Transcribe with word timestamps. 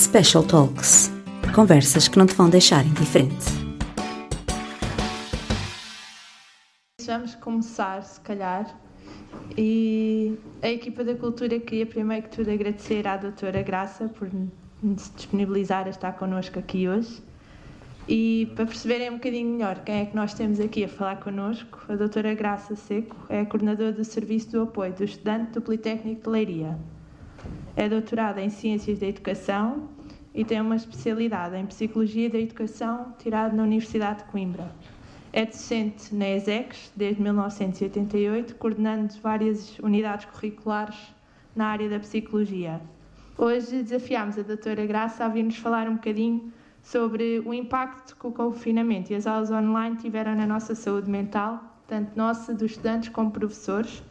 Special 0.00 0.42
Talks 0.42 1.12
conversas 1.54 2.08
que 2.08 2.18
não 2.18 2.24
te 2.24 2.34
vão 2.34 2.48
deixar 2.48 2.86
indiferente. 2.86 3.44
Vamos 7.04 7.34
começar, 7.34 8.02
se 8.02 8.18
calhar. 8.22 8.74
E 9.58 10.38
a 10.62 10.70
equipa 10.70 11.04
da 11.04 11.14
cultura 11.14 11.60
queria 11.60 11.84
primeiro 11.84 12.22
que 12.26 12.34
tudo 12.34 12.50
agradecer 12.50 13.06
à 13.06 13.18
doutora 13.18 13.60
Graça 13.62 14.08
por 14.08 14.30
se 14.30 15.12
disponibilizar 15.12 15.86
a 15.86 15.90
estar 15.90 16.12
connosco 16.12 16.58
aqui 16.58 16.88
hoje. 16.88 17.22
E 18.08 18.50
para 18.56 18.64
perceberem 18.64 19.10
um 19.10 19.14
bocadinho 19.16 19.50
melhor 19.50 19.80
quem 19.84 19.96
é 19.96 20.06
que 20.06 20.16
nós 20.16 20.32
temos 20.32 20.60
aqui 20.60 20.84
a 20.84 20.88
falar 20.88 21.16
connosco, 21.16 21.78
a 21.90 21.94
doutora 21.94 22.32
Graça 22.32 22.74
Seco 22.74 23.14
é 23.28 23.40
a 23.40 23.44
coordenadora 23.44 23.92
do 23.92 24.02
Serviço 24.02 24.50
do 24.52 24.62
Apoio 24.62 24.94
do 24.94 25.04
Estudante 25.04 25.52
do 25.52 25.60
Politécnico 25.60 26.22
de 26.22 26.30
Leiria. 26.30 26.78
É 27.76 27.88
doutorada 27.88 28.40
em 28.40 28.50
Ciências 28.50 28.98
da 28.98 29.06
Educação 29.06 29.88
e 30.34 30.44
tem 30.44 30.60
uma 30.60 30.76
especialidade 30.76 31.56
em 31.56 31.66
Psicologia 31.66 32.28
da 32.28 32.38
Educação, 32.38 33.14
tirada 33.18 33.54
na 33.54 33.62
Universidade 33.62 34.18
de 34.18 34.24
Coimbra. 34.24 34.70
É 35.32 35.46
docente 35.46 36.14
na 36.14 36.28
ESEX 36.28 36.92
desde 36.94 37.22
1988, 37.22 38.54
coordenando 38.56 39.14
várias 39.22 39.78
unidades 39.78 40.26
curriculares 40.26 40.96
na 41.54 41.66
área 41.66 41.88
da 41.88 42.00
psicologia. 42.00 42.80
Hoje 43.38 43.82
desafiámos 43.82 44.38
a 44.38 44.42
doutora 44.42 44.84
Graça 44.86 45.24
a 45.24 45.28
vir-nos 45.28 45.56
falar 45.56 45.88
um 45.88 45.94
bocadinho 45.94 46.52
sobre 46.82 47.40
o 47.40 47.54
impacto 47.54 48.16
que 48.16 48.26
o 48.26 48.32
confinamento 48.32 49.12
e 49.12 49.16
as 49.16 49.26
aulas 49.26 49.50
online 49.50 49.96
tiveram 49.96 50.34
na 50.34 50.46
nossa 50.46 50.74
saúde 50.74 51.08
mental, 51.08 51.62
tanto 51.86 52.10
nossa, 52.16 52.52
dos 52.52 52.72
estudantes 52.72 53.08
como 53.08 53.30
professores. 53.30 54.02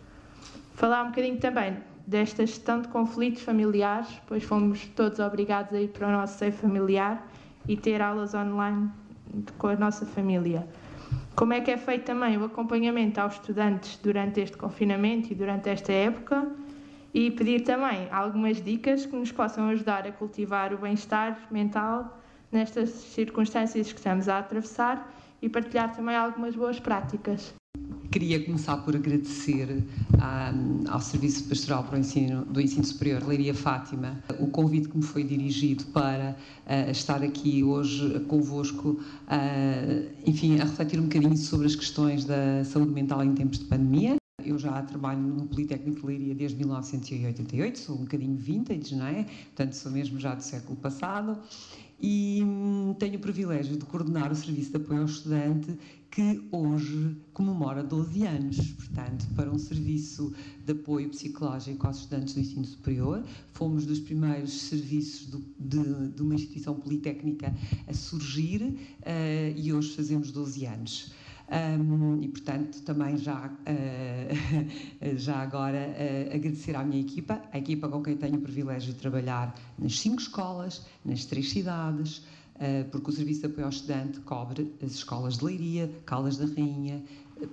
Falar 0.75 1.03
um 1.03 1.07
bocadinho 1.09 1.37
também 1.37 1.88
desta 2.09 2.43
gestão 2.43 2.81
de 2.81 2.87
conflitos 2.87 3.43
familiares, 3.43 4.07
pois 4.25 4.43
fomos 4.43 4.83
todos 4.95 5.19
obrigados 5.19 5.71
a 5.73 5.79
ir 5.79 5.89
para 5.89 6.07
o 6.07 6.11
nosso 6.11 6.39
seio 6.39 6.51
familiar 6.51 7.23
e 7.67 7.77
ter 7.77 8.01
aulas 8.01 8.33
online 8.33 8.89
com 9.59 9.67
a 9.67 9.75
nossa 9.75 10.07
família. 10.07 10.67
Como 11.35 11.53
é 11.53 11.61
que 11.61 11.69
é 11.69 11.77
feito 11.77 12.05
também 12.05 12.35
o 12.35 12.45
acompanhamento 12.45 13.21
aos 13.21 13.35
estudantes 13.35 13.99
durante 14.01 14.41
este 14.41 14.57
confinamento 14.57 15.31
e 15.31 15.35
durante 15.35 15.69
esta 15.69 15.91
época 15.91 16.47
e 17.13 17.29
pedir 17.29 17.61
também 17.61 18.07
algumas 18.11 18.59
dicas 18.59 19.05
que 19.05 19.15
nos 19.15 19.31
possam 19.31 19.69
ajudar 19.69 20.07
a 20.07 20.11
cultivar 20.11 20.73
o 20.73 20.79
bem-estar 20.79 21.47
mental 21.51 22.19
nestas 22.51 22.89
circunstâncias 22.89 23.91
que 23.91 23.99
estamos 23.99 24.27
a 24.27 24.39
atravessar 24.39 25.13
e 25.43 25.47
partilhar 25.47 25.95
também 25.95 26.15
algumas 26.15 26.55
boas 26.55 26.79
práticas. 26.79 27.58
Queria 28.11 28.43
começar 28.43 28.75
por 28.77 28.95
agradecer 28.95 29.83
ao 30.89 30.99
Serviço 30.99 31.43
Pastoral 31.43 31.83
para 31.83 31.95
o 31.95 31.99
Ensino, 31.99 32.43
do 32.43 32.59
Ensino 32.59 32.83
Superior 32.83 33.23
Leiria 33.27 33.53
Fátima 33.53 34.23
o 34.39 34.47
convite 34.47 34.89
que 34.89 34.97
me 34.97 35.03
foi 35.03 35.23
dirigido 35.23 35.85
para 35.85 36.35
uh, 36.65 36.89
estar 36.89 37.21
aqui 37.21 37.63
hoje 37.63 38.19
convosco, 38.21 38.89
uh, 38.93 40.09
enfim, 40.25 40.59
a 40.59 40.63
refletir 40.63 40.99
um 40.99 41.03
bocadinho 41.03 41.37
sobre 41.37 41.67
as 41.67 41.75
questões 41.75 42.25
da 42.25 42.63
saúde 42.65 42.91
mental 42.91 43.23
em 43.23 43.35
tempos 43.35 43.59
de 43.59 43.65
pandemia. 43.65 44.15
Eu 44.43 44.57
já 44.57 44.81
trabalho 44.81 45.21
no 45.21 45.45
Politécnico 45.45 46.01
de 46.01 46.07
Leiria 46.07 46.33
desde 46.33 46.57
1988, 46.57 47.77
sou 47.77 47.95
um 47.95 47.99
bocadinho 47.99 48.35
vintage, 48.35 48.95
não 48.95 49.05
é? 49.05 49.23
Portanto, 49.23 49.73
sou 49.73 49.91
mesmo 49.91 50.19
já 50.19 50.33
do 50.33 50.41
século 50.41 50.75
passado 50.77 51.37
e 52.01 52.41
hum, 52.43 52.95
tenho 52.97 53.17
o 53.17 53.19
privilégio 53.19 53.77
de 53.77 53.85
coordenar 53.85 54.31
o 54.31 54.35
Serviço 54.35 54.71
de 54.71 54.77
Apoio 54.77 55.01
ao 55.01 55.05
Estudante 55.05 55.77
que 56.11 56.47
hoje 56.51 57.15
comemora 57.33 57.83
12 57.83 58.25
anos, 58.25 58.71
portanto, 58.71 59.27
para 59.35 59.49
um 59.51 59.59
serviço 59.59 60.33
de 60.65 60.71
apoio 60.71 61.09
psicológico 61.09 61.85
aos 61.85 61.97
estudantes 61.97 62.33
do 62.33 62.39
ensino 62.39 62.65
superior. 62.65 63.23
Fomos 63.53 63.85
dos 63.85 63.99
primeiros 63.99 64.51
serviços 64.61 65.27
do, 65.27 65.43
de, 65.59 66.09
de, 66.09 66.21
uma 66.21 66.33
instituição 66.33 66.75
politécnica 66.75 67.53
a 67.87 67.93
surgir 67.93 68.61
uh, 68.61 69.55
e 69.55 69.71
hoje 69.71 69.95
fazemos 69.95 70.31
12 70.31 70.65
anos. 70.65 71.11
Um, 71.51 72.21
e, 72.21 72.27
portanto, 72.27 72.81
também 72.83 73.17
já, 73.17 73.47
uh, 73.47 75.15
já 75.17 75.37
agora 75.37 75.77
uh, 75.89 76.35
agradecer 76.35 76.75
à 76.75 76.83
minha 76.83 77.01
equipa, 77.01 77.41
a 77.51 77.57
equipa 77.57 77.87
com 77.87 78.03
quem 78.03 78.15
tenho 78.15 78.35
o 78.35 78.41
privilégio 78.41 78.93
de 78.93 78.99
trabalhar 78.99 79.55
nas 79.77 79.99
cinco 79.99 80.21
escolas, 80.21 80.85
nas 81.03 81.25
três 81.25 81.49
cidades, 81.49 82.23
porque 82.91 83.09
o 83.09 83.13
Serviço 83.13 83.41
de 83.41 83.47
Apoio 83.47 83.65
ao 83.65 83.69
Estudante 83.69 84.19
cobre 84.21 84.73
as 84.83 84.91
escolas 84.91 85.37
de 85.37 85.45
Leiria, 85.45 85.89
Caldas 86.05 86.37
da 86.37 86.45
Rainha, 86.45 87.03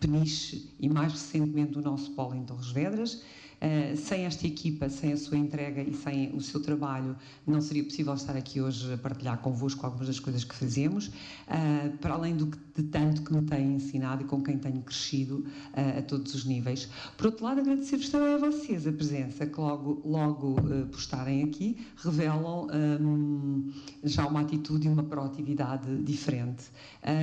Peniche 0.01 0.69
e, 0.81 0.89
mais 0.89 1.13
recentemente, 1.13 1.79
o 1.79 1.83
nosso 1.83 2.11
polo 2.13 2.35
em 2.35 2.45
Torres 2.45 2.71
Vedras. 2.71 3.23
Uh, 3.57 3.97
sem 3.97 4.27
esta 4.27 4.47
equipa, 4.47 4.87
sem 4.91 5.15
a 5.15 5.17
sua 5.17 5.39
entrega 5.39 5.81
e 5.81 5.95
sem 5.95 6.31
o 6.35 6.43
seu 6.43 6.61
trabalho, 6.61 7.17
não 7.47 7.59
seria 7.63 7.83
possível 7.83 8.13
estar 8.13 8.37
aqui 8.37 8.61
hoje 8.61 8.93
a 8.93 8.99
partilhar 8.99 9.39
convosco 9.39 9.87
algumas 9.87 10.09
das 10.09 10.21
coisas 10.21 10.45
que 10.45 10.55
fazemos, 10.55 11.07
uh, 11.07 11.97
para 11.99 12.13
além 12.13 12.37
do 12.37 12.47
de 12.77 12.83
tanto 12.83 13.23
que 13.23 13.33
me 13.33 13.41
têm 13.41 13.77
ensinado 13.77 14.23
e 14.23 14.27
com 14.27 14.43
quem 14.43 14.59
tenho 14.59 14.83
crescido 14.83 15.39
uh, 15.39 15.99
a 15.99 16.03
todos 16.03 16.35
os 16.35 16.45
níveis. 16.45 16.87
Por 17.17 17.27
outro 17.29 17.47
lado, 17.47 17.61
agradecer-vos 17.61 18.11
também 18.11 18.35
a 18.35 18.37
vocês 18.37 18.87
a 18.87 18.93
presença, 18.93 19.47
que 19.47 19.59
logo, 19.59 20.03
logo 20.05 20.57
por 20.91 20.99
estarem 20.99 21.43
aqui, 21.45 21.79
revelam 21.97 22.69
um, 23.01 23.73
já 24.05 24.27
uma 24.27 24.43
atitude 24.43 24.87
e 24.87 24.91
uma 24.91 25.03
proatividade 25.03 26.03
diferente. 26.03 26.65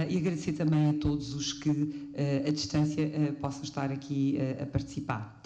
e 0.10 0.18
agradecer 0.18 0.54
também 0.54 0.90
a 0.90 0.94
todos 0.94 1.36
os 1.36 1.54
que, 1.54 2.12
a 2.48 2.50
distância, 2.50 3.08
possam 3.40 3.64
estar 3.64 3.92
aqui 3.92 4.40
a 4.60 4.66
participar. 4.66 5.40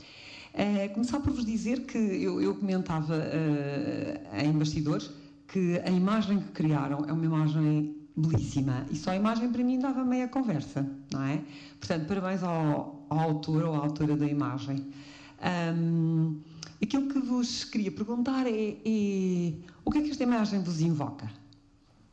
Uh, 0.57 0.91
começar 0.91 1.19
por 1.19 1.31
vos 1.33 1.45
dizer 1.45 1.85
que 1.85 1.99
eu, 1.99 2.41
eu 2.41 2.55
comentava 2.55 3.13
uh, 3.15 4.43
em 4.43 4.51
bastidores 4.53 5.11
que 5.47 5.79
a 5.85 5.91
imagem 5.91 6.39
que 6.39 6.51
criaram 6.51 7.05
é 7.07 7.13
uma 7.13 7.23
imagem 7.23 7.95
belíssima 8.15 8.83
e 8.89 8.95
só 8.95 9.11
a 9.11 9.15
imagem 9.15 9.51
para 9.51 9.63
mim 9.63 9.77
dava 9.77 10.03
meia 10.03 10.27
conversa, 10.27 10.83
não 11.13 11.21
é? 11.21 11.43
Portanto, 11.79 12.07
parabéns 12.07 12.41
ao, 12.41 13.05
ao 13.07 13.19
autor 13.19 13.65
ou 13.65 13.75
à 13.75 13.77
autora 13.77 14.17
da 14.17 14.25
imagem. 14.25 14.83
Um, 15.77 16.39
aquilo 16.81 17.07
que 17.07 17.19
vos 17.19 17.63
queria 17.63 17.91
perguntar 17.91 18.47
é, 18.47 18.77
é 18.83 19.53
o 19.85 19.91
que 19.91 19.99
é 19.99 20.01
que 20.01 20.09
esta 20.09 20.23
imagem 20.23 20.63
vos 20.63 20.81
invoca? 20.81 21.29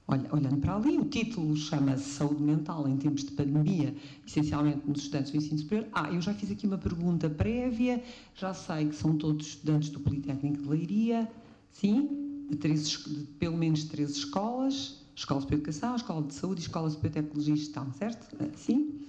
Olha, 0.06 0.28
olhando 0.34 0.58
para 0.58 0.76
ali, 0.76 0.98
o 0.98 1.06
título 1.06 1.56
chama-se 1.56 2.10
Saúde 2.10 2.42
Mental 2.42 2.86
em 2.86 2.94
Tempos 2.98 3.24
de 3.24 3.30
Pandemia, 3.30 3.94
essencialmente 4.26 4.86
nos 4.86 5.00
estudantes 5.00 5.32
do 5.32 5.38
ensino 5.38 5.58
superior. 5.58 5.88
Ah, 5.92 6.12
eu 6.12 6.20
já 6.20 6.34
fiz 6.34 6.50
aqui 6.50 6.66
uma 6.66 6.76
pergunta 6.76 7.30
prévia, 7.30 8.02
já 8.34 8.52
sei 8.52 8.88
que 8.88 8.94
são 8.94 9.16
todos 9.16 9.46
estudantes 9.46 9.88
do 9.88 10.00
Politécnico 10.00 10.62
de 10.62 10.68
Leiria, 10.68 11.30
sim, 11.72 12.46
de, 12.50 12.56
três, 12.56 12.86
de 12.90 13.24
pelo 13.38 13.56
menos 13.56 13.84
três 13.84 14.10
escolas, 14.10 15.02
Escolas 15.16 15.44
a 15.44 15.54
Educação, 15.54 15.96
Escola 15.96 16.22
de 16.26 16.34
Saúde 16.34 16.60
e 16.60 16.64
Escolas 16.64 16.96
a 16.96 17.08
Tecnologia 17.08 17.54
e 17.54 17.56
Gestão, 17.56 17.90
certo? 17.94 18.36
Ah, 18.38 18.48
sim. 18.56 19.00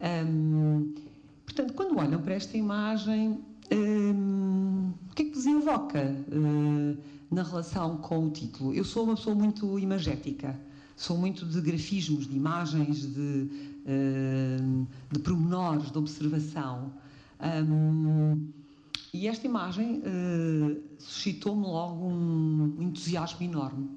Um, 0.00 0.94
portanto, 1.44 1.74
quando 1.74 1.98
olham 1.98 2.22
para 2.22 2.34
esta 2.34 2.56
imagem, 2.56 3.38
um, 3.70 4.92
o 5.10 5.14
que 5.14 5.22
é 5.22 5.24
que 5.26 5.34
vos 5.34 5.44
invoca? 5.44 6.16
Uh, 6.28 6.96
na 7.30 7.42
relação 7.42 7.96
com 7.98 8.26
o 8.26 8.30
título. 8.30 8.74
Eu 8.74 8.84
sou 8.84 9.04
uma 9.04 9.14
pessoa 9.14 9.34
muito 9.34 9.78
imagética, 9.78 10.58
sou 10.96 11.16
muito 11.16 11.44
de 11.44 11.60
grafismos, 11.60 12.26
de 12.26 12.36
imagens, 12.36 13.02
de, 13.12 13.48
uh, 13.86 14.86
de 15.10 15.18
pormenores, 15.20 15.90
de 15.90 15.98
observação. 15.98 16.92
Um, 17.40 18.48
e 19.12 19.28
esta 19.28 19.46
imagem 19.46 20.00
uh, 20.00 20.82
suscitou-me 20.98 21.62
logo 21.62 22.06
um 22.06 22.76
entusiasmo 22.80 23.42
enorme. 23.42 23.88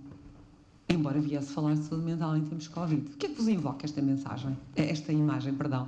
Embora 0.87 1.21
viesse 1.21 1.53
falar 1.53 1.75
de 1.75 1.83
saúde 1.83 2.05
mental 2.05 2.35
em 2.35 2.41
tempos 2.41 2.65
de 2.65 2.69
Covid. 2.69 3.13
O 3.13 3.17
que 3.17 3.25
é 3.25 3.29
que 3.29 3.35
vos 3.35 3.47
invoca 3.47 3.85
esta 3.85 4.01
mensagem? 4.01 4.57
Esta 4.75 5.13
imagem, 5.13 5.53
perdão. 5.53 5.87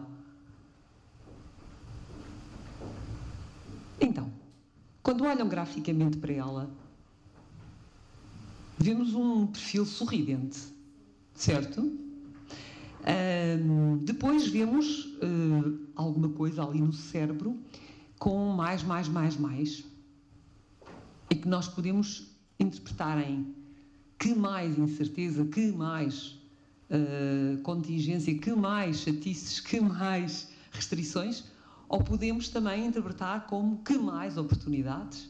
Então, 4.00 4.32
quando 5.02 5.26
olham 5.26 5.48
graficamente 5.48 6.18
para 6.18 6.32
ela, 6.32 6.70
vemos 8.78 9.14
um 9.14 9.48
perfil 9.48 9.86
sorridente, 9.86 10.60
certo? 11.34 12.04
Depois 14.04 14.48
vemos 14.48 15.06
uh, 15.06 15.80
alguma 15.96 16.30
coisa 16.30 16.64
ali 16.64 16.80
no 16.80 16.94
cérebro 16.94 17.60
com 18.20 18.54
mais, 18.54 18.84
mais, 18.84 19.08
mais, 19.08 19.38
mais. 19.38 19.84
E 21.30 21.36
que 21.36 21.48
nós 21.48 21.68
podemos 21.68 22.28
interpretar 22.60 23.18
em 23.20 23.54
que 24.20 24.34
mais 24.34 24.78
incerteza, 24.78 25.44
que 25.46 25.72
mais 25.72 26.38
uh, 26.90 27.62
contingência, 27.64 28.38
que 28.38 28.52
mais 28.54 29.00
chatices, 29.00 29.60
que 29.60 29.80
mais 29.82 30.50
restrições, 30.72 31.44
ou 31.90 32.04
podemos 32.04 32.50
também 32.50 32.86
interpretar 32.88 33.48
como 33.48 33.84
que 33.84 33.98
mais 33.98 34.38
oportunidades, 34.38 35.30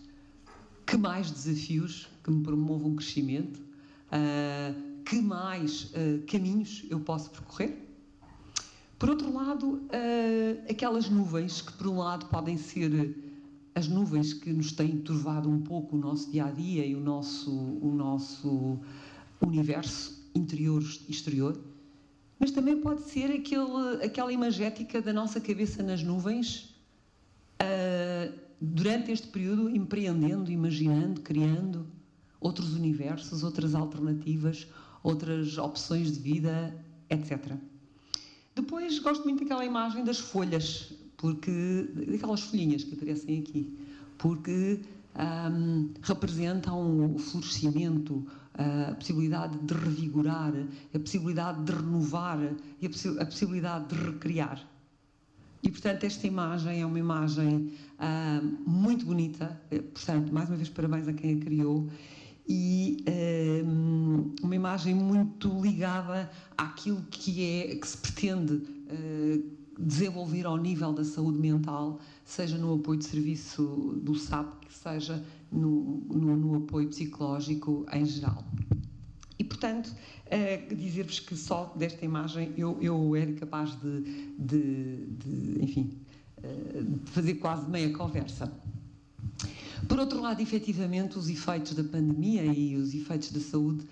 que 0.86 0.98
mais 0.98 1.31
desafios 1.31 2.07
que 2.24 2.31
me 2.31 2.42
promovam 2.42 2.92
um 2.92 2.96
crescimento, 2.96 3.60
uh, 3.60 5.04
que 5.04 5.22
mais 5.22 5.92
uh, 5.92 6.24
caminhos 6.25 6.86
eu 6.90 7.00
posso 7.00 7.30
percorrer. 7.31 7.78
Por 8.98 9.10
outro 9.10 9.34
lado, 9.34 9.74
uh, 9.74 10.72
aquelas 10.72 11.10
nuvens 11.10 11.62
que, 11.62 11.74
por 11.74 11.88
um 11.88 11.98
lado, 11.98 12.28
podem 12.28 12.58
ser 12.58 13.16
as 13.75 13.88
nuvens 13.88 14.34
que 14.34 14.54
nos 14.54 14.72
têm 14.72 14.98
turvado 15.00 15.50
um 15.50 15.62
pouco 15.62 15.96
o 15.96 16.00
nosso 16.00 16.31
dia 16.31 16.46
a 16.46 16.52
dia 16.52 16.86
e 16.86 16.96
o 16.96 17.00
nosso, 17.00 17.52
o 17.52 17.92
nosso 17.94 18.80
universo 19.42 20.24
interior 20.34 20.81
e 21.08 21.12
exterior, 21.12 21.60
mas 22.40 22.52
também 22.52 22.80
pode 22.80 23.02
ser 23.02 23.31
aquele, 23.31 24.04
aquela 24.04 24.31
imagética 24.31 25.02
da 25.02 25.12
nossa 25.12 25.42
cabeça 25.42 25.81
nas 25.84 26.04
nuvens 26.04 26.75
uh, 27.62 28.34
durante 28.62 29.12
este 29.12 29.28
período, 29.28 29.70
empreendendo, 29.70 30.52
imaginando, 30.52 31.22
criando 31.22 31.86
outros 32.44 32.74
universos, 32.75 33.44
outras 33.44 33.74
alternativas, 33.74 34.68
outras 35.01 35.57
opções 35.57 36.12
de 36.12 36.19
vida, 36.19 36.75
etc. 37.10 37.54
Depois 38.54 39.00
gosto 39.00 39.24
muito 39.24 39.44
daquela 39.44 39.66
imagem 39.66 40.04
das 40.04 40.19
folhas, 40.19 40.94
porque 41.18 41.90
daquelas 42.12 42.42
folhinhas 42.42 42.84
que 42.84 42.94
aparecem 42.94 43.40
aqui, 43.40 43.75
porque 44.18 44.81
um, 45.16 45.90
representam 46.01 47.16
o 47.16 47.18
florescimento, 47.18 48.25
a 48.54 48.94
possibilidade 48.94 49.57
de 49.60 49.74
revigorar, 49.74 50.54
a 50.94 51.00
possibilidade 51.00 51.63
de 51.63 51.72
renovar 51.72 52.39
e 52.80 52.86
a, 52.86 52.89
possi 52.89 53.19
a 53.19 53.25
possibilidade 53.25 53.88
de 53.88 53.96
recriar. 53.96 54.68
E, 55.63 55.72
portanto, 55.72 56.04
esta 56.04 56.28
imagem 56.28 56.81
é 56.81 56.86
uma 56.86 57.00
imagem 57.00 57.72
uh, 57.98 58.69
muito 58.69 59.06
bonita. 59.06 59.60
Portanto, 59.94 60.34
mais 60.34 60.50
uma 60.50 60.57
vez, 60.57 60.69
parabéns 60.69 61.07
a 61.07 61.13
quem 61.13 61.38
a 61.38 61.39
criou. 61.39 61.89
E 62.48 63.04
uh, 63.07 64.34
uma 64.44 64.56
imagem 64.56 64.94
muito 64.94 65.48
ligada 65.62 66.30
àquilo 66.57 67.01
que, 67.10 67.44
é, 67.44 67.75
que 67.75 67.88
se 67.88 67.98
pretende 67.98 68.54
uh, 68.54 69.54
desenvolver 69.80 70.45
ao 70.45 70.57
nível 70.57 70.94
da 70.94 71.04
saúde 71.04 71.40
mental, 71.40 72.00
seja 72.25 72.57
no 72.57 72.75
apoio 72.75 73.00
de 73.00 73.06
serviço 73.06 74.00
do 74.04 74.16
SAP, 74.16 74.63
seja 74.69 75.24
no, 75.51 76.01
no, 76.12 76.36
no 76.36 76.56
apoio 76.57 76.90
psicológico 76.90 77.86
em 77.92 78.06
geral. 78.06 78.44
E, 79.39 79.44
portanto, 79.44 79.88
uh, 79.88 80.75
dizer-vos 80.75 81.19
que 81.19 81.36
só 81.36 81.74
desta 81.75 82.04
imagem 82.06 82.54
eu, 82.57 82.78
eu 82.81 83.16
era 83.16 83.34
capaz 83.34 83.72
de, 83.80 84.01
de, 84.38 85.06
de 85.07 85.63
enfim, 85.63 85.98
uh, 86.38 86.84
de 86.84 87.12
fazer 87.12 87.36
quase 87.36 87.69
meia 87.69 87.92
conversa. 87.94 88.51
Por 89.88 90.00
outro 90.00 90.21
lado, 90.21 90.41
efetivamente, 90.41 91.18
os 91.18 91.30
efeitos 91.30 91.74
da 91.74 91.83
pandemia 91.83 92.45
e 92.45 92.75
os 92.75 92.94
efeitos 92.94 93.31
da 93.31 93.39
saúde 93.39 93.85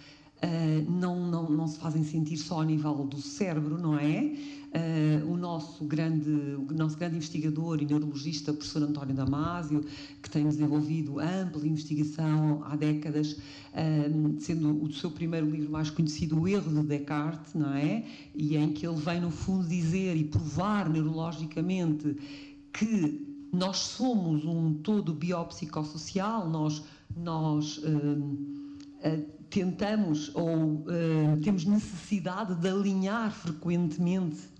uh, 0.43 0.91
não, 0.91 1.27
não, 1.29 1.49
não 1.49 1.67
se 1.67 1.77
fazem 1.79 2.03
sentir 2.03 2.37
só 2.37 2.55
ao 2.55 2.63
nível 2.63 2.93
do 3.05 3.21
cérebro, 3.21 3.77
não 3.77 3.97
é? 3.97 4.33
Uh, 4.71 5.29
o 5.29 5.35
nosso 5.35 5.83
grande, 5.83 6.29
o 6.29 6.73
nosso 6.73 6.97
grande 6.97 7.17
investigador 7.17 7.81
e 7.81 7.85
neurologista, 7.85 8.53
professor 8.53 8.83
António 8.83 9.13
Damasio, 9.13 9.83
que 10.21 10.29
tem 10.29 10.47
desenvolvido 10.47 11.19
ampla 11.19 11.67
investigação 11.67 12.63
há 12.63 12.75
décadas, 12.77 13.33
uh, 13.33 14.39
sendo 14.39 14.81
o 14.81 14.91
seu 14.93 15.11
primeiro 15.11 15.49
livro 15.49 15.71
mais 15.71 15.89
conhecido, 15.89 16.39
O 16.39 16.47
Erro 16.47 16.73
de 16.73 16.87
Descartes, 16.87 17.53
não 17.53 17.73
é? 17.73 18.05
E 18.33 18.55
em 18.55 18.71
que 18.71 18.87
ele 18.87 18.97
vem, 18.97 19.19
no 19.19 19.29
fundo, 19.29 19.67
dizer 19.67 20.15
e 20.15 20.23
provar 20.23 20.89
neurologicamente 20.89 22.15
que 22.71 23.30
nós 23.51 23.77
somos 23.77 24.45
um 24.45 24.73
todo 24.75 25.13
biopsicossocial, 25.13 26.49
nós, 26.49 26.83
nós 27.15 27.77
uh, 27.79 28.45
tentamos 29.49 30.33
ou 30.33 30.85
temos 31.43 31.65
necessidade 31.65 32.55
de 32.55 32.69
alinhar 32.69 33.31
frequentemente 33.31 34.51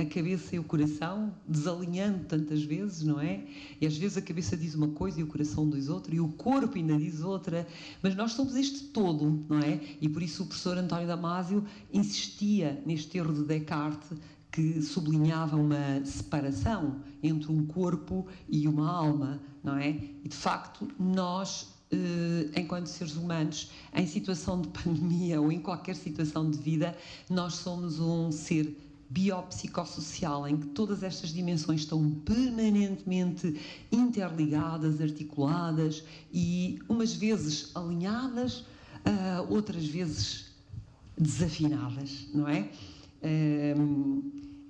a 0.00 0.04
cabeça 0.04 0.56
e 0.56 0.58
o 0.58 0.64
coração, 0.64 1.34
desalinhando 1.46 2.24
tantas 2.24 2.62
vezes, 2.62 3.02
não 3.02 3.20
é? 3.20 3.44
E 3.80 3.86
às 3.86 3.96
vezes 3.96 4.16
a 4.16 4.22
cabeça 4.22 4.56
diz 4.56 4.74
uma 4.74 4.88
coisa 4.88 5.20
e 5.20 5.22
o 5.22 5.26
coração 5.26 5.68
diz 5.68 5.88
outra, 5.88 6.14
e 6.14 6.20
o 6.20 6.28
corpo 6.28 6.76
ainda 6.76 6.96
diz 6.96 7.20
outra, 7.20 7.66
mas 8.02 8.16
nós 8.16 8.32
somos 8.32 8.56
este 8.56 8.84
todo, 8.84 9.44
não 9.48 9.58
é? 9.58 9.78
E 10.00 10.08
por 10.08 10.22
isso 10.22 10.42
o 10.42 10.46
professor 10.46 10.78
António 10.78 11.06
Damasio 11.06 11.64
insistia 11.92 12.82
neste 12.86 13.18
erro 13.18 13.34
de 13.34 13.44
Descartes 13.44 14.18
que 14.50 14.82
sublinhava 14.82 15.56
uma 15.56 16.04
separação 16.04 17.00
entre 17.22 17.52
um 17.52 17.66
corpo 17.66 18.26
e 18.48 18.66
uma 18.66 18.90
alma, 18.90 19.40
não 19.62 19.76
é? 19.76 19.90
E 20.24 20.28
de 20.28 20.36
facto, 20.36 20.88
nós, 20.98 21.68
eh, 21.92 22.50
enquanto 22.56 22.86
seres 22.86 23.14
humanos, 23.14 23.70
em 23.94 24.06
situação 24.06 24.60
de 24.60 24.68
pandemia 24.68 25.40
ou 25.42 25.52
em 25.52 25.60
qualquer 25.60 25.94
situação 25.94 26.50
de 26.50 26.58
vida, 26.58 26.96
nós 27.28 27.54
somos 27.54 28.00
um 28.00 28.32
ser 28.32 28.76
biopsicossocial, 29.10 30.46
em 30.46 30.56
que 30.56 30.68
todas 30.68 31.02
estas 31.02 31.30
dimensões 31.30 31.80
estão 31.80 32.10
permanentemente 32.24 33.60
interligadas, 33.90 35.00
articuladas 35.00 36.04
e 36.32 36.78
umas 36.88 37.12
vezes 37.12 37.72
alinhadas, 37.74 38.60
uh, 38.60 39.52
outras 39.52 39.84
vezes 39.84 40.46
desafinadas, 41.18 42.28
não 42.32 42.48
é? 42.48 42.70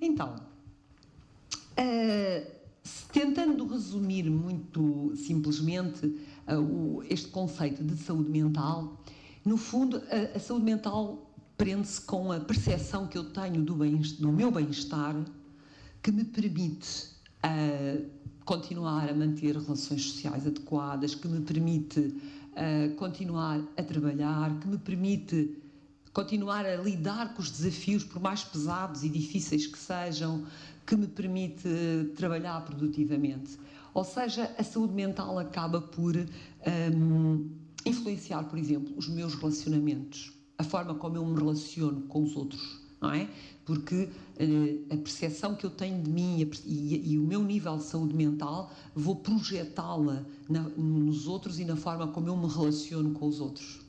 Então, 0.01 0.35
uh, 1.77 2.51
tentando 3.11 3.65
resumir 3.67 4.29
muito 4.29 5.13
simplesmente 5.15 6.19
este 7.09 7.29
conceito 7.29 7.83
de 7.83 7.95
saúde 7.97 8.29
mental, 8.29 9.01
no 9.45 9.55
fundo, 9.57 10.01
a, 10.35 10.39
saúde 10.39 10.65
mental 10.65 11.31
prende-se 11.57 12.01
com 12.01 12.31
a 12.31 12.39
percepção 12.39 13.07
que 13.07 13.17
eu 13.17 13.25
tenho 13.25 13.61
do, 13.61 13.75
bem, 13.75 13.97
do 14.19 14.31
meu 14.31 14.51
bem-estar 14.51 15.15
que 16.01 16.11
me 16.11 16.25
permite 16.25 17.09
uh, 17.45 18.05
continuar 18.43 19.09
a 19.09 19.13
manter 19.13 19.55
relações 19.55 20.03
sociais 20.03 20.45
adequadas, 20.45 21.15
que 21.15 21.27
me 21.27 21.41
permite 21.41 22.15
continuar 22.97 23.61
a 23.77 23.83
trabalhar, 23.83 24.59
que 24.59 24.67
me 24.67 24.77
permite 24.77 25.57
continuar 26.13 26.65
a 26.65 26.75
lidar 26.75 27.33
com 27.33 27.41
os 27.41 27.49
desafios, 27.49 28.03
por 28.03 28.21
mais 28.21 28.43
pesados 28.43 29.03
e 29.03 29.09
difíceis 29.09 29.65
que 29.65 29.77
sejam, 29.77 30.45
que 30.85 30.95
me 30.95 31.07
permite 31.07 31.69
trabalhar 32.15 32.63
produtivamente. 32.65 33.57
Ou 33.93 34.03
seja, 34.03 34.53
a 34.57 34.63
saúde 34.63 34.93
mental 34.93 35.37
acaba 35.37 35.81
por 35.81 36.15
um, 36.95 37.49
influenciar, 37.85 38.43
por 38.43 38.57
exemplo, 38.57 38.93
os 38.97 39.07
meus 39.07 39.35
relacionamentos 39.35 40.33
a 40.61 40.63
forma 40.63 40.93
como 40.93 41.17
eu 41.17 41.25
me 41.25 41.37
relaciono 41.37 42.01
com 42.03 42.23
os 42.23 42.35
outros, 42.35 42.79
não 43.01 43.11
é? 43.11 43.27
Porque 43.65 44.03
uh, 44.03 44.93
a 44.93 44.97
percepção 44.97 45.55
que 45.55 45.65
eu 45.65 45.71
tenho 45.71 46.01
de 46.01 46.09
mim 46.09 46.47
e, 46.65 47.13
e, 47.13 47.17
o 47.17 47.23
meu 47.23 47.43
nível 47.43 47.77
de 47.77 47.83
saúde 47.83 48.13
mental 48.13 48.71
vou 48.93 49.15
projetá-la 49.15 50.23
nos 50.77 51.27
outros 51.27 51.59
e 51.59 51.65
na 51.65 51.75
forma 51.75 52.07
como 52.07 52.27
eu 52.27 52.37
me 52.37 52.47
relaciono 52.47 53.11
com 53.11 53.27
os 53.27 53.39
outros. 53.39 53.79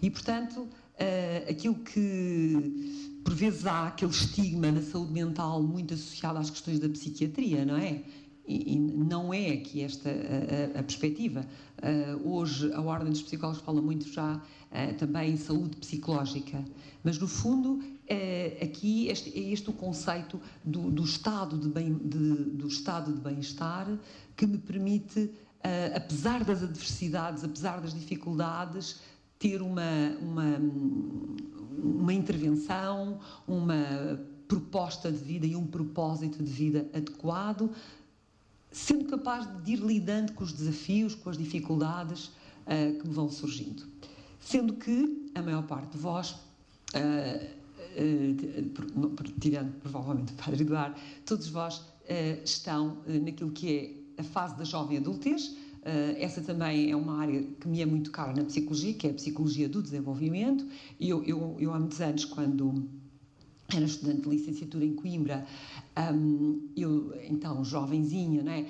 E, 0.00 0.10
portanto, 0.10 0.68
uh, 0.94 1.50
aquilo 1.50 1.74
que 1.76 3.12
por 3.24 3.34
vezes 3.34 3.66
há 3.66 3.88
aquele 3.88 4.10
estigma 4.10 4.70
na 4.70 4.82
saúde 4.82 5.12
mental 5.12 5.62
muito 5.62 5.94
associado 5.94 6.38
às 6.38 6.50
questões 6.50 6.78
da 6.78 6.88
psiquiatria, 6.88 7.64
não 7.64 7.76
é? 7.76 8.02
E, 8.46 8.74
e 8.74 8.78
não 8.78 9.32
é 9.32 9.50
aqui 9.50 9.82
esta 9.82 10.10
a, 10.10 10.80
a, 10.80 10.82
perspectiva. 10.82 11.46
Uh, 11.78 12.28
hoje 12.28 12.72
a 12.72 12.80
Ordem 12.80 13.10
dos 13.10 13.22
Psicólogos 13.22 13.62
fala 13.62 13.80
muito 13.80 14.08
já 14.08 14.36
uh, 14.36 14.94
também 14.98 15.32
em 15.32 15.36
saúde 15.36 15.76
psicológica, 15.76 16.64
mas 17.04 17.18
no 17.18 17.28
fundo 17.28 17.74
uh, 17.74 18.64
aqui 18.64 19.08
este, 19.08 19.30
é 19.30 19.52
este 19.52 19.70
o 19.70 19.72
conceito 19.72 20.40
do, 20.64 20.90
do 20.90 21.04
estado 21.04 21.56
de 21.56 21.68
bem, 21.68 21.94
de, 21.94 22.34
do 22.34 22.66
estado 22.66 23.12
de 23.12 23.20
bem-estar 23.20 23.86
que 24.36 24.46
me 24.46 24.58
permite, 24.58 25.30
apesar 25.94 26.42
das 26.42 26.62
adversidades, 26.62 27.44
apesar 27.44 27.80
das 27.80 27.94
dificuldades, 27.94 29.00
ter 29.42 29.60
uma, 29.60 29.82
uma, 30.20 30.56
uma 31.82 32.14
intervenção, 32.14 33.18
uma 33.44 34.20
proposta 34.46 35.10
de 35.10 35.18
vida 35.18 35.44
e 35.44 35.56
um 35.56 35.66
propósito 35.66 36.40
de 36.44 36.50
vida 36.50 36.88
adequado, 36.94 37.68
sendo 38.70 39.06
capaz 39.06 39.48
de 39.64 39.72
ir 39.72 39.80
lidando 39.80 40.32
com 40.34 40.44
os 40.44 40.52
desafios, 40.52 41.16
com 41.16 41.28
as 41.28 41.36
dificuldades 41.36 42.26
uh, 42.26 43.00
que 43.00 43.08
me 43.08 43.12
vão 43.12 43.28
surgindo. 43.28 43.82
Sendo 44.38 44.74
que 44.74 45.30
a 45.34 45.42
maior 45.42 45.64
parte 45.64 45.90
de 45.90 45.98
vós, 45.98 46.36
uh, 46.94 47.44
uh, 47.98 49.30
tirando 49.40 49.72
provavelmente 49.80 50.32
o 50.34 50.36
Padre 50.36 50.62
Eduardo, 50.62 51.00
todos 51.26 51.48
vós 51.48 51.82
estão 52.44 52.98
naquilo 53.06 53.50
que 53.52 54.04
é 54.16 54.20
a 54.20 54.24
fase 54.24 54.56
da 54.56 54.64
jovem 54.64 54.98
adultez. 54.98 55.56
Essa 56.18 56.40
também 56.40 56.90
é 56.90 56.96
uma 56.96 57.18
área 57.18 57.42
que 57.60 57.66
me 57.66 57.80
é 57.80 57.86
muito 57.86 58.10
cara 58.10 58.32
na 58.32 58.44
psicologia, 58.44 58.94
que 58.94 59.06
é 59.06 59.10
a 59.10 59.14
psicologia 59.14 59.68
do 59.68 59.82
desenvolvimento. 59.82 60.66
E 61.00 61.08
eu, 61.08 61.24
eu, 61.24 61.56
eu 61.58 61.74
há 61.74 61.78
muitos 61.78 62.00
anos, 62.00 62.24
quando 62.24 62.88
era 63.74 63.84
estudante 63.84 64.22
de 64.22 64.28
licenciatura 64.28 64.84
em 64.84 64.94
Coimbra, 64.94 65.46
um, 66.14 66.68
eu, 66.76 67.12
então, 67.28 67.64
jovenzinha, 67.64 68.42
né, 68.42 68.66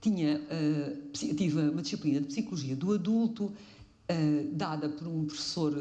tinha, 0.00 0.40
uh, 0.40 1.08
tive 1.12 1.60
uma 1.60 1.82
disciplina 1.82 2.20
de 2.20 2.26
Psicologia 2.26 2.76
do 2.76 2.92
Adulto, 2.92 3.44
uh, 3.44 4.48
dada 4.52 4.88
por 4.88 5.06
um 5.06 5.24
professor 5.24 5.72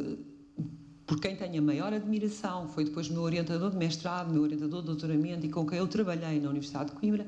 por 1.05 1.19
quem 1.19 1.35
tenho 1.35 1.59
a 1.59 1.61
maior 1.61 1.93
admiração, 1.93 2.67
foi 2.67 2.83
depois 2.83 3.09
meu 3.09 3.21
orientador 3.21 3.69
de 3.69 3.77
mestrado, 3.77 4.33
meu 4.33 4.41
orientador 4.41 4.81
de 4.81 4.87
doutoramento 4.87 5.45
e 5.45 5.49
com 5.49 5.65
quem 5.65 5.77
eu 5.77 5.87
trabalhei 5.87 6.39
na 6.39 6.49
Universidade 6.49 6.89
de 6.89 6.95
Coimbra, 6.95 7.27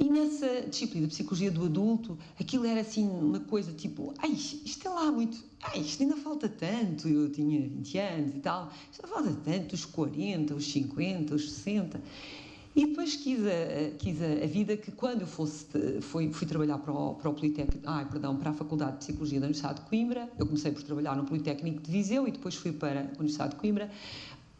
E 0.00 0.08
nessa 0.08 0.62
disciplina 0.68 1.08
de 1.08 1.12
psicologia 1.12 1.50
do 1.50 1.64
adulto, 1.64 2.16
aquilo 2.38 2.64
era 2.64 2.82
assim 2.82 3.08
uma 3.08 3.40
coisa 3.40 3.72
tipo, 3.72 4.14
ai, 4.18 4.30
isto 4.30 4.86
é 4.86 4.90
lá 4.90 5.10
muito, 5.10 5.44
ai, 5.60 5.80
isto 5.80 6.00
ainda 6.04 6.16
falta 6.16 6.48
tanto, 6.48 7.08
eu 7.08 7.28
tinha 7.28 7.60
20 7.60 7.98
anos 7.98 8.34
e 8.36 8.38
tal, 8.38 8.72
isto 8.92 9.04
ainda 9.04 9.16
falta 9.16 9.40
tanto, 9.44 9.72
os 9.74 9.84
40, 9.84 10.54
os 10.54 10.70
50, 10.70 11.34
os 11.34 11.50
60. 11.50 12.00
E 12.76 12.86
depois 12.86 13.16
quis 13.16 13.40
a, 13.40 13.90
quis 13.98 14.22
a, 14.22 14.46
vida 14.46 14.76
que 14.76 14.92
quando 14.92 15.22
eu 15.22 15.26
fosse, 15.26 15.66
fui, 16.00 16.32
fui 16.32 16.46
trabalhar 16.46 16.78
para 16.78 16.92
o, 16.92 17.14
para 17.16 17.28
o 17.28 17.34
Politécnico, 17.34 17.82
ai, 17.84 18.08
perdão, 18.08 18.36
para 18.36 18.50
a 18.50 18.54
Faculdade 18.54 18.92
de 18.92 18.98
Psicologia 18.98 19.40
da 19.40 19.46
Universidade 19.46 19.80
de 19.80 19.88
Coimbra, 19.88 20.30
eu 20.38 20.46
comecei 20.46 20.70
por 20.70 20.84
trabalhar 20.84 21.16
no 21.16 21.24
Politécnico 21.24 21.82
de 21.82 21.90
Viseu 21.90 22.28
e 22.28 22.30
depois 22.30 22.54
fui 22.54 22.70
para 22.70 23.00
a 23.00 23.04
Universidade 23.18 23.54
de 23.54 23.56
Coimbra. 23.56 23.90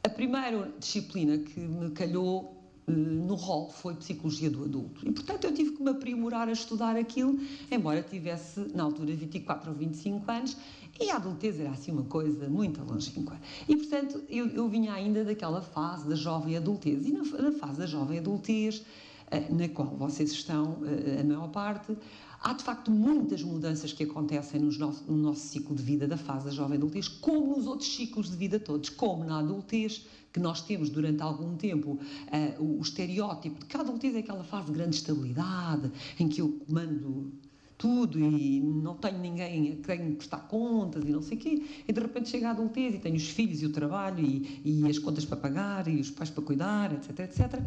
A 0.02 0.08
primeira 0.08 0.68
disciplina 0.80 1.38
que 1.38 1.60
me 1.60 1.90
calhou 1.90 2.57
no 2.88 3.34
rol 3.34 3.70
foi 3.70 3.94
Psicologia 3.94 4.50
do 4.50 4.64
Adulto. 4.64 5.06
E, 5.06 5.12
portanto, 5.12 5.44
eu 5.44 5.52
tive 5.52 5.72
que 5.72 5.82
me 5.82 5.90
aprimorar 5.90 6.48
a 6.48 6.52
estudar 6.52 6.96
aquilo, 6.96 7.38
embora 7.70 8.02
tivesse, 8.02 8.60
na 8.74 8.82
altura, 8.82 9.14
24 9.14 9.70
ou 9.70 9.76
25 9.76 10.30
anos, 10.30 10.56
e 11.00 11.10
a 11.10 11.16
adultez 11.16 11.60
era 11.60 11.70
assim 11.70 11.92
uma 11.92 12.04
coisa 12.04 12.48
muito 12.48 12.82
longínqua. 12.82 13.38
E, 13.68 13.76
portanto, 13.76 14.22
eu, 14.28 14.46
eu 14.48 14.68
vinha 14.68 14.92
ainda 14.92 15.24
daquela 15.24 15.60
fase 15.60 16.08
da 16.08 16.16
jovem 16.16 16.56
adultez. 16.56 17.06
E 17.06 17.12
na, 17.12 17.22
na 17.22 17.52
fase 17.52 17.78
da 17.78 17.86
jovem 17.86 18.18
adultez, 18.18 18.82
eh, 19.30 19.46
na 19.50 19.68
qual 19.68 19.88
vocês 19.88 20.32
estão, 20.32 20.78
eh, 20.84 21.20
a 21.20 21.24
maior 21.24 21.48
parte, 21.48 21.96
há 22.40 22.52
de 22.52 22.62
facto 22.62 22.90
muitas 22.90 23.42
mudanças 23.42 23.92
que 23.92 24.04
acontecem 24.04 24.60
no 24.60 24.70
nosso, 24.72 25.04
no 25.10 25.16
nosso 25.16 25.40
ciclo 25.40 25.74
de 25.74 25.82
vida 25.82 26.06
da 26.06 26.16
fase 26.16 26.46
da 26.46 26.50
jovem 26.50 26.76
adultez, 26.76 27.08
como 27.08 27.56
nos 27.56 27.66
outros 27.66 27.94
ciclos 27.94 28.30
de 28.30 28.36
vida 28.36 28.58
todos, 28.58 28.88
como 28.90 29.24
na 29.24 29.38
adultez, 29.38 30.06
que 30.32 30.40
nós 30.40 30.60
temos 30.60 30.90
durante 30.90 31.22
algum 31.22 31.56
tempo 31.56 31.92
uh, 31.92 32.62
o, 32.62 32.78
o 32.78 32.82
estereótipo 32.82 33.60
de 33.60 33.66
que 33.66 33.76
a 33.76 33.80
adultez 33.80 34.14
é 34.14 34.18
aquela 34.18 34.44
fase 34.44 34.66
de 34.66 34.72
grande 34.72 34.96
estabilidade, 34.96 35.90
em 36.18 36.28
que 36.28 36.40
eu 36.40 36.60
comando 36.66 37.32
tudo 37.78 38.18
e 38.18 38.60
não 38.60 38.96
tenho 38.96 39.18
ninguém 39.18 39.80
a 39.80 39.86
quem 39.86 40.14
prestar 40.14 40.48
contas 40.48 41.04
e 41.04 41.10
não 41.10 41.22
sei 41.22 41.38
o 41.38 41.40
quê. 41.40 41.62
E 41.86 41.92
de 41.92 42.00
repente 42.00 42.28
chega 42.28 42.48
a 42.48 42.50
adultez 42.50 42.96
e 42.96 42.98
tenho 42.98 43.14
os 43.14 43.28
filhos 43.28 43.62
e 43.62 43.66
o 43.66 43.70
trabalho 43.70 44.20
e, 44.20 44.60
e 44.64 44.90
as 44.90 44.98
contas 44.98 45.24
para 45.24 45.36
pagar 45.36 45.86
e 45.86 46.00
os 46.00 46.10
pais 46.10 46.28
para 46.28 46.42
cuidar, 46.42 46.92
etc, 46.92 47.20
etc. 47.20 47.62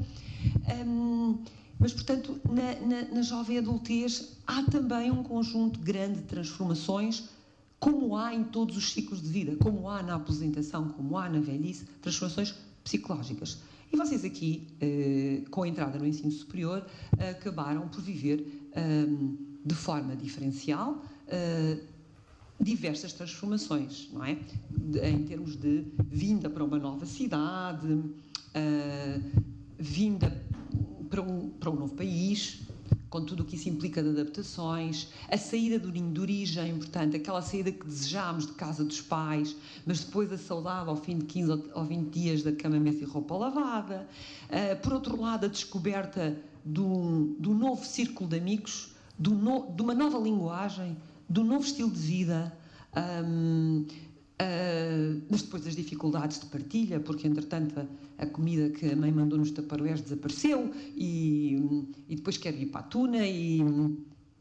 Um, 0.86 1.40
mas, 1.82 1.92
portanto, 1.92 2.40
na, 2.48 2.76
na, 2.86 3.16
na 3.16 3.22
jovem 3.24 3.58
adultez 3.58 4.38
há 4.46 4.64
também 4.64 5.12
um 5.12 5.24
conjunto 5.24 5.80
grande 5.80 6.20
de 6.20 6.26
transformações 6.28 7.28
como 7.80 8.16
há 8.16 8.34
em 8.34 8.44
todos 8.44 8.78
os 8.78 8.94
ciclos 8.94 9.22
de 9.22 9.28
vida, 9.28 9.56
como 9.56 9.90
há 9.90 10.04
na 10.04 10.16
aposentação, 10.16 10.90
como 10.90 11.18
há 11.18 11.28
na 11.28 11.40
velhice, 11.40 11.86
transformações 12.00 12.54
psicológicas. 12.84 13.58
E 13.92 13.98
vocês 13.98 14.24
aqui, 14.24 14.68
eh, 14.80 15.42
com 15.50 15.64
a 15.64 15.68
entrada 15.68 15.98
no 15.98 16.06
ensino 16.06 16.32
superior, 16.32 16.86
acabaram 17.20 17.90
por 17.90 18.02
viver 18.02 18.46
de 19.66 19.76
forma 19.76 20.16
diferencial 20.16 21.04
uh, 21.28 21.82
diversas 22.60 23.14
transformações, 23.14 24.10
não 24.14 24.24
é? 24.24 24.38
De, 24.70 25.00
em 25.00 25.24
termos 25.24 25.56
de 25.56 25.86
vinda 26.10 26.50
para 26.50 26.64
uma 26.64 26.78
nova 26.78 27.06
cidade, 27.06 27.88
uh, 27.88 28.12
vinda 29.78 30.30
para 31.12 31.22
um, 31.22 31.50
para 31.50 31.70
um 31.70 31.76
novo 31.76 31.94
país, 31.94 32.62
com 33.10 33.24
tudo 33.26 33.44
o 33.44 33.46
que 33.46 33.58
isso 33.58 33.68
implica 33.68 34.02
de 34.02 34.10
adaptações, 34.10 35.10
a 35.30 35.38
saída 35.38 35.78
do 35.78 35.92
ninho 35.92 36.12
de 36.12 36.22
origem, 36.22 36.78
portanto, 36.78 37.18
aquela 37.18 37.42
saída 37.42 37.70
que 37.70 37.86
desejámos 37.86 38.48
de 38.48 38.54
casa 38.54 38.86
dos 38.86 39.02
pais, 39.02 39.56
mas 39.86 40.00
depois 40.00 40.32
a 40.32 40.38
saudade 40.38 40.90
ao 40.90 40.96
fim 40.96 41.18
de 41.18 41.26
15 41.26 41.64
ou 41.76 41.84
20 41.84 42.10
dias 42.10 42.42
da 42.42 42.54
cama, 42.54 42.80
mesa 42.80 43.04
e 43.04 43.06
roupa 43.06 43.36
lavada. 43.36 44.08
Uh, 44.46 44.82
por 44.82 44.94
outro 44.94 45.20
lado, 45.20 45.46
a 45.46 45.50
descoberta 45.50 46.38
do, 46.64 47.36
do 47.38 47.54
novo 47.54 47.86
círculo 47.86 48.30
de 48.30 48.38
amigos 48.38 48.94
no, 49.20 49.70
de 49.70 49.82
uma 49.82 49.94
nova 49.94 50.18
linguagem, 50.18 50.96
do 51.28 51.44
novo 51.44 51.66
estilo 51.66 51.92
de 51.92 52.00
vida, 52.00 52.58
um, 53.26 53.86
uh, 54.42 55.22
mas 55.30 55.44
depois 55.44 55.64
das 55.64 55.76
dificuldades 55.76 56.40
de 56.40 56.48
partilha, 56.48 57.00
porque 57.00 57.28
entretanto 57.28 57.80
a, 57.80 58.24
a 58.24 58.26
comida 58.26 58.70
que 58.70 58.92
a 58.92 58.96
mãe 58.96 59.12
mandou 59.12 59.38
nos 59.38 59.52
taparoeiros 59.52 60.02
desapareceu 60.02 60.74
e, 60.96 61.56
e 62.10 62.16
depois 62.16 62.38
quer 62.38 62.54
ir 62.60 62.68
para 62.68 62.82
a 62.82 62.84
tuna 62.84 63.26
e, 63.26 63.60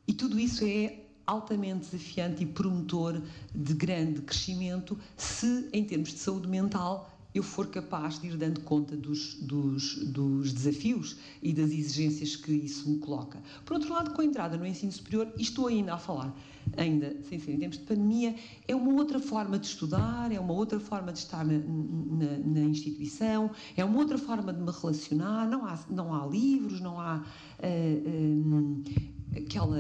e 0.06 0.12
tudo 0.12 0.38
isso 0.38 0.64
é 0.64 1.00
altamente 1.26 1.90
desafiante 1.90 2.42
e 2.42 2.46
promotor 2.46 3.22
de 3.54 3.74
grande 3.74 4.22
crescimento 4.22 4.98
se, 5.16 5.68
em 5.72 5.84
termos 5.84 6.10
de 6.10 6.18
saúde 6.18 6.48
mental, 6.48 7.19
eu 7.34 7.42
for 7.42 7.66
capaz 7.68 8.18
de 8.18 8.28
ir 8.28 8.36
dando 8.36 8.60
conta 8.60 8.96
dos, 8.96 9.34
dos, 9.34 9.96
dos, 10.04 10.52
desafios 10.52 11.16
e 11.42 11.52
das 11.52 11.70
exigências 11.70 12.36
que 12.36 12.52
isso 12.52 12.88
me 12.90 12.98
coloca. 12.98 13.40
Por 13.64 13.74
outro 13.74 13.92
lado, 13.92 14.12
com 14.12 14.20
a 14.20 14.24
entrada 14.24 14.56
no 14.56 14.66
ensino 14.66 14.90
superior, 14.90 15.32
e 15.36 15.42
estou 15.42 15.68
ainda 15.68 15.94
a 15.94 15.98
falar, 15.98 16.34
ainda 16.76 17.16
sem 17.28 17.38
ser 17.38 17.52
em 17.52 17.58
tempos 17.58 17.78
de 17.78 17.84
pandemia, 17.84 18.34
é 18.66 18.74
uma 18.74 18.92
outra 18.92 19.20
forma 19.20 19.58
de 19.58 19.66
estudar, 19.66 20.32
é 20.32 20.40
uma 20.40 20.52
outra 20.52 20.80
forma 20.80 21.12
de 21.12 21.18
estar 21.18 21.44
na, 21.44 21.58
na, 21.58 22.38
na 22.38 22.60
instituição, 22.60 23.50
é 23.76 23.84
uma 23.84 23.98
outra 23.98 24.18
forma 24.18 24.52
de 24.52 24.60
me 24.60 24.70
relacionar, 24.70 25.48
não 25.48 25.66
há, 25.66 25.78
não 25.88 26.14
há 26.14 26.26
livros, 26.26 26.80
não 26.80 27.00
há. 27.00 27.24
Uh, 27.58 28.58
uh, 28.58 29.19
aquela, 29.36 29.78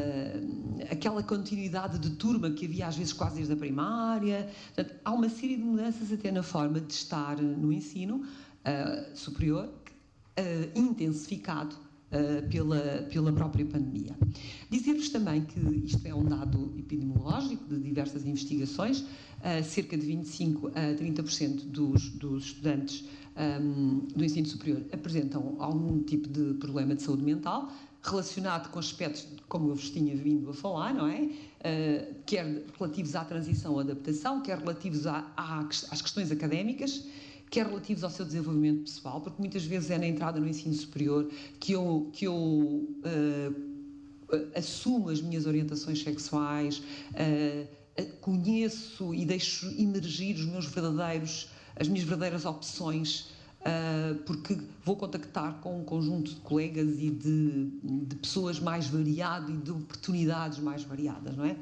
aquela 0.90 1.22
continuidade 1.22 1.98
de 1.98 2.10
turma 2.10 2.50
que 2.50 2.66
havia 2.66 2.86
às 2.86 2.96
vezes 2.96 3.12
quase 3.12 3.36
desde 3.36 3.52
a 3.52 3.56
primária. 3.56 4.48
Portanto, 4.74 5.00
há 5.04 5.12
uma 5.12 5.28
série 5.28 5.56
de 5.56 5.62
mudanças 5.62 6.12
até 6.12 6.30
na 6.30 6.42
forma 6.42 6.80
de 6.80 6.92
estar 6.92 7.36
no 7.40 7.72
ensino 7.72 8.16
uh, 8.16 9.16
superior, 9.16 9.66
uh, 9.66 10.78
intensificado 10.78 11.74
uh, 11.74 12.48
pela, 12.48 13.08
pela 13.10 13.32
própria 13.32 13.64
pandemia. 13.64 14.16
Dizer-vos 14.68 15.08
também 15.08 15.42
que 15.42 15.60
isto 15.84 16.06
é 16.06 16.14
um 16.14 16.24
dado 16.24 16.72
epidemiológico 16.78 17.64
de 17.68 17.80
diversas 17.80 18.24
investigações, 18.24 19.04
cerca 19.64 19.96
de 19.96 20.04
25 20.04 20.68
a 20.68 20.94
30% 20.94 21.64
dos, 21.64 22.10
dos 22.10 22.44
estudantes 22.44 23.06
um, 23.40 24.06
do 24.14 24.22
ensino 24.22 24.46
superior 24.46 24.84
apresentam 24.92 25.56
algum 25.58 26.02
tipo 26.02 26.28
de 26.28 26.54
problema 26.58 26.94
de 26.94 27.02
saúde 27.02 27.22
mental, 27.22 27.72
relacionado 28.02 28.70
com 28.70 28.78
aspectos, 28.78 29.26
como 29.48 29.70
eu 29.70 29.74
vos 29.74 29.90
tinha 29.90 30.16
vindo 30.16 30.50
a 30.50 30.54
falar, 30.54 30.94
não 30.94 31.06
é? 31.06 31.22
Uh, 31.22 32.14
quer 32.24 32.64
relativos 32.78 33.14
à 33.14 33.24
transição 33.24 33.74
ou 33.74 33.80
adaptação, 33.80 34.42
quer 34.42 34.58
relativos 34.58 35.06
à, 35.06 35.30
à, 35.36 35.60
às 35.60 36.00
questões 36.00 36.32
académicas, 36.32 37.04
quer 37.50 37.66
relativos 37.66 38.02
ao 38.02 38.10
seu 38.10 38.24
desenvolvimento 38.24 38.84
pessoal, 38.84 39.20
porque 39.20 39.40
muitas 39.40 39.64
vezes 39.64 39.90
é 39.90 39.98
na 39.98 40.06
entrada 40.06 40.40
no 40.40 40.48
ensino 40.48 40.74
superior 40.74 41.28
que 41.58 41.72
eu, 41.72 42.08
que 42.12 42.26
eu 42.26 42.34
uh, 42.34 43.70
assumo 44.56 45.10
as 45.10 45.20
minhas 45.20 45.46
orientações 45.46 46.02
sexuais, 46.02 46.78
uh, 46.78 47.80
conheço 48.20 49.14
e 49.14 49.26
deixo 49.26 49.66
emergir 49.78 50.36
os 50.36 50.46
meus 50.46 50.64
verdadeiros, 50.64 51.50
as 51.76 51.86
minhas 51.86 52.04
verdadeiras 52.04 52.46
opções 52.46 53.28
porque 54.24 54.58
vou 54.84 54.96
contactar 54.96 55.60
com 55.60 55.80
um 55.80 55.84
conjunto 55.84 56.30
de 56.30 56.40
colegas 56.40 56.98
e 56.98 57.10
de, 57.10 57.70
de, 57.82 58.16
pessoas 58.16 58.58
mais 58.58 58.86
variado 58.86 59.52
e 59.52 59.56
de 59.56 59.70
oportunidades 59.70 60.58
mais 60.58 60.82
variadas, 60.82 61.36
não 61.36 61.44
é? 61.44 61.56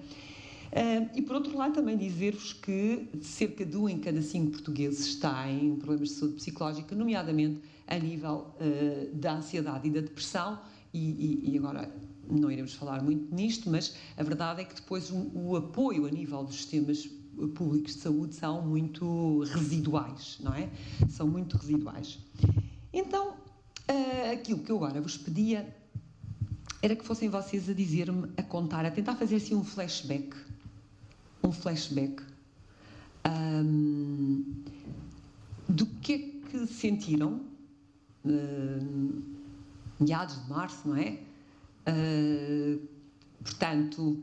Uh, 0.68 1.08
e 1.14 1.22
por 1.22 1.36
outro 1.36 1.56
lado, 1.56 1.74
também 1.74 1.96
dizer-vos 1.96 2.52
que 2.52 3.08
cerca 3.22 3.64
de 3.64 3.76
um 3.76 3.88
em 3.88 3.98
cada 3.98 4.20
cinco 4.20 4.52
portugueses 4.52 5.06
está 5.06 5.50
em 5.50 5.76
problemas 5.76 6.10
de 6.10 6.14
saúde 6.16 6.34
psicológica, 6.34 6.94
nomeadamente 6.94 7.60
a 7.86 7.98
nível 7.98 8.54
uh, 8.60 9.14
da 9.14 9.36
ansiedade 9.36 9.88
e 9.88 9.90
da 9.90 10.00
depressão, 10.00 10.58
e, 10.92 10.98
e, 10.98 11.50
e, 11.52 11.58
agora 11.58 11.90
não 12.30 12.50
iremos 12.50 12.74
falar 12.74 13.02
muito 13.02 13.34
nisto, 13.34 13.70
mas 13.70 13.94
a 14.16 14.22
verdade 14.22 14.60
é 14.60 14.64
que 14.64 14.74
depois 14.74 15.10
o, 15.10 15.30
o 15.34 15.56
apoio 15.56 16.06
a 16.06 16.10
nível 16.10 16.44
dos 16.44 16.56
sistemas 16.56 17.08
públicos 17.54 17.94
de 17.94 18.00
saúde 18.00 18.34
são 18.34 18.62
muito 18.62 19.40
residuais, 19.44 20.38
não 20.40 20.54
é? 20.54 20.68
São 21.08 21.28
muito 21.28 21.56
residuais. 21.56 22.18
Então, 22.92 23.30
uh, 23.30 24.32
aquilo 24.32 24.60
que 24.60 24.72
eu 24.72 24.76
agora 24.76 25.00
vos 25.00 25.16
pedia 25.16 25.74
era 26.80 26.94
que 26.94 27.04
fossem 27.04 27.28
vocês 27.28 27.68
a 27.68 27.72
dizer-me, 27.72 28.28
a 28.36 28.42
contar, 28.42 28.84
a 28.84 28.90
tentar 28.90 29.16
fazer 29.16 29.36
assim 29.36 29.54
um 29.54 29.64
flashback. 29.64 30.36
Um 31.42 31.52
flashback. 31.52 32.22
Um, 33.26 34.44
do 35.68 35.86
que 35.86 36.12
é 36.12 36.18
que 36.50 36.66
sentiram, 36.66 37.42
uh, 38.24 39.22
meados 40.00 40.42
de 40.42 40.48
março, 40.48 40.88
não 40.88 40.96
é? 40.96 41.18
Uh, 41.88 42.80
portanto, 43.42 44.22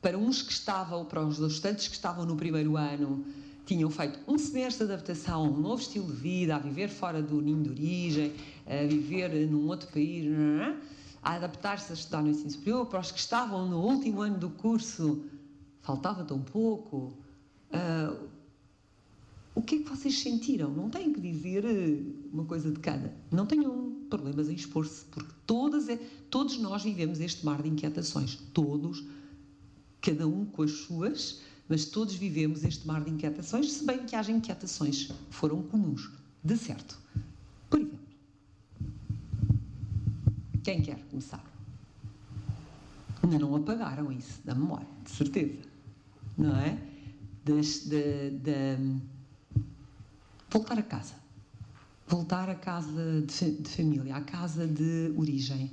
para 0.00 0.16
uns 0.16 0.42
que 0.42 0.52
estavam, 0.52 1.04
para 1.04 1.24
os 1.24 1.38
estudantes 1.38 1.88
que 1.88 1.94
estavam 1.94 2.24
no 2.24 2.36
primeiro 2.36 2.76
ano, 2.76 3.24
tinham 3.66 3.90
feito 3.90 4.18
um 4.26 4.38
semestre 4.38 4.86
de 4.86 4.92
adaptação 4.92 5.44
a 5.44 5.48
um 5.48 5.60
novo 5.60 5.80
estilo 5.80 6.06
de 6.06 6.12
vida, 6.12 6.56
a 6.56 6.58
viver 6.58 6.88
fora 6.88 7.22
do 7.22 7.40
ninho 7.40 7.62
de 7.62 7.70
origem, 7.70 8.32
a 8.66 8.86
viver 8.86 9.30
num 9.48 9.68
outro 9.68 9.88
país, 9.88 10.26
a 11.22 11.34
adaptar-se 11.34 11.92
a 11.92 11.94
estudar 11.94 12.22
no 12.22 12.30
ensino 12.30 12.50
superior, 12.50 12.86
para 12.86 13.00
os 13.00 13.12
que 13.12 13.18
estavam 13.18 13.68
no 13.68 13.80
último 13.80 14.22
ano 14.22 14.38
do 14.38 14.50
curso, 14.50 15.22
faltava 15.82 16.24
tão 16.24 16.40
pouco. 16.40 17.12
Uh, 17.70 18.28
o 19.54 19.62
que 19.62 19.76
é 19.76 19.78
que 19.80 19.88
vocês 19.88 20.18
sentiram? 20.18 20.70
Não 20.70 20.88
têm 20.88 21.12
que 21.12 21.20
dizer 21.20 21.64
uma 22.32 22.44
coisa 22.44 22.70
de 22.70 22.80
cada. 22.80 23.14
Não 23.30 23.44
tenham 23.44 24.00
problemas 24.08 24.48
em 24.48 24.54
expor-se, 24.54 25.04
porque 25.06 25.32
todas, 25.46 25.88
é, 25.88 25.96
todos 26.30 26.58
nós 26.58 26.82
vivemos 26.82 27.20
este 27.20 27.44
mar 27.44 27.60
de 27.60 27.68
inquietações, 27.68 28.36
todos, 28.54 29.04
cada 30.00 30.26
um 30.26 30.46
com 30.46 30.62
as 30.62 30.70
suas, 30.72 31.40
mas 31.68 31.84
todos 31.84 32.14
vivemos 32.14 32.64
este 32.64 32.86
mar 32.86 33.04
de 33.04 33.10
inquietações, 33.10 33.70
se 33.70 33.84
bem 33.84 34.04
que 34.04 34.16
haja 34.16 34.32
inquietações 34.32 35.10
foram 35.30 35.62
comuns, 35.62 36.10
de 36.42 36.56
certo. 36.56 36.98
Por 37.68 37.80
exemplo, 37.80 37.98
quem 40.64 40.82
quer 40.82 40.98
começar? 41.10 41.44
Ainda 43.22 43.38
não 43.38 43.54
apagaram 43.54 44.10
isso 44.10 44.40
da 44.44 44.54
memória, 44.54 44.88
de 45.04 45.10
certeza, 45.10 45.60
não 46.36 46.56
é? 46.56 46.78
De, 47.44 47.60
de, 47.60 48.30
de 48.38 49.00
voltar 50.50 50.78
a 50.78 50.82
casa. 50.82 51.14
Voltar 52.08 52.50
à 52.50 52.56
casa 52.56 53.22
de, 53.22 53.50
de 53.52 53.68
família, 53.68 54.16
à 54.16 54.20
casa 54.20 54.66
de 54.66 55.12
origem, 55.16 55.70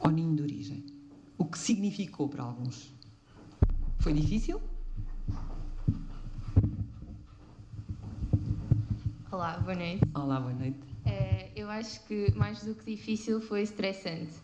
ao 0.00 0.10
ninho 0.10 0.34
de 0.34 0.42
origem. 0.42 0.97
O 1.38 1.44
que 1.44 1.56
significou 1.56 2.28
para 2.28 2.42
alguns? 2.42 2.92
Foi 4.00 4.12
difícil? 4.12 4.60
Olá, 9.30 9.56
boa 9.58 9.76
noite. 9.76 10.02
Olá, 10.14 10.40
boa 10.40 10.52
noite. 10.52 10.80
É, 11.06 11.52
eu 11.54 11.70
acho 11.70 12.04
que 12.06 12.32
mais 12.32 12.64
do 12.64 12.74
que 12.74 12.96
difícil 12.96 13.40
foi 13.40 13.62
estressante, 13.62 14.34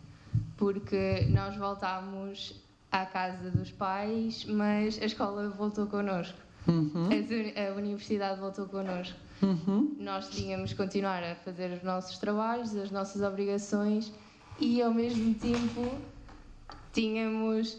porque 0.55 1.27
nós 1.29 1.57
voltámos 1.57 2.63
à 2.89 3.05
casa 3.05 3.51
dos 3.51 3.71
pais, 3.71 4.45
mas 4.45 4.97
a 5.01 5.05
escola 5.05 5.49
voltou 5.49 5.87
connosco. 5.87 6.39
Uhum. 6.65 7.09
A, 7.09 7.71
a 7.71 7.75
universidade 7.75 8.39
voltou 8.39 8.67
connosco. 8.67 9.19
Uhum. 9.41 9.97
Nós 9.99 10.29
tínhamos 10.29 10.71
que 10.71 10.77
continuar 10.77 11.21
a 11.23 11.35
fazer 11.35 11.73
os 11.73 11.83
nossos 11.83 12.17
trabalhos, 12.19 12.73
as 12.73 12.89
nossas 12.89 13.21
obrigações 13.21 14.13
e 14.61 14.81
ao 14.81 14.93
mesmo 14.93 15.33
tempo 15.33 16.14
tínhamos, 16.95 17.77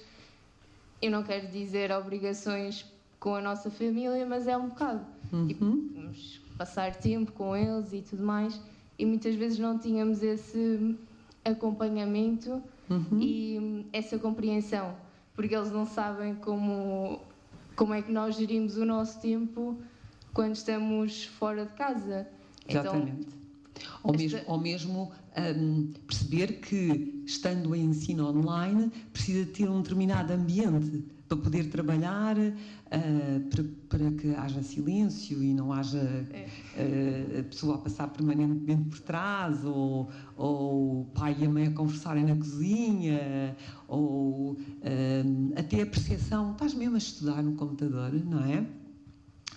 eu 1.02 1.10
não 1.10 1.22
quero 1.22 1.48
dizer 1.48 1.90
obrigações 1.90 2.84
com 3.18 3.34
a 3.34 3.40
nossa 3.40 3.70
família, 3.70 4.24
mas 4.26 4.46
é 4.46 4.56
um 4.56 4.68
bocado. 4.68 5.04
Uhum. 5.32 5.88
Tínhamos 5.88 6.40
que 6.44 6.56
passar 6.56 6.94
tempo 6.94 7.32
com 7.32 7.56
eles 7.56 7.92
e 7.92 8.02
tudo 8.02 8.22
mais 8.22 8.60
e 8.98 9.04
muitas 9.04 9.34
vezes 9.34 9.58
não 9.58 9.78
tínhamos 9.78 10.22
esse 10.22 10.96
acompanhamento 11.44 12.62
Uhum. 12.88 13.18
e 13.20 13.84
essa 13.92 14.16
compreensão, 14.16 14.94
porque 15.34 15.56
eles 15.56 15.72
não 15.72 15.84
sabem 15.84 16.36
como, 16.36 17.18
como 17.74 17.92
é 17.92 18.00
que 18.00 18.12
nós 18.12 18.36
gerimos 18.36 18.76
o 18.76 18.84
nosso 18.84 19.20
tempo 19.20 19.76
quando 20.32 20.54
estamos 20.54 21.24
fora 21.24 21.66
de 21.66 21.72
casa. 21.72 22.28
Então, 22.68 22.82
Exatamente. 22.82 23.26
Ou 24.02 24.16
mesmo, 24.16 24.40
ou 24.46 24.58
mesmo 24.58 25.12
hum, 25.56 25.92
perceber 26.06 26.60
que, 26.60 27.22
estando 27.26 27.74
em 27.74 27.86
ensino 27.86 28.28
online, 28.28 28.90
precisa 29.12 29.46
ter 29.46 29.68
um 29.68 29.82
determinado 29.82 30.32
ambiente 30.32 31.04
para 31.28 31.36
poder 31.36 31.68
trabalhar, 31.70 32.36
ah, 32.38 33.40
para, 33.50 33.64
para 33.88 34.10
que 34.12 34.34
haja 34.34 34.62
silêncio 34.62 35.42
e 35.42 35.52
não 35.52 35.72
haja 35.72 36.00
ah, 36.78 37.40
a 37.40 37.42
pessoa 37.44 37.74
a 37.74 37.78
passar 37.78 38.08
permanentemente 38.08 38.88
por 38.88 39.00
trás, 39.00 39.64
ou, 39.64 40.08
ou 40.36 41.00
o 41.00 41.04
pai 41.06 41.36
e 41.40 41.44
a 41.44 41.48
mãe 41.48 41.66
a 41.66 41.72
conversarem 41.72 42.24
na 42.24 42.36
cozinha, 42.36 43.56
ou 43.88 44.52
hum, 44.52 45.52
até 45.56 45.82
a 45.82 45.86
percepção, 45.86 46.52
estás 46.52 46.74
mesmo 46.74 46.94
a 46.94 46.98
estudar 46.98 47.42
no 47.42 47.54
computador, 47.54 48.12
não 48.12 48.40
é? 48.44 48.64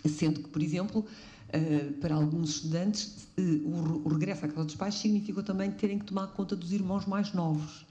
Sendo 0.07 0.41
que, 0.41 0.49
por 0.49 0.63
exemplo, 0.63 1.05
eh, 1.51 1.91
para 1.99 2.15
alguns 2.15 2.49
estudantes, 2.55 3.27
eh, 3.37 3.41
o 3.41 3.81
re- 3.81 4.01
o 4.05 4.09
regresso 4.09 4.45
à 4.45 4.47
casa 4.47 4.65
dos 4.65 4.75
pais 4.75 4.95
significou 4.95 5.43
também 5.43 5.71
terem 5.71 5.99
que 5.99 6.05
tomar 6.05 6.27
conta 6.27 6.55
dos 6.55 6.71
irmãos 6.71 7.05
mais 7.05 7.33
novos, 7.33 7.85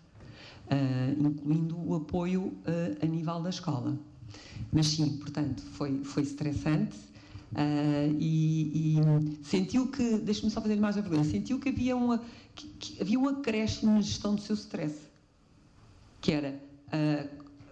eh, 0.71 1.15
incluindo 1.19 1.77
o 1.79 1.95
apoio 1.97 2.53
a 3.03 3.07
nível 3.07 3.41
da 3.41 3.51
escola. 3.51 3.99
Mas 4.73 4.87
sim, 4.89 5.17
portanto, 5.19 5.63
foi, 5.73 6.03
foi 6.05 6.23
estressante 6.23 6.97
e, 8.19 8.99
e 9.01 9.45
sentiu 9.45 9.87
que, 9.89 10.19
deixa-me 10.19 10.51
só 10.51 10.61
fazer 10.61 10.77
mais 10.77 10.97
uma 10.97 11.03
pergunta, 11.03 11.29
sentiu 11.29 11.59
que 11.59 11.71
havia, 11.71 11.97
uma, 11.97 12.23
que, 12.55 12.67
que 12.79 13.01
havia 13.03 13.19
um 13.19 13.27
acréscimo 13.29 13.93
na 13.93 14.01
gestão 14.03 14.35
do 14.35 14.41
seu 14.43 14.55
stress, 14.55 14.95
que 16.21 16.33
era 16.33 16.61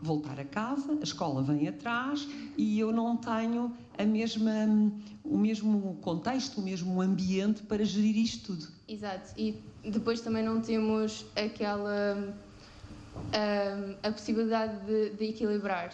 voltar 0.06 0.38
a 0.38 0.44
casa, 0.44 0.92
a 1.00 1.02
escola 1.04 1.42
vem 1.42 1.66
atrás 1.68 2.26
e 2.56 2.78
eu 2.78 2.92
não 2.92 3.16
tenho 3.16 3.76
a 3.98 4.04
mesma, 4.04 4.52
o 5.24 5.36
mesmo 5.36 5.98
contexto, 6.00 6.58
o 6.60 6.62
mesmo 6.62 7.00
ambiente 7.02 7.62
para 7.64 7.84
gerir 7.84 8.16
isto 8.16 8.46
tudo. 8.54 8.68
Exato, 8.88 9.32
e 9.36 9.60
depois 9.84 10.20
também 10.20 10.44
não 10.44 10.60
temos 10.60 11.26
aquela 11.36 12.16
hum, 13.16 13.96
a 14.02 14.10
possibilidade 14.12 14.84
de, 14.86 15.10
de 15.10 15.24
equilibrar. 15.26 15.90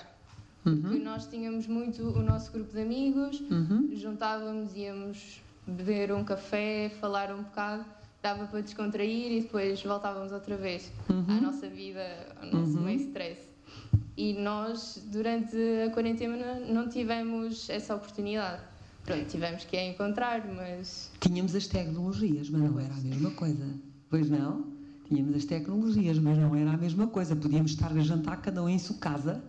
Porque 0.62 0.98
nós 0.98 1.27
tínhamos 1.27 1.66
muito 1.66 2.03
o 2.03 2.22
nosso 2.22 2.53
grupo 2.53 2.72
de 2.72 2.81
amigos, 2.81 3.40
Uhum. 3.40 3.90
juntávamos, 3.94 4.75
íamos 4.77 5.42
beber 5.66 6.12
um 6.12 6.25
café, 6.25 6.88
falar 7.01 7.35
um 7.35 7.42
bocado, 7.42 7.85
dava 8.22 8.46
para 8.46 8.61
descontrair 8.61 9.33
e 9.33 9.40
depois 9.42 9.83
voltávamos 9.83 10.31
outra 10.33 10.57
vez 10.57 10.92
à 11.09 11.40
nossa 11.40 11.68
vida, 11.68 12.05
ao 12.40 12.46
nosso 12.46 12.79
meio 12.79 13.01
stress. 13.01 13.51
E 14.16 14.35
nós, 14.35 15.03
durante 15.11 15.57
a 15.87 15.90
quarentena, 15.90 16.61
não 16.61 16.88
tivemos 16.88 17.68
essa 17.70 17.94
oportunidade. 17.94 18.62
Pronto, 19.05 19.25
tivemos 19.27 19.64
que 19.64 19.77
a 19.77 19.85
encontrar, 19.85 20.46
mas 20.46 21.11
Tínhamos 21.18 21.55
as 21.55 21.66
tecnologias, 21.66 22.48
mas 22.51 22.62
não 22.62 22.79
era 22.79 22.94
a 22.94 22.98
mesma 22.98 23.31
coisa. 23.33 23.66
Pois 24.09 24.29
não? 24.31 24.72
Tínhamos 25.09 25.35
as 25.35 25.44
tecnologias, 25.44 26.18
mas 26.18 26.38
não 26.38 26.55
era 26.55 26.70
a 26.72 26.77
mesma 26.77 27.07
coisa. 27.07 27.35
Podíamos 27.35 27.72
estar 27.72 27.90
a 27.92 28.01
jantar 28.01 28.40
cada 28.40 28.62
um 28.62 28.68
em 28.68 28.79
sua 28.79 28.96
casa, 28.96 29.42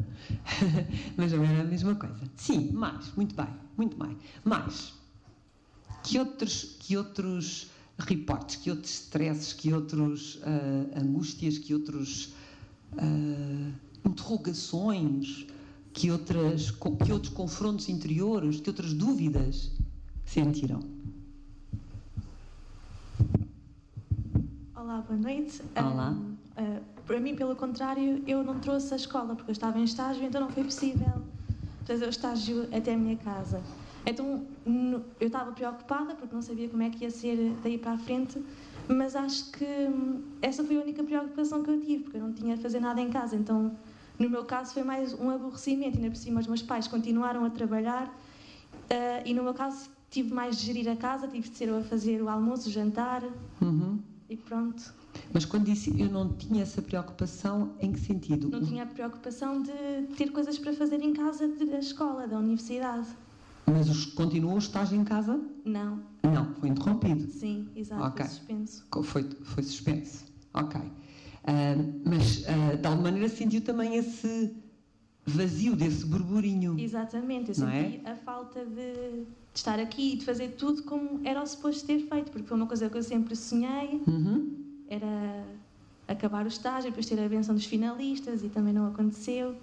mas 1.16 1.32
não 1.32 1.44
era 1.44 1.62
a 1.62 1.66
mesma 1.66 1.96
coisa. 1.96 2.22
Sim, 2.36 2.72
mais, 2.72 3.14
muito 3.16 3.36
bem, 3.36 3.48
muito 3.78 3.98
bem. 3.98 4.18
Mais, 4.44 4.94
que 6.04 6.18
outros, 6.18 6.76
que 6.80 6.98
outros 6.98 7.70
reportes, 7.98 8.56
que 8.56 8.72
outros 8.72 8.92
stresses, 8.92 9.54
que 9.54 9.72
outros 9.74 10.40
ah, 10.44 11.00
angústias, 11.00 11.58
que 11.58 11.74
outros 11.74 12.34
ah, 12.98 13.72
interrogações, 14.06 15.48
que, 15.94 16.12
outras, 16.12 16.72
que 16.72 17.12
outros 17.12 17.34
confrontos 17.34 17.90
interiores, 17.90 18.60
que 18.60 18.70
outras 18.70 18.94
dúvidas 18.94 19.72
sentiram? 20.26 20.80
Olá, 24.76 25.02
boa 25.08 25.20
noite. 25.20 25.62
Olá. 25.76 26.10
Ahm, 26.10 26.36
ah, 26.58 26.80
para 27.06 27.20
mim, 27.20 27.36
pelo 27.36 27.56
contrário, 27.56 28.24
eu 28.28 28.44
não 28.44 28.60
trouxe 28.60 28.94
a 28.94 28.98
escola 28.98 29.36
porque 29.36 29.52
eu 29.52 29.54
estava 29.54 29.80
em 29.80 29.84
estágio, 29.84 30.24
então 30.24 30.42
não 30.42 30.50
foi 30.50 30.64
possível 30.64 31.22
fazer 31.86 32.06
o 32.06 32.10
estágio 32.10 32.68
até 32.72 32.94
a 32.94 32.98
minha 32.98 33.18
casa. 33.18 33.62
Então 34.06 34.46
eu 35.20 35.28
estava 35.28 35.52
preocupada 35.52 36.16
porque 36.16 36.34
não 36.34 36.42
sabia 36.42 36.68
como 36.68 36.84
é 36.84 36.90
que 36.90 37.04
ia 37.04 37.12
ser 37.12 37.56
daí 37.64 37.78
para 37.78 37.94
a 37.94 37.98
frente, 37.98 38.44
mas 38.88 39.16
acho 39.16 39.52
que 39.52 39.66
hum, 39.66 40.22
essa 40.42 40.64
foi 40.64 40.78
a 40.78 40.82
única 40.82 41.04
preocupação 41.04 41.64
que 41.64 41.70
eu 41.70 41.80
tive, 41.80 42.04
porque 42.04 42.18
eu 42.18 42.22
não 42.22 42.34
tinha 42.34 42.56
a 42.56 42.58
fazer 42.58 42.80
nada 42.80 43.00
em 43.00 43.10
casa. 43.10 43.36
Então, 43.36 43.72
no 44.24 44.30
meu 44.30 44.46
caso, 44.46 44.74
foi 44.74 44.84
mais 44.84 45.14
um 45.14 45.30
aborrecimento. 45.30 45.98
Ainda 45.98 46.10
por 46.10 46.16
cima, 46.18 46.40
os 46.40 46.48
meus 46.48 46.62
pais 46.62 46.88
continuaram 46.88 47.44
a 47.46 47.50
trabalhar 47.50 48.06
ah, 48.90 49.22
e 49.26 49.34
no 49.34 49.44
meu 49.44 49.54
caso 49.54 49.90
tive 50.10 50.34
mais 50.34 50.58
de 50.58 50.66
gerir 50.68 50.88
a 50.90 50.96
casa, 50.96 51.28
tive 51.28 51.50
de 51.50 51.58
ser 51.58 51.68
eu 51.70 51.78
a 51.78 51.84
fazer 51.84 52.22
o 52.22 52.30
almoço, 52.30 52.70
o 52.70 52.72
jantar 52.72 53.24
Uhum. 53.62 54.00
e 54.30 54.38
pronto. 54.38 54.94
Mas 55.34 55.46
quando 55.46 55.66
disse 55.66 55.90
eu 56.00 56.10
não 56.10 56.30
tinha 56.34 56.64
essa 56.64 56.82
preocupação, 56.82 57.74
em 57.80 57.92
que 57.92 58.00
sentido? 58.00 58.50
Não 58.50 58.62
tinha 58.62 58.84
a 58.84 58.86
preocupação 58.86 59.62
de 59.62 59.72
ter 60.18 60.32
coisas 60.32 60.58
para 60.58 60.74
fazer 60.74 61.02
em 61.02 61.14
casa 61.14 61.48
da 61.48 61.80
escola, 61.80 62.28
da 62.28 62.38
universidade. 62.38 63.08
Mas 63.68 63.90
os, 63.90 64.06
continuou 64.06 64.56
o 64.56 64.58
estágio 64.58 65.00
em 65.00 65.04
casa? 65.04 65.40
Não, 65.66 66.02
Não, 66.24 66.54
foi 66.56 66.70
interrompido. 66.70 67.28
sim, 67.32 67.68
exato, 67.76 68.04
Ok. 68.04 68.26
foi 68.26 68.30
suspenso. 68.36 68.86
Foi, 69.04 69.24
foi 69.44 69.64
suspenso. 69.64 70.26
Ok. 70.54 70.82
Ah, 71.46 71.76
mas, 72.06 72.44
ah, 72.48 72.76
de 72.76 72.88
alguma 72.88 73.12
maneira, 73.12 73.28
sentiu 73.30 73.62
também 73.62 73.96
esse 73.96 74.54
vazio, 75.26 75.76
desse 75.76 76.06
burburinho. 76.06 76.78
Exatamente, 76.80 77.52
eu 77.52 77.66
Não 77.66 77.72
senti 77.72 78.02
a 78.06 78.16
falta 78.16 78.66
de, 78.66 78.94
de 79.24 79.26
estar 79.54 79.80
aqui 79.80 80.14
e 80.14 80.16
de 80.18 80.26
fazer 80.26 80.50
tudo 80.58 80.84
como 80.84 81.22
era 81.26 81.42
o 81.42 81.46
suposto 81.46 81.86
ter 81.86 82.00
feito, 82.00 82.32
porque 82.32 82.48
foi 82.48 82.58
uma 82.58 82.68
coisa 82.68 82.90
que 82.90 82.98
eu 82.98 83.04
sempre 83.04 83.36
sonhei, 83.36 84.02
Uhum. 84.08 84.52
era 84.88 85.46
acabar 86.08 86.46
o 86.46 86.48
estágio, 86.50 86.90
depois 86.92 87.06
ter 87.06 87.20
a 87.20 87.28
benção 87.30 87.56
dos 87.56 87.66
finalistas 87.66 88.44
e 88.44 88.50
também 88.50 88.74
não 88.74 88.88
aconteceu. 88.88 89.56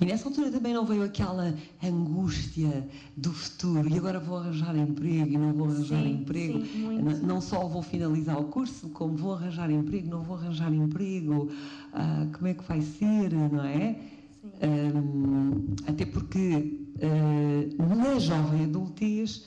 E 0.00 0.04
nessa 0.04 0.28
altura 0.28 0.50
também 0.50 0.72
não 0.74 0.84
veio 0.84 1.02
aquela 1.02 1.54
angústia 1.82 2.88
do 3.16 3.32
futuro 3.32 3.88
e 3.88 3.96
agora 3.98 4.18
vou 4.18 4.38
arranjar 4.38 4.76
emprego 4.76 5.32
e 5.34 5.38
não 5.38 5.52
vou 5.52 5.68
arranjar 5.68 6.02
Sim, 6.02 6.12
emprego. 6.14 6.60
sim, 6.66 6.78
muito. 6.78 7.04
N- 7.04 7.26
Não 7.26 7.40
só 7.40 7.66
vou 7.68 7.82
finalizar 7.82 8.38
o 8.38 8.44
curso, 8.44 8.88
como 8.90 9.16
vou 9.16 9.34
arranjar 9.34 9.70
emprego, 9.70 10.08
não 10.08 10.22
vou 10.22 10.36
arranjar 10.36 10.72
emprego, 10.72 11.50
ah, 11.92 12.26
como 12.32 12.46
é 12.48 12.54
que 12.54 12.64
vai 12.64 12.80
ser, 12.80 13.32
não 13.32 13.64
é? 13.64 13.98
Sim. 14.42 14.48
Hum, 14.94 15.66
até 15.86 16.04
porque 16.06 16.78
ah, 17.02 17.94
na 17.96 18.18
jovem 18.18 18.64
adultez 18.64 19.46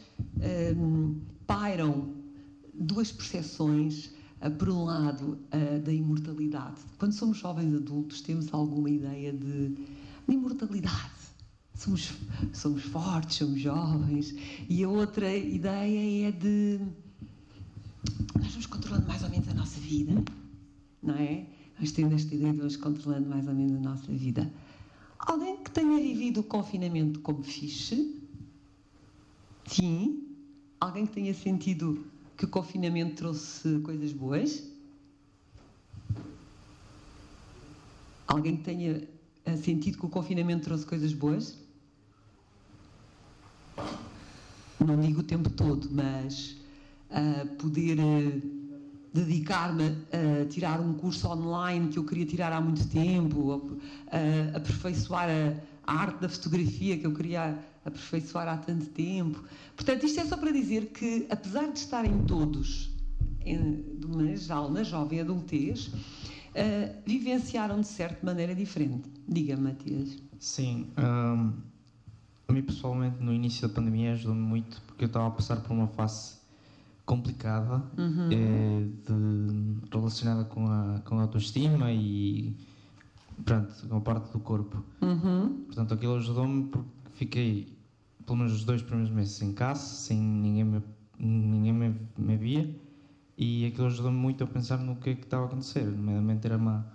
hum, 0.78 1.16
pairam 1.48 2.10
duas 2.74 3.12
percepções. 3.12 4.12
Uh, 4.46 4.52
por 4.52 4.68
um 4.68 4.84
lado, 4.84 5.38
uh, 5.54 5.80
da 5.80 5.94
imortalidade. 5.94 6.76
Quando 7.00 7.14
somos 7.14 7.38
jovens 7.38 7.74
adultos, 7.74 8.20
temos 8.20 8.54
alguma 8.54 8.90
ideia 8.90 9.32
de, 9.32 9.74
de 10.28 10.34
imortalidade. 10.36 11.12
Somos, 11.76 12.14
somos 12.54 12.84
fortes, 12.84 13.38
somos 13.38 13.60
jovens. 13.60 14.34
E 14.70 14.84
a 14.84 14.90
outra 14.90 15.36
ideia 15.36 16.28
é 16.28 16.32
de. 16.32 16.80
Nós 18.40 18.52
vamos 18.52 18.66
controlando 18.68 19.08
mais 19.08 19.24
ou 19.24 19.30
menos 19.30 19.48
a 19.48 19.54
nossa 19.54 19.80
vida, 19.80 20.24
não 21.02 21.16
é? 21.16 21.46
Nós 21.80 21.92
temos 21.92 22.14
esta 22.14 22.36
ideia 22.36 22.52
de 22.52 22.58
vamos 22.58 22.78
controlando 22.78 23.28
mais 23.28 23.48
ou 23.48 23.54
menos 23.54 23.78
a 23.78 23.90
nossa 23.90 24.12
vida. 24.12 24.52
Alguém 25.20 25.64
que 25.64 25.72
tenha 25.72 26.00
vivido 26.00 26.42
o 26.42 26.44
confinamento 26.44 27.20
como 27.22 27.44
fixe? 27.44 28.22
Sim. 29.66 30.28
Alguém 30.80 31.06
que 31.06 31.14
tenha 31.14 31.34
sentido 31.34 32.06
que 32.38 32.46
o 32.46 32.48
confinamento 32.48 33.16
trouxe 33.16 33.80
coisas 33.80 34.12
boas? 34.12 34.64
Alguém 38.28 38.58
que 38.58 38.64
tenha 38.64 39.08
sentido 39.58 39.98
que 39.98 40.06
o 40.06 40.10
confinamento 40.10 40.64
trouxe 40.64 40.86
coisas 40.86 41.14
boas? 41.14 41.58
Não 44.80 45.00
digo 45.00 45.22
o 45.22 45.24
tempo 45.24 45.50
todo, 45.50 45.90
mas 45.92 46.58
uh, 47.10 47.48
poder 47.56 47.98
uh, 48.00 48.42
dedicar-me 49.14 49.96
a 50.12 50.46
tirar 50.50 50.82
um 50.82 50.94
curso 50.94 51.28
online 51.28 51.88
que 51.90 51.98
eu 51.98 52.04
queria 52.04 52.26
tirar 52.26 52.52
há 52.52 52.60
muito 52.60 52.88
tempo, 52.88 53.40
uh, 53.40 53.72
aperfeiçoar 54.56 55.30
a, 55.30 55.54
a 55.86 56.00
arte 56.00 56.20
da 56.22 56.30
fotografia 56.30 56.98
que 56.98 57.06
eu 57.06 57.14
queria 57.14 57.58
aperfeiçoar 57.86 58.48
há 58.48 58.58
tanto 58.58 58.88
tempo. 58.88 59.44
Portanto, 59.76 60.06
isto 60.06 60.20
é 60.20 60.26
só 60.26 60.38
para 60.38 60.52
dizer 60.52 60.88
que, 60.88 61.28
apesar 61.30 61.72
de 61.72 61.80
estarem 61.80 62.26
todos, 62.26 62.90
em, 63.46 63.84
de 64.00 64.08
maneira 64.08 64.38
geral, 64.38 64.72
na 64.72 64.84
jovem 64.84 65.22
adultez, 65.22 65.88
uh, 65.88 65.94
vivenciaram 67.06 67.80
de 67.80 67.88
certa 67.88 68.26
maneira 68.26 68.56
diferente. 68.56 69.13
Diga-me, 69.28 69.64
Matias. 69.64 70.18
Sim. 70.40 70.88
Um, 70.98 71.54
a 72.48 72.54
mim, 72.54 72.62
pessoalmente, 72.62 73.22
no 73.22 73.34
início 73.34 73.68
da 73.68 73.74
pandemia 73.74 74.14
ajudou-me 74.14 74.42
muito, 74.42 74.82
porque 74.88 75.06
eu 75.06 75.08
estava 75.08 75.28
a 75.28 75.32
passar 75.32 75.58
por 75.62 75.72
uma 75.72 75.88
fase 75.88 76.36
complicada 77.06 77.84
uhum. 77.98 78.30
é, 78.32 78.86
de, 79.06 79.90
relacionada 79.92 80.46
com 80.46 80.68
a, 80.68 81.02
com 81.06 81.20
a 81.20 81.24
autoestima 81.24 81.92
e 81.92 82.56
pronto, 83.44 83.88
com 83.88 83.98
a 83.98 84.02
parte 84.02 84.32
do 84.32 84.40
corpo. 84.40 84.84
Uhum. 85.02 85.64
Portanto, 85.66 85.94
aquilo 85.94 86.16
ajudou-me 86.16 86.68
porque 86.68 86.90
fiquei 87.14 87.74
pelo 88.26 88.38
menos 88.38 88.54
os 88.54 88.64
dois 88.64 88.82
primeiros 88.82 89.14
meses 89.14 89.42
em 89.42 89.54
casa, 89.54 89.82
sem 89.82 90.18
ninguém 90.18 90.64
me, 90.64 90.82
ninguém 91.20 91.74
me, 91.74 91.96
me 92.18 92.38
via, 92.38 92.74
e 93.38 93.66
aquilo 93.66 93.88
ajudou-me 93.88 94.18
muito 94.18 94.44
a 94.44 94.48
pensar 94.48 94.78
no 94.78 94.96
que 94.96 95.12
é 95.12 95.16
que 95.16 95.24
estava 95.24 95.44
a 95.44 95.48
acontecer. 95.48 95.86
Nomeadamente, 95.86 96.46
era 96.46 96.58
uma, 96.58 96.86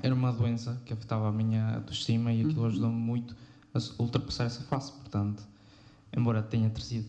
era 0.00 0.14
uma 0.14 0.32
doença 0.32 0.80
que 0.84 0.92
afetava 0.92 1.28
a 1.28 1.32
minha 1.32 1.76
autoestima 1.76 2.32
e 2.32 2.42
aquilo 2.42 2.60
uhum. 2.60 2.66
ajudou-me 2.68 2.96
muito 2.96 3.36
a 3.74 4.02
ultrapassar 4.02 4.44
essa 4.44 4.62
fase. 4.62 4.92
Portanto, 4.92 5.42
embora 6.16 6.42
tenha 6.42 6.70
trazido 6.70 7.08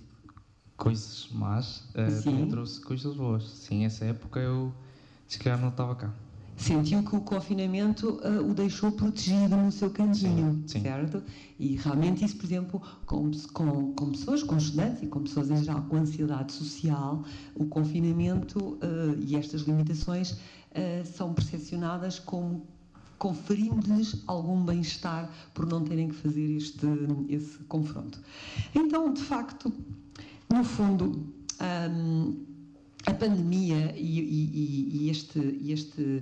coisas 0.75 1.29
más, 1.31 1.89
uh, 1.91 2.23
também 2.23 2.47
trouxe 2.47 2.81
coisas 2.81 3.15
boas. 3.15 3.43
Sim, 3.43 3.85
essa 3.85 4.05
época 4.05 4.39
eu 4.39 4.73
se 5.27 5.39
calhar 5.39 5.59
não 5.59 5.69
estava 5.69 5.95
cá 5.95 6.13
sentiu 6.55 7.03
que 7.03 7.15
o 7.15 7.21
confinamento 7.21 8.19
uh, 8.23 8.49
o 8.49 8.53
deixou 8.53 8.91
protegido 8.91 9.55
no 9.55 9.71
seu 9.71 9.89
cantinho, 9.89 10.53
sim, 10.53 10.79
sim. 10.79 10.81
certo? 10.81 11.21
E 11.59 11.75
realmente 11.75 12.23
isso, 12.23 12.37
por 12.37 12.45
exemplo, 12.45 12.81
com, 13.05 13.31
com, 13.53 13.93
com, 13.93 14.11
pessoas, 14.11 14.43
com 14.43 14.57
estudantes 14.57 15.03
e 15.03 15.07
com 15.07 15.21
pessoas 15.21 15.49
em 15.49 15.63
geral 15.63 15.83
com 15.89 15.97
ansiedade 15.97 16.51
social, 16.51 17.23
o 17.55 17.65
confinamento 17.65 18.59
uh, 18.59 18.79
e 19.19 19.35
estas 19.35 19.61
limitações 19.61 20.37
são 21.05 21.35
percepcionadas 21.35 22.17
como 22.17 22.65
conferindo-lhes 23.23 24.21
algum 24.27 24.65
bem-estar 24.65 25.31
por 25.53 25.65
não 25.65 25.81
terem 25.85 26.09
que 26.09 26.15
fazer 26.15 26.57
este, 26.57 26.85
esse 27.29 27.57
confronto. 27.69 28.19
Então, 28.75 29.13
de 29.13 29.21
facto, 29.21 29.71
no 30.53 30.61
fundo, 30.65 31.25
um, 31.89 32.35
a 33.05 33.13
pandemia 33.13 33.95
e, 33.97 34.19
e, 34.19 34.89
e, 35.03 35.09
este, 35.09 35.39
este 35.65 36.21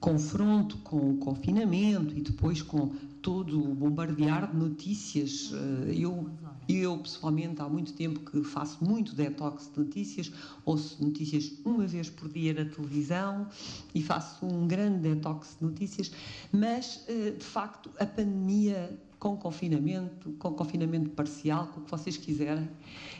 confronto 0.00 0.76
com 0.78 1.12
o 1.12 1.18
confinamento 1.18 2.18
e 2.18 2.20
depois 2.20 2.62
com 2.62 2.88
todo 3.22 3.70
o 3.70 3.72
bombardear 3.72 4.50
de 4.50 4.56
notícias. 4.56 5.52
Eh, 5.52 5.98
eu, 5.98 6.28
eu, 6.76 6.98
pessoalmente, 6.98 7.60
há 7.60 7.68
muito 7.68 7.92
tempo 7.92 8.20
que 8.20 8.42
faço 8.42 8.84
muito 8.84 9.14
detox 9.14 9.70
de 9.72 9.80
notícias, 9.80 10.32
ouço 10.64 11.02
notícias 11.02 11.52
uma 11.64 11.86
vez 11.86 12.10
por 12.10 12.28
dia 12.28 12.52
na 12.52 12.64
televisão 12.64 13.48
e 13.94 14.02
faço 14.02 14.44
um 14.44 14.66
grande 14.66 14.98
detox 14.98 15.56
de 15.58 15.64
notícias, 15.64 16.12
mas, 16.52 17.04
eh, 17.08 17.30
de 17.38 17.44
facto, 17.44 17.90
a 17.98 18.06
pandemia 18.06 18.98
com 19.20 19.36
confinamento, 19.36 20.32
com 20.38 20.54
confinamento 20.54 21.10
parcial, 21.10 21.66
com 21.68 21.80
o 21.80 21.84
que 21.84 21.90
vocês 21.90 22.16
quiserem, 22.16 22.68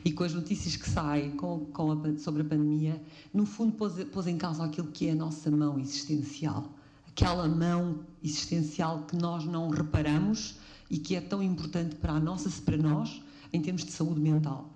e 0.02 0.10
com 0.10 0.24
as 0.24 0.32
notícias 0.32 0.74
que 0.74 0.88
saem 0.88 1.32
com, 1.32 1.66
com 1.66 1.92
a, 1.92 2.18
sobre 2.18 2.40
a 2.40 2.44
pandemia, 2.44 3.00
no 3.34 3.44
fundo 3.44 3.72
pôs, 3.72 4.02
pôs 4.04 4.26
em 4.26 4.38
causa 4.38 4.64
aquilo 4.64 4.88
que 4.88 5.08
é 5.08 5.12
a 5.12 5.14
nossa 5.14 5.50
mão 5.50 5.78
existencial. 5.78 6.72
Aquela 7.06 7.46
mão 7.46 8.00
existencial 8.22 9.02
que 9.02 9.14
nós 9.14 9.44
não 9.44 9.68
reparamos 9.68 10.56
e 10.88 10.96
que 10.96 11.14
é 11.14 11.20
tão 11.20 11.42
importante 11.42 11.96
para 11.96 12.14
a 12.14 12.20
nossa, 12.20 12.50
para 12.62 12.78
nós, 12.78 13.22
em 13.52 13.60
termos 13.60 13.84
de 13.84 13.92
saúde 13.92 14.20
mental. 14.20 14.70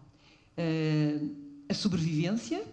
Uh, 0.58 1.30
a 1.68 1.74
sobrevivência, 1.74 2.64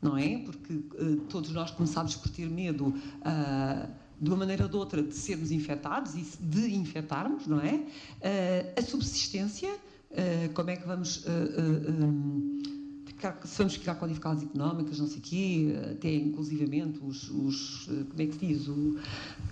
não 0.00 0.16
é? 0.16 0.38
Porque 0.38 0.72
uh, 0.72 1.16
todos 1.28 1.50
nós 1.50 1.70
começámos 1.70 2.16
por 2.16 2.30
ter 2.30 2.48
medo. 2.48 2.86
Uh, 2.88 4.04
de 4.20 4.30
uma 4.30 4.38
maneira 4.38 4.62
ou 4.62 4.68
de 4.70 4.76
outra, 4.76 5.02
de 5.02 5.12
sermos 5.12 5.50
infectados 5.50 6.14
e 6.14 6.24
de 6.40 6.72
infectarmos, 6.76 7.48
não 7.48 7.60
é? 7.60 7.84
A 8.78 8.80
subsistência, 8.80 9.68
como 10.54 10.70
é 10.70 10.76
que 10.76 10.86
vamos. 10.86 11.16
Uh, 11.26 12.73
vamos 13.30 13.74
ficar 13.74 13.94
dificuldades 13.94 14.44
económicas, 14.44 14.98
não 14.98 15.06
sei 15.06 15.18
o 15.18 15.20
quê, 15.20 15.76
até 15.92 16.14
inclusivamente 16.14 17.00
os, 17.02 17.30
os 17.30 17.86
como 17.86 18.22
é 18.22 18.26
que 18.26 18.32
se 18.32 18.46
diz, 18.46 18.68
o, 18.68 18.98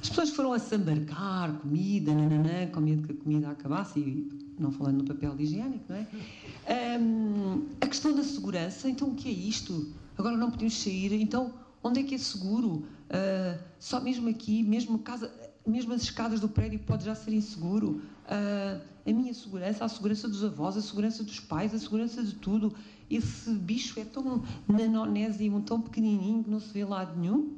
as 0.01 0.09
pessoas 0.09 0.31
foram 0.31 0.53
a 0.53 0.59
sambarcar 0.59 1.53
comida, 1.61 2.13
nananã, 2.13 2.67
com 2.73 2.81
medo 2.81 3.07
que 3.07 3.13
a 3.13 3.17
comida 3.17 3.51
acabasse, 3.51 4.01
e 4.01 4.29
não 4.59 4.71
falando 4.71 4.99
no 4.99 5.05
papel 5.05 5.35
higiênico, 5.39 5.85
não 5.89 5.97
é? 5.97 6.99
Um, 7.01 7.67
a 7.81 7.87
questão 7.87 8.15
da 8.15 8.23
segurança, 8.23 8.89
então 8.89 9.09
o 9.09 9.15
que 9.15 9.29
é 9.29 9.33
isto? 9.33 9.93
Agora 10.17 10.37
não 10.37 10.51
podemos 10.51 10.81
sair, 10.81 11.13
então 11.15 11.55
onde 11.83 12.01
é 12.01 12.03
que 12.03 12.15
é 12.15 12.19
seguro? 12.19 12.85
Uh, 13.11 13.59
só 13.79 14.01
mesmo 14.01 14.29
aqui, 14.29 14.63
mesmo, 14.63 14.99
casa, 14.99 15.31
mesmo 15.67 15.93
as 15.93 16.03
escadas 16.03 16.41
do 16.41 16.49
prédio 16.49 16.79
pode 16.81 17.05
já 17.05 17.15
ser 17.15 17.33
inseguro. 17.33 18.01
Uh, 18.27 18.93
a 19.05 19.13
minha 19.13 19.35
segurança, 19.35 19.85
a 19.85 19.89
segurança 19.89 20.29
dos 20.29 20.45
avós, 20.45 20.77
a 20.77 20.81
segurança 20.81 21.25
dos 21.25 21.41
pais, 21.41 21.75
a 21.75 21.79
segurança 21.79 22.23
de 22.23 22.35
tudo. 22.35 22.73
Esse 23.17 23.51
bicho 23.51 24.01
é 24.01 24.05
tão 24.05 24.43
nanonésimo, 24.67 25.61
tão 25.63 25.81
pequenininho 25.81 26.45
que 26.45 26.51
não 26.51 26.61
se 26.61 26.73
vê 26.73 26.85
lado 26.85 27.19
nenhum. 27.19 27.57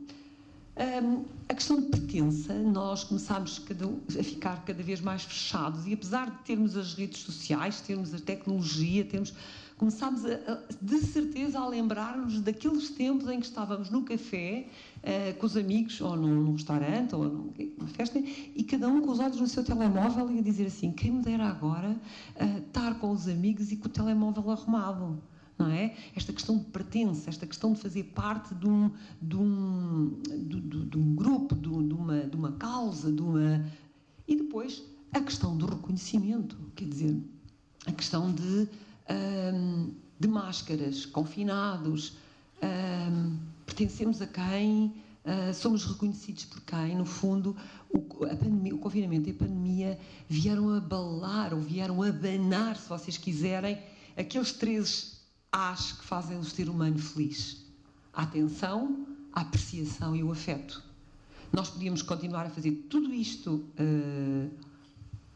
Um, 0.76 1.24
a 1.48 1.54
questão 1.54 1.80
de 1.80 1.86
pertença, 1.86 2.52
nós 2.52 3.04
começámos 3.04 3.60
cada, 3.60 3.86
a 3.86 4.22
ficar 4.24 4.64
cada 4.64 4.82
vez 4.82 5.00
mais 5.00 5.22
fechados 5.22 5.86
e 5.86 5.92
apesar 5.92 6.28
de 6.28 6.38
termos 6.38 6.76
as 6.76 6.94
redes 6.94 7.20
sociais, 7.20 7.80
termos 7.80 8.12
a 8.12 8.18
tecnologia, 8.18 9.04
termos 9.04 9.32
começámos 9.76 10.24
a, 10.24 10.34
a, 10.34 10.60
de 10.80 10.98
certeza 10.98 11.60
a 11.60 11.68
lembrar-nos 11.68 12.40
daqueles 12.40 12.90
tempos 12.90 13.28
em 13.28 13.38
que 13.38 13.46
estávamos 13.46 13.88
no 13.90 14.02
café 14.02 14.66
uh, 14.98 15.38
com 15.38 15.46
os 15.46 15.56
amigos, 15.56 16.00
ou 16.00 16.16
num, 16.16 16.42
num 16.42 16.52
restaurante, 16.54 17.14
ou 17.14 17.24
numa 17.24 17.88
festa, 17.88 18.18
e 18.18 18.64
cada 18.64 18.88
um 18.88 19.00
com 19.00 19.12
os 19.12 19.20
olhos 19.20 19.40
no 19.40 19.46
seu 19.46 19.62
telemóvel 19.64 20.28
e 20.32 20.40
a 20.40 20.42
dizer 20.42 20.66
assim: 20.66 20.90
quem 20.90 21.12
me 21.12 21.22
dera 21.22 21.46
agora 21.46 21.90
uh, 21.90 22.58
estar 22.66 22.98
com 22.98 23.10
os 23.10 23.28
amigos 23.28 23.70
e 23.70 23.76
com 23.76 23.86
o 23.86 23.90
telemóvel 23.90 24.50
arrumado. 24.50 25.22
Não 25.56 25.70
é? 25.70 25.94
Esta 26.16 26.32
questão 26.32 26.58
de 26.58 26.64
pertença, 26.64 27.30
esta 27.30 27.46
questão 27.46 27.72
de 27.72 27.80
fazer 27.80 28.04
parte 28.14 28.54
de 28.54 28.66
um, 28.66 28.90
de 29.22 29.36
um, 29.36 30.20
de, 30.24 30.60
de, 30.60 30.84
de 30.86 30.98
um 30.98 31.14
grupo, 31.14 31.54
de, 31.54 31.68
uma, 31.68 32.20
de 32.22 32.36
uma 32.36 32.52
causa, 32.52 33.12
de 33.12 33.22
uma. 33.22 33.64
E 34.26 34.36
depois 34.36 34.82
a 35.12 35.20
questão 35.20 35.56
do 35.56 35.66
reconhecimento, 35.66 36.56
quer 36.74 36.88
dizer, 36.88 37.16
a 37.86 37.92
questão 37.92 38.32
de 38.32 38.68
um, 39.08 39.94
de 40.18 40.28
máscaras, 40.28 41.06
confinados, 41.06 42.16
um, 42.62 43.36
pertencemos 43.66 44.20
a 44.20 44.26
quem, 44.26 44.92
uh, 45.24 45.54
somos 45.54 45.84
reconhecidos 45.84 46.44
por 46.46 46.60
quem, 46.62 46.96
no 46.96 47.04
fundo, 47.04 47.56
o, 47.90 48.00
pandemia, 48.00 48.74
o, 48.74 48.78
confinamento 48.78 49.28
e 49.28 49.32
a 49.32 49.34
pandemia 49.34 49.98
vieram 50.28 50.74
abalar 50.74 51.54
ou 51.54 51.60
vieram 51.60 52.02
abanar, 52.02 52.76
se 52.76 52.88
vocês 52.88 53.16
quiserem, 53.16 53.78
aqueles 54.16 54.52
três 54.52 55.13
A's 55.54 55.92
que 55.92 56.04
fazem 56.04 56.36
o 56.36 56.42
ser 56.42 56.68
humano 56.68 56.98
feliz: 56.98 57.64
a 58.12 58.22
atenção, 58.22 59.06
a 59.32 59.42
apreciação 59.42 60.16
e 60.16 60.22
o 60.22 60.32
afeto. 60.32 60.82
Nós 61.52 61.70
podíamos 61.70 62.02
continuar 62.02 62.44
a 62.44 62.50
fazer 62.50 62.72
tudo 62.90 63.14
isto. 63.14 63.64
Uh, 63.78 64.50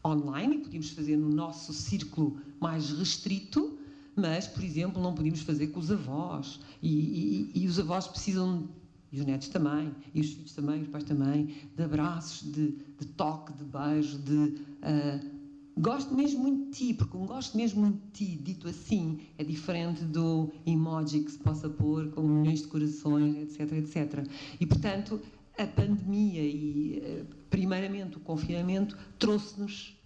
online 0.05 0.55
e 0.55 0.59
podíamos 0.59 0.91
fazer 0.91 1.17
no 1.17 1.29
nosso 1.29 1.73
círculo 1.73 2.39
mais 2.59 2.89
restrito, 2.91 3.77
mas, 4.15 4.47
por 4.47 4.63
exemplo, 4.63 5.01
não 5.01 5.13
podíamos 5.13 5.41
fazer 5.41 5.67
com 5.67 5.79
os 5.79 5.91
avós. 5.91 6.59
E, 6.81 7.51
e, 7.53 7.63
e 7.63 7.67
os 7.67 7.79
avós 7.79 8.07
precisam, 8.07 8.67
e 9.11 9.19
os 9.19 9.25
netos 9.25 9.49
também, 9.49 9.93
e 10.13 10.21
os 10.21 10.31
filhos 10.31 10.53
também, 10.53 10.81
os 10.81 10.87
pais 10.87 11.03
também, 11.03 11.55
de 11.75 11.83
abraços, 11.83 12.49
de, 12.49 12.77
de 12.99 13.05
toque, 13.15 13.53
de 13.53 13.63
beijo, 13.63 14.17
de. 14.19 14.33
Uh, 14.33 15.38
gosto 15.79 16.13
mesmo 16.13 16.41
muito 16.41 16.65
de 16.65 16.77
ti, 16.77 16.93
porque 16.93 17.15
um 17.15 17.25
gosto 17.25 17.55
mesmo 17.55 17.81
muito 17.81 17.99
de 18.07 18.11
ti, 18.11 18.35
dito 18.37 18.67
assim, 18.67 19.19
é 19.37 19.43
diferente 19.43 20.03
do 20.03 20.51
emoji 20.65 21.21
que 21.21 21.31
se 21.31 21.39
possa 21.39 21.69
pôr 21.69 22.09
com 22.11 22.21
milhões 22.21 22.61
de 22.61 22.67
corações, 22.67 23.35
etc, 23.37 23.71
etc. 23.73 24.27
E, 24.59 24.65
portanto, 24.65 25.21
a 25.57 25.65
pandemia 25.65 26.41
e, 26.41 27.01
eh, 27.03 27.25
primeiramente, 27.49 28.17
o 28.17 28.19
confinamento 28.19 28.97
trouxe-nos 29.17 29.97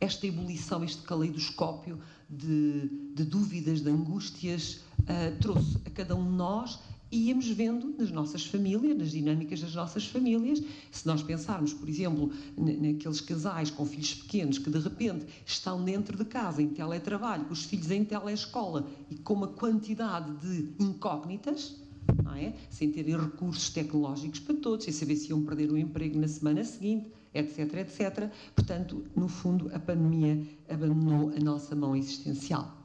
esta 0.00 0.26
ebulição, 0.26 0.84
este 0.84 1.02
caleidoscópio 1.02 1.98
de, 2.28 2.88
de 3.14 3.24
dúvidas, 3.24 3.80
de 3.80 3.90
angústias, 3.90 4.82
uh, 5.00 5.36
trouxe 5.40 5.78
a 5.84 5.90
cada 5.90 6.14
um 6.14 6.24
de 6.24 6.36
nós 6.36 6.78
e 7.10 7.28
íamos 7.28 7.48
vendo 7.48 7.94
nas 7.98 8.10
nossas 8.10 8.44
famílias, 8.44 8.96
nas 8.96 9.10
dinâmicas 9.10 9.60
das 9.60 9.74
nossas 9.74 10.06
famílias. 10.06 10.62
Se 10.90 11.06
nós 11.06 11.22
pensarmos, 11.22 11.72
por 11.72 11.88
exemplo, 11.88 12.30
naqueles 12.56 13.20
casais 13.20 13.70
com 13.70 13.86
filhos 13.86 14.14
pequenos 14.14 14.58
que 14.58 14.70
de 14.70 14.78
repente 14.78 15.26
estão 15.46 15.82
dentro 15.82 16.16
de 16.16 16.24
casa 16.24 16.62
em 16.62 16.68
teletrabalho, 16.68 17.44
com 17.46 17.52
os 17.52 17.64
filhos 17.64 17.90
em 17.90 18.04
telescola 18.04 18.86
e 19.10 19.16
com 19.16 19.34
uma 19.34 19.48
quantidade 19.48 20.30
de 20.36 20.72
incógnitas, 20.78 21.76
não 22.22 22.34
é? 22.34 22.54
sem 22.70 22.90
terem 22.90 23.16
recursos 23.16 23.70
tecnológicos 23.70 24.40
para 24.40 24.56
todos, 24.56 24.84
sem 24.84 24.92
saber 24.92 25.16
se 25.16 25.30
iam 25.30 25.42
perder 25.42 25.70
o 25.70 25.78
emprego 25.78 26.18
na 26.18 26.28
semana 26.28 26.64
seguinte, 26.64 27.10
etc, 27.34 27.74
etc. 27.74 28.30
Portanto, 28.54 29.04
no 29.16 29.28
fundo, 29.28 29.70
a 29.74 29.78
pandemia 29.78 30.42
abandonou 30.68 31.30
a 31.30 31.40
nossa 31.40 31.74
mão 31.74 31.96
existencial 31.96 32.76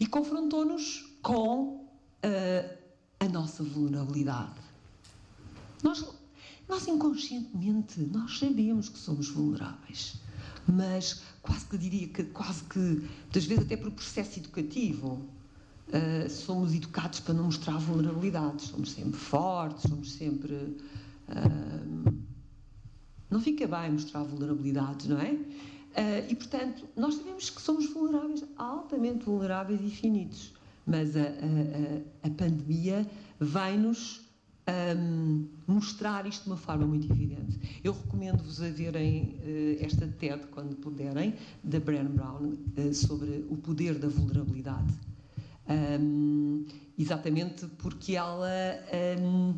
e 0.00 0.06
confrontou-nos 0.06 1.16
com 1.22 1.86
uh, 2.24 2.81
a 3.22 3.28
nossa 3.28 3.62
vulnerabilidade. 3.62 4.60
Nós, 5.82 6.04
nós 6.68 6.88
inconscientemente, 6.88 8.00
nós 8.00 8.36
sabemos 8.36 8.88
que 8.88 8.98
somos 8.98 9.28
vulneráveis, 9.28 10.16
mas 10.66 11.22
quase 11.40 11.64
que 11.66 11.78
diria 11.78 12.08
que, 12.08 12.24
quase 12.24 12.64
que, 12.64 12.78
muitas 12.78 13.44
vezes 13.44 13.64
até 13.64 13.76
por 13.76 13.92
processo 13.92 14.40
educativo, 14.40 15.20
uh, 15.88 16.28
somos 16.28 16.74
educados 16.74 17.20
para 17.20 17.34
não 17.34 17.44
mostrar 17.44 17.78
vulnerabilidades. 17.78 18.66
Somos 18.66 18.90
sempre 18.90 19.18
fortes, 19.18 19.88
somos 19.88 20.12
sempre... 20.12 20.54
Uh, 21.28 22.22
não 23.30 23.40
fica 23.40 23.66
bem 23.66 23.92
mostrar 23.92 24.24
vulnerabilidades, 24.24 25.06
não 25.06 25.20
é? 25.20 25.32
Uh, 25.32 26.28
e, 26.28 26.34
portanto, 26.34 26.88
nós 26.96 27.14
sabemos 27.14 27.50
que 27.50 27.62
somos 27.62 27.86
vulneráveis, 27.92 28.44
altamente 28.56 29.24
vulneráveis 29.24 29.80
e 29.80 29.90
finitos. 29.90 30.52
Mas 30.86 31.16
a, 31.16 31.20
a, 31.20 32.26
a 32.26 32.30
pandemia 32.30 33.06
vai-nos 33.38 34.22
um, 34.96 35.46
mostrar 35.66 36.26
isto 36.26 36.44
de 36.44 36.50
uma 36.50 36.56
forma 36.56 36.86
muito 36.86 37.10
evidente. 37.10 37.58
Eu 37.82 37.92
recomendo-vos 37.92 38.62
a 38.62 38.68
verem 38.68 39.36
uh, 39.42 39.84
esta 39.84 40.06
TED, 40.06 40.46
quando 40.50 40.76
puderem, 40.76 41.34
da 41.62 41.80
Brené 41.80 42.08
Brown, 42.08 42.52
uh, 42.52 42.94
sobre 42.94 43.44
o 43.50 43.56
poder 43.56 43.98
da 43.98 44.08
vulnerabilidade. 44.08 44.92
Um, 45.68 46.66
exatamente 46.98 47.66
porque 47.78 48.16
ela 48.16 48.48
um, 49.20 49.54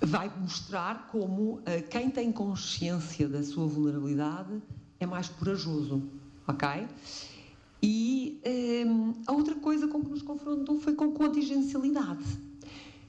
vai 0.00 0.30
mostrar 0.40 1.08
como 1.10 1.54
uh, 1.54 1.62
quem 1.90 2.10
tem 2.10 2.30
consciência 2.32 3.28
da 3.28 3.42
sua 3.42 3.66
vulnerabilidade 3.66 4.60
é 5.00 5.06
mais 5.06 5.28
corajoso, 5.28 6.02
ok? 6.46 6.86
E 7.86 8.40
um, 8.86 9.12
a 9.26 9.32
outra 9.32 9.54
coisa 9.56 9.86
com 9.86 10.02
que 10.02 10.08
nos 10.08 10.22
confrontou 10.22 10.80
foi 10.80 10.94
com 10.94 11.12
contingencialidade. 11.12 12.24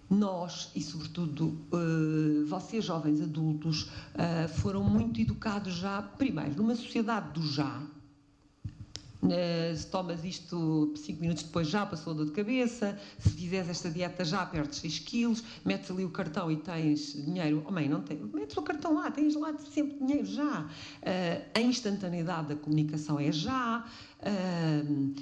Nós, 0.09 0.69
e 0.75 0.81
sobretudo 0.81 1.57
uh, 1.71 2.45
vocês, 2.45 2.83
jovens 2.83 3.21
adultos, 3.21 3.83
uh, 3.83 4.49
foram 4.59 4.83
muito 4.83 5.21
educados 5.21 5.75
já, 5.75 6.01
primeiro, 6.01 6.57
numa 6.57 6.75
sociedade 6.75 7.31
do 7.39 7.47
já, 7.47 7.81
se 9.75 9.87
tomas 9.87 10.23
isto 10.23 10.93
5 10.95 11.21
minutos 11.21 11.43
depois 11.43 11.67
já 11.67 11.85
passou 11.85 12.13
a 12.13 12.15
dor 12.15 12.25
de 12.25 12.31
cabeça, 12.31 12.97
se 13.19 13.29
fizeres 13.29 13.69
esta 13.69 13.89
dieta 13.89 14.23
já 14.23 14.45
perdes 14.45 14.79
6 14.79 14.99
quilos, 14.99 15.43
metes 15.63 15.89
ali 15.89 16.05
o 16.05 16.09
cartão 16.09 16.51
e 16.51 16.57
tens 16.57 17.13
dinheiro, 17.13 17.63
oh 17.65 17.71
mãe, 17.71 17.89
não 17.89 18.01
tem, 18.01 18.17
metes 18.17 18.55
o 18.57 18.61
cartão 18.61 18.95
lá, 18.95 19.09
tens 19.11 19.35
lá 19.35 19.53
sempre 19.57 19.97
dinheiro 19.99 20.25
já. 20.25 20.61
Uh, 20.61 21.45
a 21.53 21.61
instantaneidade 21.61 22.49
da 22.49 22.55
comunicação 22.55 23.19
é 23.19 23.31
já, 23.31 23.85
uh, 24.21 25.15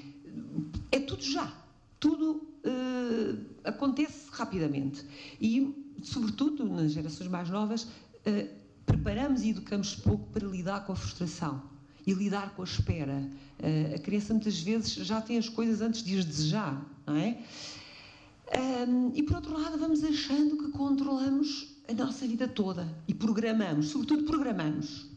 é 0.91 0.99
tudo 0.99 1.23
já, 1.23 1.51
tudo 1.99 2.49
acontece 3.65 4.29
rapidamente. 4.31 5.05
E, 5.41 5.93
sobretudo 6.01 6.65
nas 6.65 6.93
gerações 6.93 7.29
mais 7.29 7.49
novas, 7.49 7.85
preparamos 8.85 9.43
e 9.43 9.49
educamos 9.49 9.95
pouco 9.95 10.29
para 10.29 10.47
lidar 10.47 10.85
com 10.85 10.93
a 10.93 10.95
frustração 10.95 11.72
e 12.05 12.13
lidar 12.13 12.53
com 12.55 12.61
a 12.61 12.65
espera. 12.65 13.29
Uh, 13.59 13.95
a 13.95 13.99
criança 13.99 14.33
muitas 14.33 14.59
vezes 14.59 14.93
já 14.93 15.21
tem 15.21 15.37
as 15.37 15.49
coisas 15.49 15.81
antes 15.81 16.03
de 16.03 16.17
as 16.17 16.25
desejar, 16.25 16.85
não 17.05 17.15
é? 17.15 17.37
Um, 18.87 19.11
e 19.15 19.23
por 19.23 19.37
outro 19.37 19.59
lado, 19.59 19.77
vamos 19.77 20.03
achando 20.03 20.57
que 20.57 20.69
controlamos 20.69 21.67
a 21.89 21.93
nossa 21.93 22.27
vida 22.27 22.47
toda 22.47 22.87
e 23.07 23.13
programamos, 23.13 23.87
sobretudo 23.87 24.23
programamos. 24.23 25.07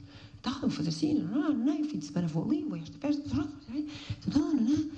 Então, 0.40 0.60
vou 0.60 0.70
fazer 0.70 0.90
assim, 0.90 1.14
não, 1.14 1.52
não, 1.52 1.54
não, 1.54 1.84
fim 1.84 1.98
de 1.98 2.06
semana 2.06 2.28
vou 2.28 2.44
ali, 2.44 2.62
vou 2.62 2.74
a 2.74 2.78
esta 2.78 2.98
festa, 2.98 3.22
não, 3.34 4.54
não, 4.54 4.54
não. 4.54 4.90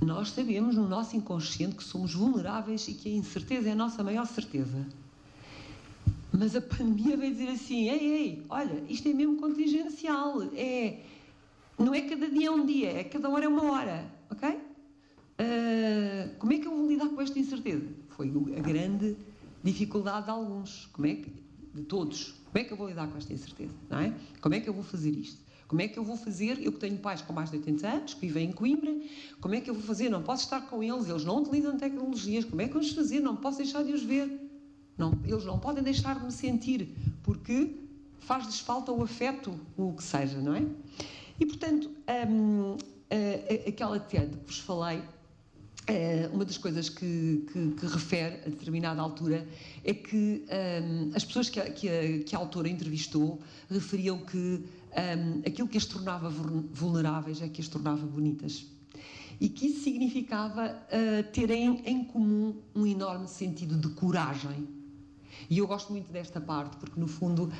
Nós 0.00 0.30
sabemos 0.30 0.76
no 0.76 0.88
nosso 0.88 1.16
inconsciente 1.16 1.74
que 1.74 1.82
somos 1.82 2.14
vulneráveis 2.14 2.86
e 2.86 2.94
que 2.94 3.08
a 3.08 3.12
incerteza 3.12 3.68
é 3.68 3.72
a 3.72 3.76
nossa 3.76 4.04
maior 4.04 4.26
certeza. 4.26 4.86
Mas 6.38 6.54
a 6.54 6.60
pandemia 6.60 7.16
veio 7.16 7.32
dizer 7.32 7.48
assim: 7.48 7.88
ei, 7.88 8.12
ei, 8.12 8.46
olha, 8.48 8.82
isto 8.88 9.08
é 9.08 9.14
mesmo 9.14 9.36
contingencial, 9.36 10.42
é, 10.54 11.00
não 11.78 11.94
é 11.94 12.02
cada 12.02 12.28
dia 12.28 12.48
é 12.48 12.50
um 12.50 12.66
dia, 12.66 12.90
é 12.90 13.04
cada 13.04 13.28
hora 13.30 13.46
é 13.46 13.48
uma 13.48 13.72
hora, 13.72 14.10
ok? 14.30 14.50
Uh, 14.50 16.36
como 16.38 16.52
é 16.52 16.58
que 16.58 16.66
eu 16.66 16.76
vou 16.76 16.88
lidar 16.88 17.08
com 17.08 17.20
esta 17.20 17.38
incerteza? 17.38 17.86
Foi 18.08 18.30
a 18.56 18.60
grande 18.60 19.16
dificuldade 19.62 20.26
de 20.26 20.30
alguns, 20.30 20.86
como 20.92 21.06
é 21.06 21.14
que, 21.14 21.32
de 21.74 21.82
todos, 21.82 22.34
como 22.46 22.58
é 22.58 22.64
que 22.64 22.72
eu 22.72 22.76
vou 22.76 22.88
lidar 22.88 23.08
com 23.08 23.16
esta 23.16 23.32
incerteza, 23.32 23.74
não 23.88 23.98
é? 23.98 24.14
Como 24.40 24.54
é 24.54 24.60
que 24.60 24.68
eu 24.68 24.74
vou 24.74 24.84
fazer 24.84 25.10
isto? 25.10 25.44
Como 25.66 25.80
é 25.80 25.88
que 25.88 25.98
eu 25.98 26.04
vou 26.04 26.16
fazer? 26.16 26.62
Eu 26.62 26.70
que 26.70 26.78
tenho 26.78 26.98
pais 26.98 27.20
com 27.22 27.32
mais 27.32 27.50
de 27.50 27.56
80 27.56 27.88
anos, 27.88 28.14
que 28.14 28.20
vivem 28.20 28.50
em 28.50 28.52
Coimbra, 28.52 28.94
como 29.40 29.54
é 29.54 29.60
que 29.60 29.68
eu 29.68 29.74
vou 29.74 29.82
fazer? 29.82 30.08
Não 30.08 30.22
posso 30.22 30.44
estar 30.44 30.60
com 30.60 30.82
eles, 30.82 31.08
eles 31.08 31.24
não 31.24 31.38
utilizam 31.38 31.76
tecnologias, 31.76 32.44
como 32.44 32.60
é 32.60 32.68
que 32.68 32.74
vamos 32.74 32.92
fazer? 32.92 33.20
Não 33.20 33.36
posso 33.36 33.58
deixar 33.58 33.82
de 33.82 33.92
os 33.92 34.02
ver. 34.02 34.45
Não, 34.96 35.18
eles 35.24 35.44
não 35.44 35.58
podem 35.58 35.82
deixar 35.82 36.18
de 36.18 36.24
me 36.24 36.32
sentir, 36.32 36.88
porque 37.22 37.76
faz-lhes 38.20 38.60
falta 38.60 38.90
o 38.90 39.02
afeto, 39.02 39.58
o 39.76 39.92
que 39.92 40.02
seja, 40.02 40.38
não 40.38 40.54
é? 40.54 40.64
E, 41.38 41.44
portanto, 41.44 41.90
um, 42.30 42.76
aquela 43.68 44.00
TED 44.00 44.36
que 44.38 44.46
vos 44.46 44.58
falei, 44.58 45.02
uma 46.32 46.44
das 46.44 46.58
coisas 46.58 46.88
que, 46.88 47.46
que, 47.52 47.70
que, 47.78 47.86
refere 47.86 48.40
a 48.44 48.48
determinada 48.48 49.00
altura 49.00 49.46
é 49.84 49.94
que 49.94 50.44
um, 50.82 51.10
as 51.14 51.24
pessoas 51.24 51.48
que 51.48 51.60
a, 51.60 51.70
que, 51.70 51.88
a, 51.88 52.24
que 52.24 52.34
a, 52.34 52.38
autora 52.38 52.68
entrevistou 52.68 53.40
referiam 53.70 54.18
que 54.18 54.36
um, 54.36 55.42
aquilo 55.46 55.68
que 55.68 55.78
as 55.78 55.86
tornava 55.86 56.28
vulneráveis 56.28 57.40
é 57.40 57.48
que 57.48 57.60
as 57.60 57.68
tornava 57.68 58.04
bonitas. 58.04 58.66
E 59.38 59.48
que 59.48 59.66
isso 59.66 59.84
significava 59.84 60.74
uh, 60.74 61.22
terem 61.32 61.82
em 61.84 62.04
comum 62.04 62.56
um 62.74 62.86
enorme 62.86 63.28
sentido 63.28 63.76
de 63.76 63.88
coragem 63.90 64.66
e 65.48 65.58
eu 65.58 65.66
gosto 65.66 65.92
muito 65.92 66.12
desta 66.12 66.40
parte, 66.40 66.76
porque 66.76 66.98
no 66.98 67.06
fundo 67.06 67.50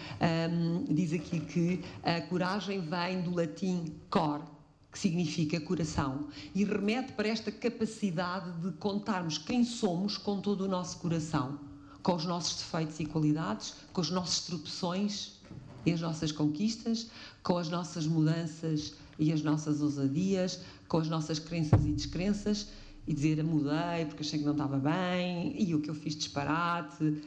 um, 0.51 0.85
diz 0.93 1.13
aqui 1.13 1.41
que 1.41 1.85
a 2.03 2.21
coragem 2.23 2.81
vem 2.81 3.23
do 3.23 3.35
latim 3.35 3.95
cor, 4.11 4.43
que 4.91 4.99
significa 4.99 5.61
coração, 5.61 6.29
e 6.55 6.65
remete 6.65 7.13
para 7.13 7.29
esta 7.29 7.53
capacidade 7.53 8.51
de 8.61 8.73
contarmos 8.79 9.39
quem 9.39 9.65
somos 9.65 10.17
com 10.17 10.41
todo 10.41 10.63
o 10.63 10.69
nosso 10.69 10.99
coração, 10.99 11.59
com 12.03 12.15
os 12.15 12.25
nossos 12.25 12.63
defeitos 12.63 12.99
e 13.01 13.05
qualidades, 13.05 13.75
com 13.93 14.01
as 14.01 14.11
nossas 14.11 14.41
tropeções 14.41 15.41
e 15.85 15.93
as 15.93 16.01
nossas 16.01 16.33
conquistas, 16.33 17.11
com 17.43 17.59
as 17.59 17.69
nossas 17.69 18.07
mudanças 18.07 18.95
e 19.19 19.33
as 19.33 19.43
nossas 19.43 19.81
ousadias, 19.81 20.61
com 20.89 20.99
as 20.99 21.09
nossas 21.09 21.39
crenças 21.39 21.85
e 21.85 21.93
descrenças 21.93 22.69
e 23.07 23.15
dizer 23.15 23.43
mudei 23.45 24.05
porque 24.07 24.23
achei 24.23 24.39
que 24.39 24.45
não 24.45 24.53
estava 24.53 24.79
bem 24.79 25.55
e 25.63 25.75
o 25.75 25.81
que 25.81 25.89
eu 25.89 25.95
fiz 25.95 26.17
disparate, 26.17 27.23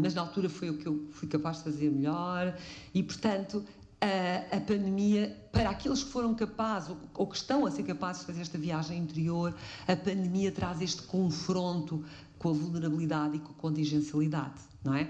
mas 0.00 0.14
na 0.14 0.22
altura 0.22 0.48
foi 0.48 0.70
o 0.70 0.78
que 0.78 0.86
eu 0.86 1.06
fui 1.10 1.28
capaz 1.28 1.58
de 1.58 1.64
fazer 1.64 1.90
melhor 1.90 2.56
e, 2.94 3.02
portanto, 3.02 3.64
a, 4.00 4.56
a 4.56 4.60
pandemia, 4.60 5.36
para 5.52 5.70
aqueles 5.70 6.02
que 6.02 6.10
foram 6.10 6.34
capazes 6.34 6.90
ou, 6.90 6.96
ou 7.14 7.26
que 7.26 7.36
estão 7.36 7.64
a 7.64 7.70
ser 7.70 7.84
capazes 7.84 8.22
de 8.22 8.26
fazer 8.26 8.40
esta 8.40 8.58
viagem 8.58 8.98
interior, 8.98 9.54
a 9.86 9.94
pandemia 9.94 10.50
traz 10.50 10.80
este 10.80 11.02
confronto 11.02 12.04
com 12.38 12.48
a 12.48 12.52
vulnerabilidade 12.52 13.36
e 13.36 13.38
com 13.38 13.52
a 13.52 13.54
contingencialidade, 13.54 14.60
não 14.82 14.94
é? 14.94 15.08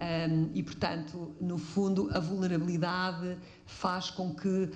Um, 0.00 0.50
e, 0.54 0.62
portanto, 0.62 1.34
no 1.40 1.58
fundo, 1.58 2.08
a 2.12 2.20
vulnerabilidade 2.20 3.36
faz 3.66 4.08
com 4.08 4.34
que 4.34 4.70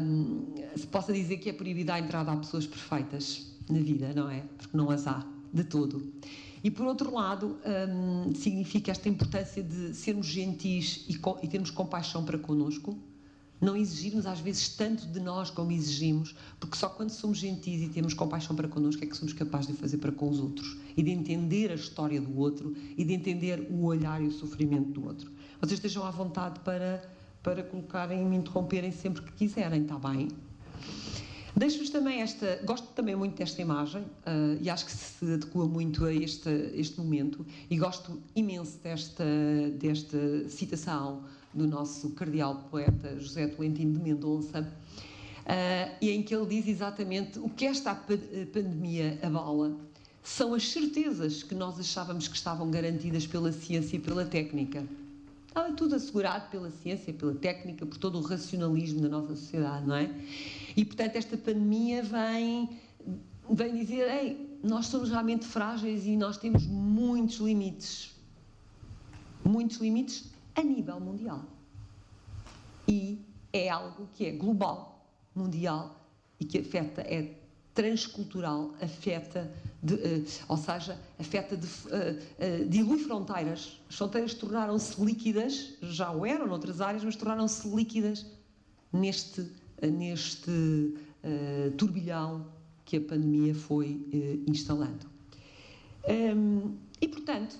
um, 0.00 0.54
se 0.74 0.86
possa 0.86 1.12
dizer 1.12 1.36
que 1.36 1.50
é 1.50 1.52
proibida 1.52 1.94
a 1.94 2.00
entrada 2.00 2.32
a 2.32 2.36
pessoas 2.36 2.66
perfeitas 2.66 3.46
na 3.68 3.80
vida, 3.80 4.12
não 4.14 4.30
é? 4.30 4.42
Porque 4.56 4.74
não 4.74 4.90
as 4.90 5.06
há, 5.06 5.22
de 5.52 5.64
todo. 5.64 6.10
E, 6.64 6.70
por 6.70 6.86
outro 6.86 7.12
lado, 7.12 7.58
um, 7.90 8.34
significa 8.34 8.90
esta 8.90 9.06
importância 9.06 9.62
de 9.62 9.94
sermos 9.94 10.26
gentis 10.26 11.04
e, 11.06 11.20
e 11.42 11.48
termos 11.48 11.70
compaixão 11.70 12.24
para 12.24 12.38
connosco, 12.38 12.98
não 13.60 13.76
exigirmos 13.76 14.24
às 14.24 14.40
vezes 14.40 14.70
tanto 14.70 15.06
de 15.06 15.20
nós 15.20 15.50
como 15.50 15.70
exigimos, 15.72 16.34
porque 16.58 16.74
só 16.76 16.88
quando 16.88 17.10
somos 17.10 17.36
gentis 17.36 17.82
e 17.82 17.88
temos 17.90 18.14
compaixão 18.14 18.56
para 18.56 18.66
connosco 18.66 19.04
é 19.04 19.06
que 19.06 19.14
somos 19.14 19.34
capazes 19.34 19.66
de 19.66 19.74
fazer 19.74 19.98
para 19.98 20.10
com 20.10 20.26
os 20.28 20.40
outros 20.40 20.78
e 20.96 21.02
de 21.02 21.10
entender 21.10 21.70
a 21.70 21.74
história 21.74 22.18
do 22.18 22.34
outro 22.38 22.74
e 22.96 23.04
de 23.04 23.12
entender 23.12 23.68
o 23.70 23.84
olhar 23.84 24.22
e 24.22 24.26
o 24.26 24.32
sofrimento 24.32 24.88
do 24.88 25.06
outro. 25.06 25.30
Vocês 25.60 25.78
estejam 25.78 26.02
à 26.04 26.10
vontade 26.10 26.60
para, 26.60 27.06
para 27.42 27.62
colocarem 27.62 28.22
e 28.22 28.24
me 28.24 28.36
interromperem 28.36 28.90
sempre 28.90 29.20
que 29.20 29.32
quiserem, 29.32 29.82
está 29.82 29.98
bem? 29.98 30.28
Deixo-vos 31.56 31.88
também 31.90 32.20
esta. 32.20 32.58
Gosto 32.64 32.88
também 32.88 33.14
muito 33.14 33.36
desta 33.36 33.62
imagem 33.62 34.02
uh, 34.02 34.58
e 34.60 34.68
acho 34.68 34.86
que 34.86 34.90
se 34.90 35.24
adequa 35.24 35.66
muito 35.66 36.04
a 36.04 36.12
este, 36.12 36.50
este 36.74 36.98
momento 36.98 37.46
e 37.70 37.78
gosto 37.78 38.20
imenso 38.34 38.76
desta, 38.78 39.24
desta 39.78 40.48
citação 40.48 41.22
do 41.52 41.66
nosso 41.68 42.10
cardeal 42.10 42.66
poeta 42.70 43.20
José 43.20 43.46
Tolentino 43.46 43.92
de 43.92 44.00
Mendonça, 44.00 44.62
uh, 44.62 46.04
em 46.04 46.24
que 46.24 46.34
ele 46.34 46.46
diz 46.46 46.66
exatamente 46.66 47.38
o 47.38 47.48
que 47.48 47.66
esta 47.66 47.94
pandemia 47.94 49.20
abala 49.22 49.76
são 50.24 50.54
as 50.54 50.68
certezas 50.68 51.44
que 51.44 51.54
nós 51.54 51.78
achávamos 51.78 52.26
que 52.26 52.34
estavam 52.34 52.68
garantidas 52.68 53.28
pela 53.28 53.52
ciência 53.52 53.96
e 53.96 54.00
pela 54.00 54.24
técnica. 54.24 54.84
Estava 55.46 55.72
tudo 55.72 55.94
assegurado 55.94 56.50
pela 56.50 56.68
ciência, 56.68 57.12
pela 57.12 57.32
técnica, 57.32 57.86
por 57.86 57.96
todo 57.96 58.18
o 58.18 58.22
racionalismo 58.22 59.02
da 59.02 59.08
nossa 59.08 59.36
sociedade, 59.36 59.86
não 59.86 59.94
é? 59.94 60.10
E, 60.76 60.84
portanto, 60.84 61.16
esta 61.16 61.36
pandemia 61.36 62.02
vem, 62.02 62.70
vem 63.50 63.74
dizer: 63.74 64.08
ei, 64.10 64.58
nós 64.62 64.86
somos 64.86 65.10
realmente 65.10 65.46
frágeis 65.46 66.06
e 66.06 66.16
nós 66.16 66.36
temos 66.36 66.66
muitos 66.66 67.36
limites. 67.36 68.14
Muitos 69.44 69.76
limites 69.78 70.30
a 70.54 70.62
nível 70.62 70.98
mundial. 70.98 71.44
E 72.88 73.20
é 73.52 73.68
algo 73.68 74.08
que 74.14 74.26
é 74.26 74.32
global, 74.32 75.06
mundial 75.34 76.00
e 76.40 76.44
que 76.44 76.58
afeta, 76.58 77.02
é 77.02 77.34
transcultural, 77.74 78.72
afeta, 78.80 79.52
de, 79.82 79.94
uh, 79.94 80.24
ou 80.48 80.56
seja, 80.56 80.98
afeta, 81.18 81.56
de, 81.56 81.66
uh, 81.66 82.62
uh, 82.62 82.68
dilui 82.68 82.98
fronteiras. 83.00 83.80
As 83.88 83.96
fronteiras 83.96 84.32
tornaram-se 84.34 85.00
líquidas, 85.04 85.74
já 85.82 86.10
o 86.12 86.24
eram 86.24 86.46
noutras 86.46 86.80
áreas, 86.80 87.02
mas 87.02 87.16
tornaram-se 87.16 87.68
líquidas 87.68 88.24
neste, 88.92 89.50
neste 89.86 90.94
turbilhão 91.78 92.46
que 92.84 92.98
a 92.98 93.00
pandemia 93.00 93.54
foi 93.54 93.98
instalando. 94.46 95.06
Um, 96.06 96.76
e, 97.00 97.08
portanto, 97.08 97.58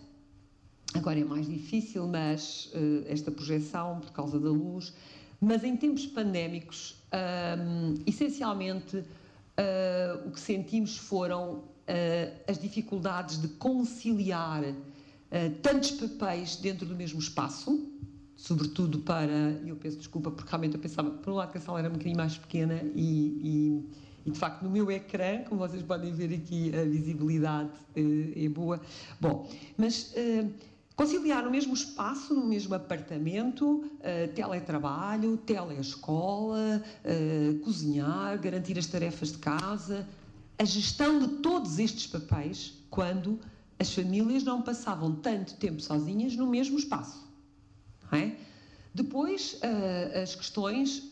Agora 0.95 1.19
é 1.19 1.25
mais 1.25 1.49
difícil, 1.49 2.07
mas 2.07 2.71
uh, 2.73 3.05
esta 3.09 3.31
projeção 3.31 3.99
por 3.99 4.13
causa 4.13 4.39
da 4.39 4.49
luz. 4.49 4.95
Mas 5.41 5.65
em 5.65 5.77
tempos 5.77 6.07
pandémicos, 6.07 6.97
um, 7.13 7.95
essencialmente, 8.07 8.99
uh, 8.99 10.29
o 10.29 10.31
que 10.31 10.39
sentimos 10.39 10.97
foram 10.97 11.55
uh, 11.55 11.65
as 12.47 12.59
dificuldades 12.59 13.43
de 13.43 13.49
conciliar 13.49 14.63
tantos 15.63 15.91
papéis 15.91 16.55
dentro 16.55 16.87
do 16.87 16.95
mesmo 16.95 17.19
espaço, 17.19 17.91
sobretudo 18.45 18.99
para. 19.01 19.61
Eu 19.67 19.77
peço 19.77 19.97
desculpa, 19.97 20.31
porque 20.31 20.49
realmente 20.49 20.75
eu 20.75 20.81
pensava, 20.81 21.11
por 21.11 21.33
um 21.33 21.37
lado, 21.37 21.53
que 21.53 21.59
a 21.59 21.61
sala 21.61 21.79
era 21.79 21.89
um 21.89 21.93
bocadinho 21.93 22.17
mais 22.17 22.37
pequena 22.37 22.81
e, 22.95 23.41
e 23.43 24.05
e 24.27 24.31
de 24.31 24.39
facto 24.39 24.63
no 24.63 24.71
meu 24.71 24.91
ecrã, 24.91 25.45
como 25.47 25.61
vocês 25.61 25.83
podem 25.83 26.11
ver 26.11 26.35
aqui, 26.35 26.73
a 26.75 26.83
visibilidade 26.85 27.69
é 27.95 28.49
boa. 28.49 28.81
Bom, 29.21 29.47
mas 29.77 30.15
Conciliar 30.97 31.45
no 31.45 31.51
mesmo 31.51 31.75
espaço, 31.75 32.33
no 32.35 32.47
mesmo 32.47 32.73
apartamento, 32.73 33.79
uh, 33.79 34.33
teletrabalho, 34.33 35.37
teleescola, 35.39 36.81
uh, 37.05 37.59
cozinhar, 37.65 38.39
garantir 38.41 38.79
as 38.79 38.87
tarefas 38.87 39.33
de 39.33 39.39
casa, 39.39 40.07
a 40.57 40.65
gestão 40.65 41.19
de 41.19 41.29
todos 41.39 41.81
estes 41.81 42.07
papéis 42.07 42.75
quando 42.91 43.41
as 43.77 43.93
famílias 43.93 44.45
não 44.45 44.63
passavam 44.63 45.17
tanto 45.17 45.55
tempo 45.57 45.81
sozinhas 45.81 46.37
no 46.37 46.47
mesmo 46.47 46.79
espaço. 46.79 47.25
É? 48.15 48.37
Depois, 48.95 49.55
uh, 49.55 50.23
as 50.23 50.35
questões 50.35 51.11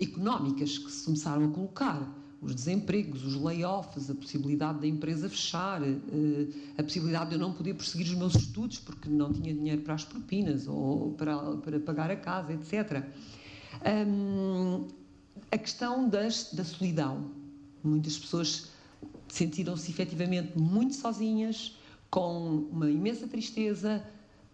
económicas 0.00 0.78
que 0.78 0.90
se 0.90 1.04
começaram 1.04 1.44
a 1.44 1.48
colocar 1.48 2.24
os 2.44 2.54
desempregos, 2.54 3.24
os 3.24 3.34
layoffs, 3.36 4.10
a 4.10 4.14
possibilidade 4.14 4.78
da 4.80 4.86
empresa 4.86 5.28
fechar, 5.30 5.82
eh, 5.82 5.96
a 6.76 6.82
possibilidade 6.82 7.30
de 7.30 7.36
eu 7.36 7.38
não 7.38 7.54
poder 7.54 7.72
prosseguir 7.72 8.06
os 8.06 8.14
meus 8.14 8.34
estudos 8.34 8.78
porque 8.78 9.08
não 9.08 9.32
tinha 9.32 9.54
dinheiro 9.54 9.80
para 9.80 9.94
as 9.94 10.04
propinas 10.04 10.68
ou 10.68 11.12
para, 11.12 11.56
para 11.56 11.80
pagar 11.80 12.10
a 12.10 12.16
casa, 12.16 12.52
etc. 12.52 13.02
Um, 14.06 14.86
a 15.50 15.56
questão 15.56 16.06
das, 16.06 16.52
da 16.52 16.64
solidão. 16.64 17.30
Muitas 17.82 18.18
pessoas 18.18 18.68
sentiram-se 19.28 19.90
efetivamente 19.90 20.58
muito 20.58 20.94
sozinhas, 20.94 21.76
com 22.10 22.66
uma 22.70 22.90
imensa 22.90 23.26
tristeza, 23.26 24.04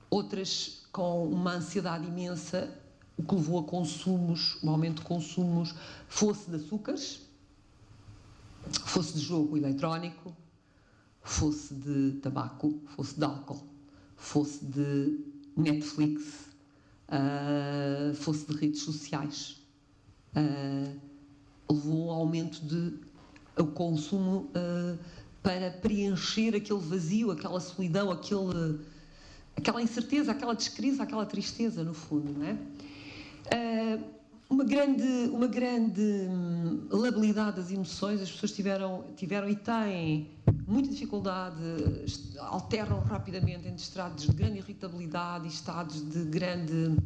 outras 0.09 0.80
com 0.93 1.27
uma 1.27 1.55
ansiedade 1.55 2.07
imensa, 2.07 2.77
o 3.17 3.23
que 3.23 3.35
levou 3.35 3.61
a 3.61 3.65
consumos, 3.65 4.59
um 4.63 4.71
aumento 4.71 4.97
de 4.97 5.07
consumos, 5.07 5.75
fosse 6.09 6.51
de 6.51 6.57
açúcares, 6.57 7.21
fosse 8.85 9.15
de 9.15 9.21
jogo 9.21 9.57
eletrónico, 9.57 10.35
fosse 11.23 11.75
de 11.75 12.19
tabaco, 12.21 12.81
fosse 12.97 13.17
de 13.17 13.25
álcool, 13.25 13.63
fosse 14.17 14.65
de 14.65 15.19
Netflix, 15.57 16.51
uh, 17.09 18.15
fosse 18.15 18.47
de 18.47 18.57
redes 18.57 18.83
sociais. 18.83 19.63
Uh, 20.35 20.99
levou 21.71 22.11
ao 22.11 22.21
aumento 22.21 22.65
de 22.65 22.95
o 23.57 23.67
consumo 23.67 24.51
uh, 24.55 24.99
para 25.43 25.71
preencher 25.71 26.55
aquele 26.55 26.81
vazio, 26.81 27.31
aquela 27.31 27.61
solidão, 27.61 28.11
aquele, 28.11 28.81
aquela 29.61 29.81
incerteza, 29.83 30.33
aquela 30.33 30.55
descrise, 30.55 31.01
aquela 31.01 31.25
tristeza, 31.25 31.85
no 31.85 31.95
fundo, 31.95 32.33
não 32.33 32.47
é? 32.47 32.59
uma 34.51 34.65
grande, 34.65 35.31
uma 35.33 35.47
grande 35.47 36.03
hum, 36.29 36.89
labilidade 36.91 37.57
das 37.57 37.71
emoções, 37.71 38.21
as 38.21 38.29
pessoas 38.29 38.51
tiveram, 38.51 39.05
tiveram 39.17 39.49
e 39.49 39.55
têm 39.55 40.29
muita 40.67 40.91
dificuldade, 40.91 41.57
alternam 42.39 42.99
rapidamente 43.01 43.69
entre 43.69 43.81
estados 43.81 44.27
de 44.27 44.33
grande 44.33 44.59
irritabilidade 44.59 45.47
e 45.47 45.49
estados 45.49 46.03
de 46.03 46.25
grande, 46.25 46.97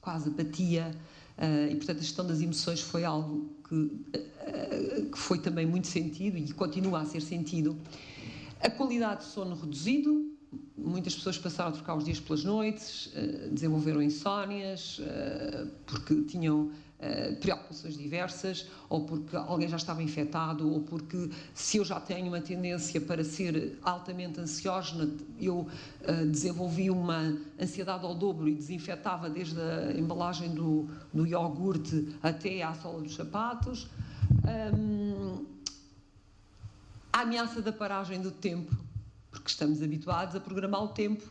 quase 0.00 0.30
apatia, 0.30 0.90
uh, 1.36 1.70
e 1.70 1.76
portanto 1.76 1.98
a 1.98 2.02
gestão 2.02 2.26
das 2.26 2.40
emoções 2.40 2.80
foi 2.80 3.04
algo 3.04 3.54
que, 3.68 3.74
uh, 3.74 5.10
que 5.12 5.18
foi 5.18 5.38
também 5.38 5.66
muito 5.66 5.88
sentido 5.88 6.38
e 6.38 6.50
continua 6.54 7.00
a 7.00 7.04
ser 7.04 7.20
sentido. 7.20 7.76
A 8.58 8.70
qualidade 8.70 9.20
de 9.20 9.26
sono 9.26 9.54
reduzido, 9.54 10.34
muitas 10.76 11.14
pessoas 11.14 11.38
passaram 11.38 11.70
a 11.70 11.72
trocar 11.72 11.96
os 11.96 12.04
dias 12.04 12.20
pelas 12.20 12.44
noites, 12.44 13.06
uh, 13.06 13.50
desenvolveram 13.50 14.02
insónias, 14.02 15.00
porque 15.86 16.22
tinham 16.22 16.70
Uh, 16.96 17.36
preocupações 17.36 17.94
diversas, 17.94 18.66
ou 18.88 19.04
porque 19.04 19.36
alguém 19.36 19.68
já 19.68 19.76
estava 19.76 20.02
infectado, 20.02 20.72
ou 20.72 20.80
porque 20.80 21.28
se 21.52 21.76
eu 21.76 21.84
já 21.84 22.00
tenho 22.00 22.28
uma 22.28 22.40
tendência 22.40 22.98
para 22.98 23.22
ser 23.22 23.78
altamente 23.82 24.40
ansiógena, 24.40 25.06
eu 25.38 25.68
desenvolvi 26.30 26.88
uma 26.88 27.36
ansiedade 27.60 28.02
ao 28.02 28.14
dobro 28.14 28.48
e 28.48 28.54
desinfetava 28.54 29.28
desde 29.28 29.60
a 29.60 29.92
embalagem 29.92 30.54
do, 30.54 30.88
do 31.12 31.26
iogurte 31.26 32.16
até 32.22 32.62
à 32.62 32.72
sola 32.72 33.02
dos 33.02 33.14
sapatos. 33.14 33.86
A 37.12 37.20
ameaça 37.20 37.60
da 37.60 37.74
paragem 37.74 38.22
do 38.22 38.30
tempo, 38.30 38.74
porque 39.36 39.50
estamos 39.50 39.82
habituados 39.82 40.34
a 40.34 40.40
programar 40.40 40.82
o 40.82 40.88
tempo. 40.88 41.22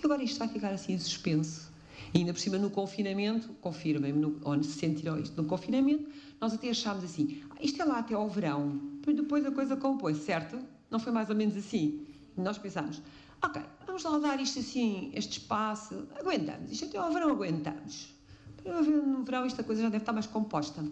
E 0.00 0.04
agora 0.04 0.22
isto 0.22 0.38
vai 0.38 0.48
ficar 0.48 0.70
assim 0.70 0.94
em 0.94 0.98
suspenso 0.98 1.72
e 2.14 2.18
ainda 2.18 2.32
por 2.32 2.40
cima 2.40 2.58
no 2.58 2.70
confinamento, 2.70 3.48
confirmem-me, 3.60 4.36
ou 4.42 4.62
se 4.62 4.72
sentiram 4.72 5.18
isto 5.18 5.40
no 5.40 5.48
confinamento, 5.48 6.10
nós 6.40 6.52
até 6.52 6.68
achámos 6.68 7.04
assim, 7.04 7.42
ah, 7.50 7.56
isto 7.60 7.80
é 7.80 7.84
lá 7.84 7.98
até 7.98 8.14
ao 8.14 8.28
verão, 8.28 8.80
depois 9.04 9.46
a 9.46 9.50
coisa 9.50 9.76
compõe, 9.76 10.14
certo? 10.14 10.58
Não 10.90 10.98
foi 10.98 11.12
mais 11.12 11.30
ou 11.30 11.36
menos 11.36 11.56
assim? 11.56 12.06
Nós 12.36 12.58
pensámos, 12.58 13.00
ok, 13.40 13.62
vamos 13.86 14.02
lá 14.02 14.18
dar 14.18 14.40
isto 14.40 14.58
assim, 14.58 15.10
este 15.14 15.38
espaço, 15.38 16.06
aguentamos, 16.18 16.70
isto 16.70 16.86
até 16.86 16.98
ao 16.98 17.12
verão 17.12 17.30
aguentamos. 17.30 18.12
No 18.64 19.24
verão 19.24 19.44
esta 19.44 19.64
coisa 19.64 19.82
já 19.82 19.88
deve 19.88 20.02
estar 20.02 20.12
mais 20.12 20.26
composta. 20.26 20.84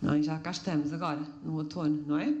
Não, 0.00 0.14
é? 0.14 0.22
já 0.22 0.38
cá 0.38 0.50
estamos 0.50 0.92
agora, 0.92 1.20
no 1.42 1.56
outono, 1.56 2.04
não 2.06 2.18
é? 2.18 2.32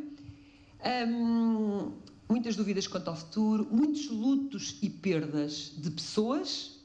Muitas 2.28 2.56
dúvidas 2.56 2.86
quanto 2.88 3.08
ao 3.08 3.16
futuro, 3.16 3.68
muitos 3.70 4.10
lutos 4.10 4.78
e 4.82 4.90
perdas 4.90 5.72
de 5.76 5.90
pessoas, 5.90 6.80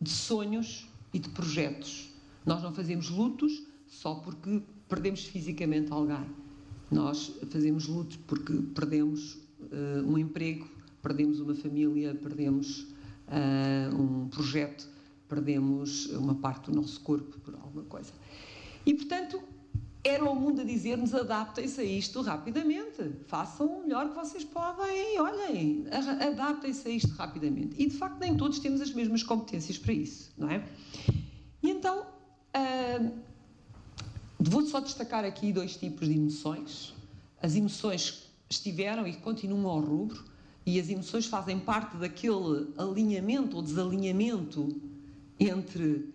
de 0.00 0.10
sonhos 0.10 0.86
e 1.14 1.18
de 1.18 1.28
projetos. 1.30 2.12
Nós 2.44 2.62
não 2.62 2.74
fazemos 2.74 3.08
lutos 3.08 3.62
só 3.86 4.16
porque 4.16 4.62
perdemos 4.88 5.24
fisicamente 5.24 5.92
alguém. 5.92 6.26
Nós 6.90 7.32
fazemos 7.50 7.86
lutos 7.86 8.18
porque 8.26 8.52
perdemos 8.74 9.34
uh, 9.60 10.06
um 10.06 10.18
emprego, 10.18 10.68
perdemos 11.00 11.40
uma 11.40 11.54
família, 11.54 12.14
perdemos 12.14 12.86
uh, 13.28 13.96
um 13.96 14.28
projeto, 14.28 14.86
perdemos 15.26 16.06
uma 16.06 16.34
parte 16.34 16.70
do 16.70 16.76
nosso 16.76 17.00
corpo 17.00 17.38
por 17.40 17.54
alguma 17.54 17.84
coisa. 17.84 18.12
E, 18.84 18.92
portanto, 18.92 19.42
era 20.04 20.24
o 20.24 20.34
mundo 20.34 20.62
a 20.62 20.64
dizer-nos 20.64 21.14
adaptem-se 21.14 21.80
a 21.80 21.84
isto 21.84 22.20
rapidamente, 22.22 23.12
façam 23.26 23.66
o 23.66 23.82
melhor 23.82 24.08
que 24.08 24.16
vocês 24.16 24.44
podem, 24.44 25.20
olhem, 25.20 25.84
adaptem-se 26.20 26.88
a 26.88 26.90
isto 26.90 27.12
rapidamente. 27.12 27.76
E 27.80 27.86
de 27.88 27.96
facto 27.96 28.18
nem 28.18 28.36
todos 28.36 28.58
temos 28.58 28.80
as 28.80 28.90
mesmas 28.90 29.22
competências 29.22 29.78
para 29.78 29.92
isso, 29.92 30.32
não 30.36 30.50
é? 30.50 30.64
E 31.62 31.70
então, 31.70 32.00
uh, 32.02 33.12
vou 34.40 34.66
só 34.66 34.80
destacar 34.80 35.24
aqui 35.24 35.52
dois 35.52 35.76
tipos 35.76 36.08
de 36.08 36.14
emoções. 36.14 36.92
As 37.40 37.54
emoções 37.54 38.28
estiveram 38.50 39.06
e 39.06 39.14
continuam 39.14 39.66
ao 39.68 39.80
rubro, 39.80 40.24
e 40.66 40.80
as 40.80 40.88
emoções 40.88 41.26
fazem 41.26 41.58
parte 41.58 41.96
daquele 41.96 42.72
alinhamento 42.76 43.56
ou 43.56 43.62
desalinhamento 43.62 44.80
entre 45.38 46.12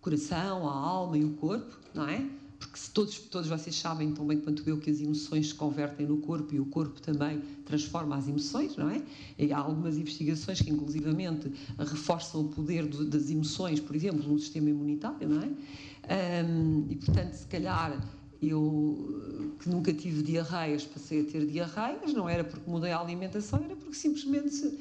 coração, 0.00 0.68
a 0.68 0.72
alma 0.72 1.18
e 1.18 1.24
o 1.24 1.30
corpo, 1.34 1.78
não 1.92 2.08
é? 2.08 2.39
Porque 2.60 2.78
todos, 2.92 3.18
todos 3.18 3.48
vocês 3.48 3.74
sabem 3.74 4.12
tão 4.12 4.26
bem 4.26 4.38
quanto 4.38 4.62
eu 4.68 4.78
que 4.78 4.90
as 4.90 5.00
emoções 5.00 5.48
se 5.48 5.54
convertem 5.54 6.06
no 6.06 6.18
corpo 6.18 6.54
e 6.54 6.60
o 6.60 6.66
corpo 6.66 7.00
também 7.00 7.40
transforma 7.64 8.14
as 8.16 8.28
emoções, 8.28 8.76
não 8.76 8.90
é? 8.90 9.02
E 9.38 9.50
há 9.50 9.58
algumas 9.58 9.96
investigações 9.96 10.60
que, 10.60 10.70
inclusivamente, 10.70 11.50
reforçam 11.78 12.42
o 12.42 12.48
poder 12.48 12.86
do, 12.86 13.06
das 13.06 13.30
emoções, 13.30 13.80
por 13.80 13.96
exemplo, 13.96 14.30
no 14.30 14.38
sistema 14.38 14.68
imunitário, 14.68 15.26
não 15.26 15.42
é? 15.42 16.44
Um, 16.44 16.86
e, 16.90 16.96
portanto, 16.96 17.32
se 17.32 17.46
calhar 17.46 17.98
eu, 18.42 19.56
que 19.58 19.68
nunca 19.68 19.92
tive 19.94 20.22
diarreias, 20.22 20.84
passei 20.84 21.22
a 21.22 21.24
ter 21.24 21.46
diarreias, 21.46 22.12
não 22.12 22.28
era 22.28 22.44
porque 22.44 22.70
mudei 22.70 22.92
a 22.92 23.00
alimentação, 23.00 23.58
era 23.64 23.74
porque 23.74 23.94
simplesmente 23.94 24.78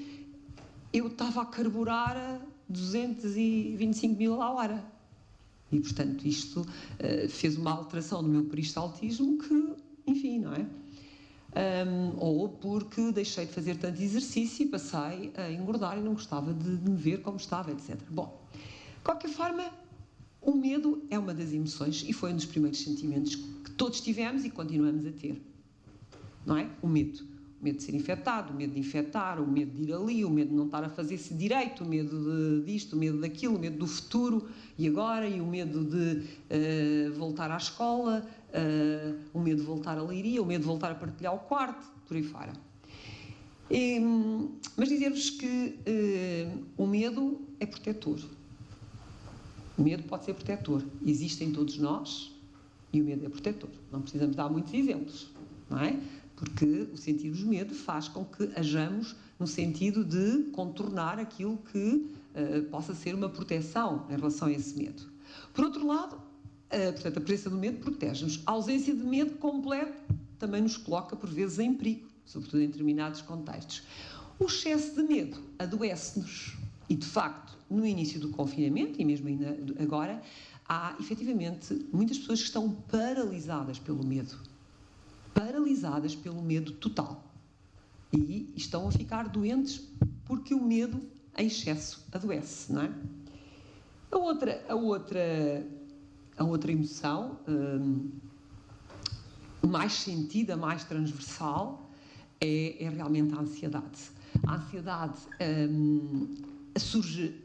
eu 0.92 1.08
estava 1.08 1.44
a 1.44 1.46
carburar 1.46 2.18
a 2.18 2.42
225 2.68 4.18
mil 4.18 4.42
a 4.42 4.52
hora 4.52 4.99
e, 5.72 5.80
portanto, 5.80 6.26
isto 6.26 6.62
uh, 6.62 7.30
fez 7.30 7.58
uma 7.58 7.72
alteração 7.72 8.22
no 8.22 8.30
meu 8.30 8.46
peristaltismo 8.46 9.38
que, 9.38 9.74
enfim, 10.08 10.40
não 10.40 10.54
é? 10.54 10.66
Um, 11.52 12.16
ou 12.20 12.48
porque 12.48 13.12
deixei 13.12 13.46
de 13.46 13.52
fazer 13.52 13.76
tanto 13.78 14.00
exercício 14.02 14.66
e 14.66 14.70
passei 14.70 15.34
a 15.36 15.52
engordar 15.52 15.98
e 15.98 16.02
não 16.02 16.14
gostava 16.14 16.54
de, 16.54 16.78
de 16.78 16.90
me 16.90 16.96
ver 16.96 17.22
como 17.22 17.38
estava, 17.38 17.72
etc. 17.72 17.98
Bom, 18.10 18.40
de 18.54 19.04
qualquer 19.04 19.32
forma, 19.32 19.66
o 20.42 20.54
medo 20.54 21.04
é 21.10 21.18
uma 21.18 21.34
das 21.34 21.52
emoções 21.52 22.06
e 22.08 22.14
foi 22.14 22.34
um 22.34 22.36
dos 22.36 22.46
primeiros 22.46 22.80
sentimentos 22.80 23.36
que 23.36 23.72
todos 23.72 24.00
tivemos 24.00 24.46
e 24.46 24.50
continuamos 24.52 25.06
a 25.08 25.12
ter. 25.12 25.42
Não 26.46 26.56
é? 26.56 26.70
O 26.82 26.88
medo 26.88 27.28
o 27.60 27.64
medo 27.64 27.78
de 27.78 27.84
ser 27.84 27.94
infectado, 27.94 28.54
o 28.54 28.56
medo 28.56 28.74
de 28.74 28.80
infectar, 28.80 29.42
o 29.42 29.48
medo 29.48 29.72
de 29.72 29.84
ir 29.84 29.94
ali, 29.94 30.24
o 30.24 30.30
medo 30.30 30.50
de 30.50 30.56
não 30.56 30.66
estar 30.66 30.84
a 30.84 30.90
fazer-se 30.90 31.34
direito, 31.34 31.84
o 31.84 31.88
medo 31.88 32.18
de, 32.18 32.66
disto, 32.66 32.96
o 32.96 33.00
medo 33.00 33.20
daquilo, 33.20 33.58
o 33.58 33.60
medo 33.60 33.78
do 33.78 33.88
futuro 33.88 34.48
e 34.80 34.88
agora, 34.88 35.28
e 35.28 35.42
o 35.42 35.46
medo 35.46 35.84
de 35.84 36.24
uh, 36.24 37.14
voltar 37.14 37.52
à 37.52 37.58
escola, 37.58 38.26
uh, 38.48 39.20
o 39.34 39.42
medo 39.42 39.60
de 39.60 39.68
voltar 39.68 39.98
à 39.98 40.02
leiria, 40.02 40.42
o 40.42 40.46
medo 40.46 40.62
de 40.62 40.68
voltar 40.68 40.90
a 40.90 40.96
partilhar 40.96 41.36
o 41.36 41.40
quarto, 41.40 41.86
por 42.08 42.16
aí 42.16 42.24
fora. 42.24 42.54
E, 43.70 44.00
mas 44.78 44.88
dizer-vos 44.88 45.32
que 45.32 45.76
uh, 45.86 46.64
o 46.78 46.88
medo 46.88 47.42
é 47.60 47.66
protetor. 47.66 48.20
O 49.78 49.84
medo 49.84 50.04
pode 50.04 50.24
ser 50.24 50.34
protetor. 50.34 50.82
Existe 51.06 51.44
em 51.44 51.52
todos 51.52 51.78
nós 51.78 52.32
e 52.94 53.02
o 53.02 53.06
medo 53.06 53.26
é 53.26 53.30
protetor. 53.30 53.70
Não 53.92 54.02
precisamos 54.02 54.34
dar 54.34 54.50
muitos 54.50 54.74
exemplos, 54.74 55.30
não 55.70 55.80
é? 55.80 56.00
porque 56.40 56.88
o 56.94 56.96
sentirmos 56.96 57.44
medo 57.44 57.76
faz 57.76 58.08
com 58.08 58.24
que 58.24 58.50
hajamos 58.56 59.14
no 59.38 59.46
sentido 59.46 60.06
de 60.06 60.50
contornar 60.52 61.20
aquilo 61.20 61.58
que 61.70 62.10
uh, 62.40 62.64
possa 62.70 62.94
ser 62.94 63.16
uma 63.16 63.30
proteção 63.30 64.06
em 64.10 64.16
relação 64.16 64.48
a 64.48 64.52
esse 64.52 64.78
medo. 64.78 65.04
Por 65.54 65.66
outro 65.66 65.86
lado, 65.86 66.16
uh, 66.16 66.94
portanto, 66.94 67.18
a 67.18 67.22
presença 67.22 67.50
do 67.50 67.58
medo 67.58 67.80
protege-nos. 67.80 68.42
A 68.46 68.52
ausência 68.52 68.96
de 68.96 69.04
medo 69.04 69.36
completo 69.38 69.98
também 70.38 70.62
nos 70.62 70.78
coloca, 70.78 71.16
por 71.16 71.30
vezes, 71.30 71.60
em 71.60 71.74
perigo, 71.74 72.08
sobretudo 72.26 72.62
em 72.62 72.68
determinados 72.68 73.22
contextos. 73.22 73.84
O 74.40 74.46
excesso 74.46 74.96
de 74.96 75.04
medo 75.04 75.38
adoece-nos 75.58 76.58
e, 76.88 76.96
de 76.96 77.06
facto, 77.06 77.58
no 77.70 77.86
início 77.86 78.20
do 78.20 78.30
confinamento, 78.30 79.02
e 79.02 79.06
mesmo 79.06 79.28
ainda 79.28 79.58
agora, 79.82 80.22
há 80.68 80.96
efetivamente 81.00 81.86
muitas 81.92 82.18
pessoas 82.18 82.40
que 82.40 82.46
estão 82.46 82.72
paralisadas 82.90 83.78
pelo 83.80 84.06
medo 84.06 84.38
paralisadas 85.34 86.16
pelo 86.16 86.42
medo 86.42 86.74
total. 86.74 87.24
E 88.12 88.52
estão 88.56 88.88
a 88.88 88.92
ficar 88.92 89.30
doentes 89.30 89.82
porque 90.26 90.54
o 90.54 90.64
medo 90.64 91.02
em 91.38 91.48
excesso 91.48 92.06
adoece, 92.12 92.72
não 92.72 92.84
é? 92.84 92.92
A 94.12 94.18
outra, 94.18 94.66
a 94.68 94.76
outra, 94.76 95.68
a 96.38 96.44
outra 96.44 96.72
emoção 96.72 97.40
hum, 97.48 98.10
mais 99.62 99.94
sentida, 99.94 100.58
mais 100.58 100.84
transversal, 100.84 101.92
é, 102.42 102.84
é, 102.84 102.90
realmente 102.90 103.34
a 103.36 103.42
ansiedade. 103.42 104.00
A 104.48 104.56
ansiedade 104.56 105.20
hum, 105.70 106.36
surge 106.78 107.36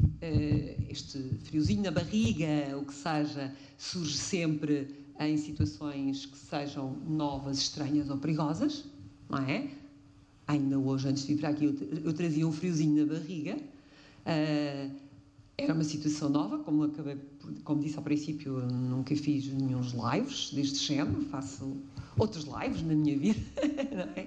uh, 0.00 0.86
este 0.88 1.18
friozinho 1.44 1.82
na 1.82 1.90
barriga, 1.90 2.76
o 2.76 2.84
que 2.84 2.94
seja, 2.94 3.54
surge 3.78 4.16
sempre 4.16 4.94
em 5.20 5.36
situações 5.36 6.26
que 6.26 6.38
sejam 6.38 6.96
novas, 7.06 7.58
estranhas 7.58 8.08
ou 8.08 8.16
perigosas, 8.16 8.84
não 9.28 9.38
é? 9.38 9.68
Ainda 10.50 10.76
hoje, 10.80 11.08
antes 11.08 11.24
de 11.24 11.34
vir 11.34 11.40
para 11.40 11.50
aqui, 11.50 11.64
eu, 11.64 11.74
eu 12.04 12.12
trazia 12.12 12.44
um 12.44 12.50
friozinho 12.50 13.06
na 13.06 13.12
barriga. 13.14 13.56
Uh, 13.56 14.90
era 15.56 15.72
uma 15.72 15.84
situação 15.84 16.28
nova, 16.28 16.58
como, 16.58 16.82
acabei, 16.82 17.18
como 17.62 17.80
disse 17.80 17.96
ao 17.96 18.02
princípio, 18.02 18.54
nunca 18.68 19.14
fiz 19.14 19.46
nenhum 19.46 19.80
lives 19.80 20.50
deste 20.52 20.78
género, 20.78 21.22
faço 21.26 21.76
outros 22.18 22.46
lives 22.46 22.82
na 22.82 22.94
minha 22.94 23.16
vida, 23.16 23.38
é? 24.16 24.26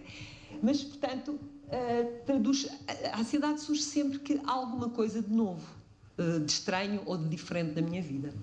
Mas, 0.61 0.81
portanto, 0.81 1.31
uh, 1.31 2.25
traduz, 2.25 2.69
a 3.11 3.19
ansiedade 3.19 3.59
surge 3.59 3.81
sempre 3.81 4.19
que 4.19 4.39
há 4.45 4.51
alguma 4.51 4.89
coisa 4.91 5.21
de 5.21 5.33
novo, 5.33 5.67
uh, 6.17 6.39
de 6.39 6.51
estranho 6.51 7.01
ou 7.05 7.17
de 7.17 7.27
diferente 7.27 7.75
na 7.75 7.81
minha 7.81 8.01
vida. 8.01 8.33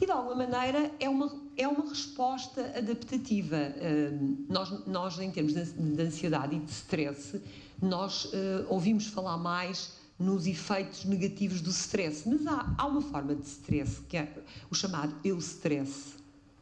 E, 0.00 0.06
de 0.06 0.12
alguma 0.12 0.34
maneira, 0.34 0.90
é 0.98 1.08
uma, 1.08 1.30
é 1.56 1.68
uma 1.68 1.86
resposta 1.88 2.72
adaptativa. 2.74 3.56
Uh, 3.56 4.46
nós, 4.48 4.86
nós, 4.86 5.18
em 5.18 5.30
termos 5.30 5.52
de, 5.52 5.64
de 5.64 6.02
ansiedade 6.02 6.56
e 6.56 6.58
de 6.58 6.70
stress, 6.70 7.40
nós 7.82 8.24
uh, 8.24 8.66
ouvimos 8.68 9.08
falar 9.08 9.36
mais 9.36 9.92
nos 10.18 10.46
efeitos 10.46 11.04
negativos 11.04 11.60
do 11.60 11.70
stress. 11.70 12.26
Mas 12.26 12.46
há, 12.46 12.74
há 12.78 12.86
uma 12.86 13.02
forma 13.02 13.34
de 13.34 13.46
stress, 13.46 14.00
que 14.08 14.16
é 14.16 14.32
o 14.70 14.74
chamado 14.74 15.14
eu-stress, 15.22 16.14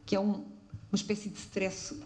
que 0.04 0.16
é 0.16 0.20
um, 0.20 0.32
uma 0.32 0.94
espécie 0.94 1.28
de 1.28 1.38
stress 1.38 1.96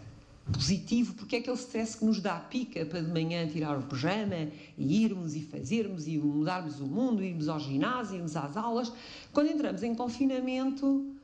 positivo, 0.52 1.14
porque 1.14 1.36
é 1.36 1.38
aquele 1.38 1.56
stress 1.56 1.96
que 1.96 2.04
nos 2.04 2.20
dá 2.20 2.36
a 2.36 2.40
pica 2.40 2.84
para 2.84 3.00
de 3.00 3.10
manhã 3.10 3.46
tirar 3.46 3.78
o 3.78 3.82
pijama 3.82 4.48
e 4.76 5.04
irmos 5.04 5.34
e 5.34 5.40
fazermos 5.40 6.06
e 6.06 6.18
mudarmos 6.18 6.80
o 6.80 6.86
mundo, 6.86 7.22
irmos 7.22 7.48
ao 7.48 7.60
ginásio, 7.60 8.16
irmos 8.16 8.36
às 8.36 8.56
aulas. 8.56 8.92
Quando 9.32 9.50
entramos 9.50 9.82
em 9.82 9.94
confinamento, 9.94 11.14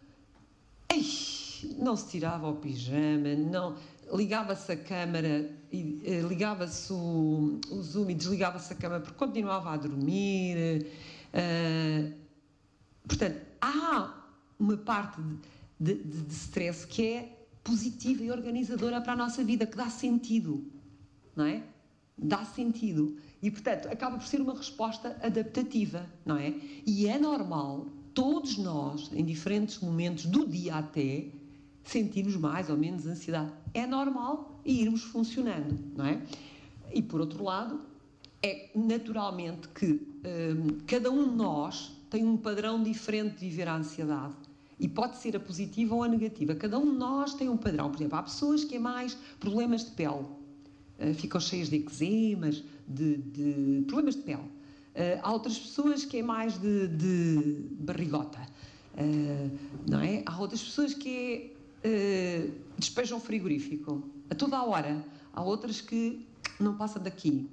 Ei, 0.91 1.05
não 1.79 1.97
se 1.97 2.09
tirava 2.09 2.49
o 2.49 2.57
pijama, 2.57 3.35
não 3.35 3.77
ligava-se 4.13 4.73
a 4.73 4.77
câmara, 4.77 5.51
eh, 5.71 6.21
ligava-se 6.27 6.93
o, 6.93 7.61
o, 7.71 7.83
Zoom 7.83 8.11
e 8.11 8.15
desligava-se 8.15 8.73
a 8.73 8.77
câmara 8.77 9.03
porque 9.03 9.19
continuava 9.19 9.71
a 9.71 9.77
dormir. 9.77 10.87
Uh, 11.35 12.13
portanto, 13.07 13.39
há 13.61 14.15
uma 14.59 14.77
parte 14.79 15.21
de, 15.79 15.95
de, 15.95 16.23
de 16.23 16.35
stress 16.35 16.87
que 16.87 17.07
é 17.07 17.39
positiva 17.63 18.25
e 18.25 18.31
organizadora 18.31 19.01
para 19.01 19.13
a 19.13 19.17
nossa 19.17 19.45
vida, 19.45 19.67
que 19.67 19.77
dá 19.77 19.91
sentido, 19.91 20.65
não 21.37 21.45
é? 21.45 21.63
Dá 22.17 22.45
sentido. 22.45 23.19
E, 23.43 23.51
portanto, 23.51 23.89
acaba 23.89 24.17
por 24.17 24.27
ser 24.27 24.41
uma 24.41 24.55
resposta 24.55 25.19
adaptativa, 25.23 26.07
não 26.25 26.37
é? 26.37 26.55
E 26.87 27.07
é 27.07 27.19
normal 27.19 27.87
todos 28.19 28.59
nós, 28.59 29.13
em 29.15 29.25
diferentes 29.25 29.79
momentos 29.79 30.27
do 30.27 30.45
dia 30.45 30.75
até, 30.75 31.27
sentirmos 31.85 32.35
mais 32.35 32.69
ou 32.69 32.77
menos 32.77 33.07
ansiedade. 33.07 33.53
É 33.73 33.87
normal 33.87 34.61
e 34.65 34.83
irmos 34.83 35.05
funcionando, 35.05 35.79
não 35.97 36.05
é? 36.05 36.21
E 36.93 37.01
por 37.01 37.21
outro 37.21 37.45
lado, 37.45 37.81
é 38.43 38.71
naturalmente 38.75 39.69
que 39.69 39.93
hum, 39.93 40.79
cada 40.85 41.13
um 41.13 41.29
de 41.29 41.37
nós 41.37 41.93
tem 42.11 42.27
um 42.27 42.37
padrão 42.37 42.83
diferente 42.83 43.39
de 43.39 43.49
viver 43.49 43.69
a 43.69 43.77
ansiedade. 43.77 44.35
E 44.81 44.89
pode 44.89 45.17
ser 45.19 45.37
a 45.37 45.41
positiva 45.41 45.95
ou 45.95 46.03
a 46.03 46.09
negativa. 46.09 46.57
Cada 46.57 46.77
um 46.77 46.91
de 46.91 46.99
nós 46.99 47.35
tem 47.35 47.49
um 47.49 47.57
padrão. 47.57 47.89
Por 47.89 47.99
exemplo, 47.99 48.19
há 48.19 48.23
pessoas 48.25 48.65
que 48.65 48.71
têm 48.71 48.81
mais 48.81 49.17
problemas 49.39 49.85
de 49.85 49.93
pele. 49.93 50.25
uh, 50.99 51.15
ficam 51.15 51.41
cheias 51.41 51.69
de 51.69 51.77
eczemas, 51.77 52.65
de, 52.87 53.17
de, 53.17 53.85
problemas 53.87 54.17
de 54.17 54.23
pele. 54.23 54.58
Uh, 54.99 55.21
há 55.23 55.33
outras 55.33 55.57
pessoas 55.57 56.05
que 56.05 56.17
é 56.17 56.23
mais 56.23 56.59
de, 56.59 56.89
de 56.89 57.67
barrigota, 57.79 58.41
não 59.89 60.01
é? 60.01 60.25
Há 60.27 60.37
outras 60.41 60.61
pessoas 60.61 60.93
que 60.93 61.53
é 61.85 62.51
despejam 62.77 63.21
frigorífico 63.21 64.03
a 64.29 64.35
toda 64.35 64.57
a 64.57 64.65
hora. 64.65 65.05
Há 65.33 65.41
outras 65.41 65.81
que 65.81 66.27
não 66.59 66.77
passam 66.77 67.01
daqui. 67.01 67.49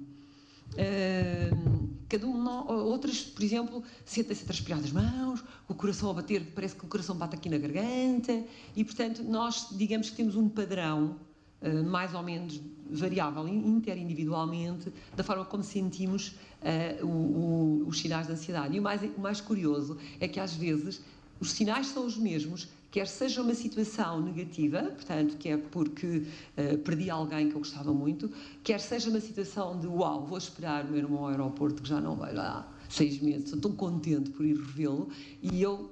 Cada 2.08 2.26
um, 2.26 2.68
outras, 2.68 3.20
por 3.22 3.44
exemplo, 3.44 3.82
sentem-se 4.04 4.42
a 4.42 4.46
transpirar 4.46 4.80
das 4.80 4.92
mãos, 4.92 5.42
o 5.68 5.74
coração 5.74 6.10
a 6.10 6.14
bater, 6.14 6.52
parece 6.54 6.74
que 6.74 6.84
o 6.84 6.88
coração 6.88 7.16
bate 7.16 7.36
aqui 7.36 7.48
na 7.48 7.58
garganta, 7.58 8.44
e 8.74 8.84
portanto, 8.84 9.22
nós, 9.22 9.68
digamos 9.72 10.10
que 10.10 10.16
temos 10.16 10.36
um 10.36 10.48
padrão 10.48 11.16
uh, 11.62 11.84
mais 11.84 12.14
ou 12.14 12.22
menos 12.22 12.60
variável 12.90 13.46
interindividualmente, 13.48 14.92
da 15.14 15.24
forma 15.24 15.44
como 15.44 15.62
sentimos 15.62 16.36
uh, 16.62 17.04
o, 17.04 17.08
o, 17.08 17.88
os 17.88 17.98
sinais 17.98 18.26
de 18.26 18.32
ansiedade. 18.32 18.76
E 18.76 18.80
o 18.80 18.82
mais, 18.82 19.02
o 19.02 19.20
mais 19.20 19.40
curioso 19.40 19.98
é 20.20 20.28
que 20.28 20.38
às 20.38 20.54
vezes 20.54 21.02
os 21.40 21.52
sinais 21.52 21.88
são 21.88 22.06
os 22.06 22.16
mesmos, 22.16 22.68
quer 22.90 23.06
seja 23.06 23.42
uma 23.42 23.54
situação 23.54 24.22
negativa, 24.22 24.82
portanto, 24.82 25.36
que 25.36 25.50
é 25.50 25.56
porque 25.56 26.22
uh, 26.56 26.78
perdi 26.78 27.10
alguém 27.10 27.48
que 27.48 27.54
eu 27.54 27.58
gostava 27.58 27.92
muito, 27.92 28.30
quer 28.62 28.80
seja 28.80 29.10
uma 29.10 29.20
situação 29.20 29.78
de 29.78 29.86
uau, 29.86 30.24
vou 30.24 30.38
esperar 30.38 30.84
o 30.84 30.88
meu 30.88 30.98
irmão 30.98 31.24
ao 31.24 31.28
aeroporto 31.28 31.82
que 31.82 31.88
já 31.88 32.00
não 32.00 32.16
vai 32.16 32.32
lá 32.32 32.72
seis 32.88 33.20
meses, 33.20 33.52
estou 33.52 33.72
contente 33.72 34.30
por 34.30 34.46
ir 34.46 34.56
revê-lo 34.56 35.08
e 35.42 35.60
eu 35.60 35.90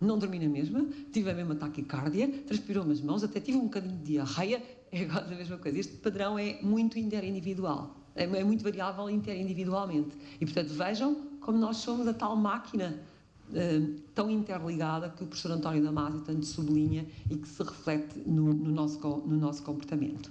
não 0.00 0.18
dormi 0.18 0.38
na 0.40 0.48
mesma, 0.48 0.84
tive 1.12 1.30
a 1.30 1.34
mesma 1.34 1.54
taquicardia, 1.54 2.28
transpirou-me 2.46 2.92
as 2.92 3.00
mãos, 3.00 3.22
até 3.22 3.40
tive 3.40 3.56
um 3.56 3.64
bocadinho 3.64 3.96
de 3.98 4.04
diarreia, 4.04 4.62
é 4.92 5.02
igual 5.02 5.24
a 5.24 5.26
mesma 5.26 5.56
coisa. 5.56 5.78
Este 5.78 5.96
padrão 5.96 6.38
é 6.38 6.60
muito 6.62 6.98
interindividual, 6.98 7.96
é, 8.14 8.24
é 8.24 8.44
muito 8.44 8.62
variável 8.62 9.08
interindividualmente. 9.08 10.16
E, 10.40 10.44
portanto, 10.44 10.68
vejam 10.68 11.14
como 11.40 11.58
nós 11.58 11.78
somos 11.78 12.06
a 12.06 12.12
tal 12.12 12.36
máquina 12.36 13.00
uh, 13.48 14.00
tão 14.14 14.30
interligada 14.30 15.08
que 15.08 15.24
o 15.24 15.26
professor 15.26 15.52
António 15.52 15.82
Damasio 15.82 16.20
tanto 16.20 16.44
sublinha 16.44 17.06
e 17.30 17.36
que 17.36 17.48
se 17.48 17.62
reflete 17.62 18.18
no, 18.26 18.52
no 18.52 18.70
nosso, 18.70 19.00
no 19.00 19.36
nosso 19.36 19.62
comportamento. 19.62 20.30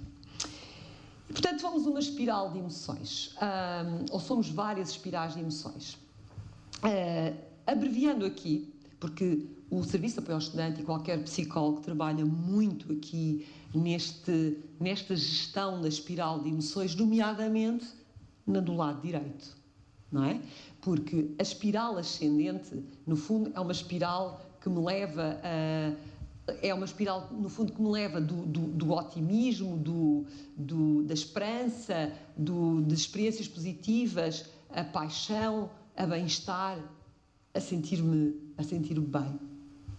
portanto, 1.28 1.60
somos 1.60 1.84
uma 1.84 1.98
espiral 1.98 2.52
de 2.52 2.58
emoções, 2.58 3.34
ou 4.10 4.20
somos 4.20 4.48
várias 4.48 4.90
espirais 4.90 5.34
de 5.34 5.40
emoções. 5.40 5.94
Uh, 6.84 7.36
abreviando 7.66 8.24
aqui, 8.24 8.72
porque 9.00 9.44
o 9.72 9.82
Serviço 9.82 10.16
de 10.16 10.20
Apoio 10.20 10.34
ao 10.34 10.40
Estudante 10.42 10.82
e 10.82 10.84
qualquer 10.84 11.22
psicólogo 11.24 11.80
trabalha 11.80 12.26
muito 12.26 12.92
aqui 12.92 13.46
neste, 13.74 14.58
nesta 14.78 15.16
gestão 15.16 15.80
da 15.80 15.88
espiral 15.88 16.40
de 16.42 16.50
emoções, 16.50 16.94
nomeadamente 16.94 17.86
na 18.46 18.60
do 18.60 18.74
lado 18.74 19.00
direito, 19.00 19.56
não 20.10 20.24
é? 20.24 20.38
porque 20.82 21.30
a 21.38 21.42
espiral 21.42 21.96
ascendente, 21.96 22.84
no 23.06 23.16
fundo, 23.16 23.50
é 23.54 23.60
uma 23.60 23.72
espiral 23.72 24.44
que 24.60 24.68
me 24.68 24.84
leva 24.84 25.40
a. 25.42 26.12
É 26.60 26.74
uma 26.74 26.84
espiral, 26.84 27.28
no 27.30 27.48
fundo, 27.48 27.72
que 27.72 27.80
me 27.80 27.88
leva 27.88 28.20
do, 28.20 28.44
do, 28.44 28.60
do 28.66 28.92
otimismo, 28.92 29.78
do, 29.78 30.26
do, 30.56 31.04
da 31.04 31.14
esperança, 31.14 32.12
do, 32.36 32.82
de 32.82 32.94
experiências 32.94 33.46
positivas, 33.46 34.46
a 34.68 34.82
paixão, 34.82 35.70
a 35.96 36.04
bem-estar, 36.04 36.78
a 37.54 37.60
sentir-me 37.60 38.34
a 38.58 38.64
sentir 38.64 38.98
bem. 38.98 39.51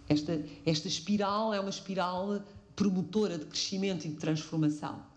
Esta, 0.07 0.41
esta 0.65 0.87
espiral 0.87 1.53
é 1.53 1.59
uma 1.59 1.69
espiral 1.69 2.41
promotora 2.75 3.37
de 3.37 3.45
crescimento 3.45 4.05
e 4.05 4.09
de 4.09 4.15
transformação. 4.15 5.13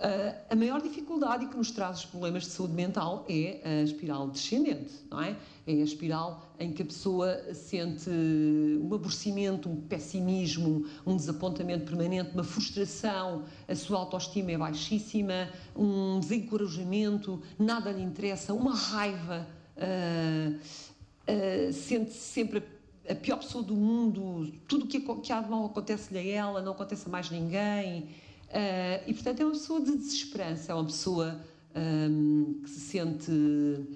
Uh, 0.00 0.34
a 0.48 0.56
maior 0.56 0.80
dificuldade 0.80 1.44
que 1.44 1.54
nos 1.54 1.70
traz 1.70 1.98
os 1.98 2.04
problemas 2.06 2.44
de 2.44 2.48
saúde 2.48 2.72
mental 2.72 3.26
é 3.28 3.60
a 3.62 3.82
espiral 3.82 4.30
descendente, 4.30 4.94
não 5.10 5.20
é? 5.20 5.36
É 5.66 5.72
a 5.72 5.84
espiral 5.84 6.42
em 6.58 6.72
que 6.72 6.80
a 6.80 6.86
pessoa 6.86 7.38
sente 7.52 8.08
um 8.08 8.94
aborrecimento, 8.94 9.68
um 9.68 9.76
pessimismo, 9.76 10.86
um 11.04 11.14
desapontamento 11.14 11.84
permanente, 11.84 12.30
uma 12.32 12.42
frustração, 12.42 13.44
a 13.68 13.74
sua 13.74 13.98
autoestima 13.98 14.50
é 14.52 14.56
baixíssima, 14.56 15.50
um 15.76 16.18
desencorajamento, 16.18 17.42
nada 17.58 17.92
lhe 17.92 18.02
interessa, 18.02 18.54
uma 18.54 18.74
raiva, 18.74 19.46
uh, 19.76 20.56
uh, 20.56 21.72
sente-se 21.74 22.16
sempre 22.16 22.62
a 23.08 23.14
pior 23.14 23.38
pessoa 23.38 23.64
do 23.64 23.74
mundo, 23.74 24.52
tudo 24.68 24.86
que, 24.86 25.00
que 25.00 25.32
há 25.32 25.40
de 25.40 25.50
mal 25.50 25.64
acontece-lhe 25.66 26.18
a 26.18 26.24
ela, 26.24 26.62
não 26.62 26.72
acontece 26.72 27.08
a 27.08 27.10
mais 27.10 27.30
ninguém. 27.30 28.08
Uh, 28.50 29.00
e, 29.06 29.14
portanto, 29.14 29.40
é 29.40 29.44
uma 29.44 29.52
pessoa 29.52 29.80
de 29.80 29.96
desesperança, 29.96 30.72
é 30.72 30.74
uma 30.74 30.84
pessoa 30.84 31.40
um, 31.74 32.60
que 32.62 32.70
se 32.70 32.80
sente 32.80 33.30
uh, 33.30 33.86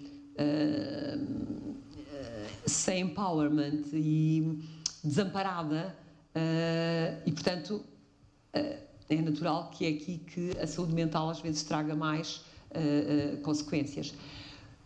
sem 2.64 3.02
empowerment 3.02 3.82
e 3.92 4.58
desamparada, 5.02 5.94
uh, 6.36 7.20
e, 7.26 7.32
portanto, 7.32 7.84
é 8.52 9.16
natural 9.20 9.70
que 9.70 9.84
é 9.84 9.88
aqui 9.88 10.18
que 10.18 10.56
a 10.58 10.66
saúde 10.66 10.94
mental 10.94 11.28
às 11.28 11.40
vezes 11.40 11.62
traga 11.64 11.94
mais 11.94 12.42
consequências. 13.42 14.14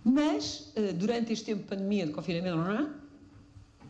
Mas, 0.03 0.73
durante 0.97 1.33
este 1.33 1.45
tempo 1.45 1.63
de 1.63 1.69
pandemia, 1.69 2.07
de 2.07 2.13
confinamento, 2.13 2.57
não 2.57 2.73
é? 2.73 2.91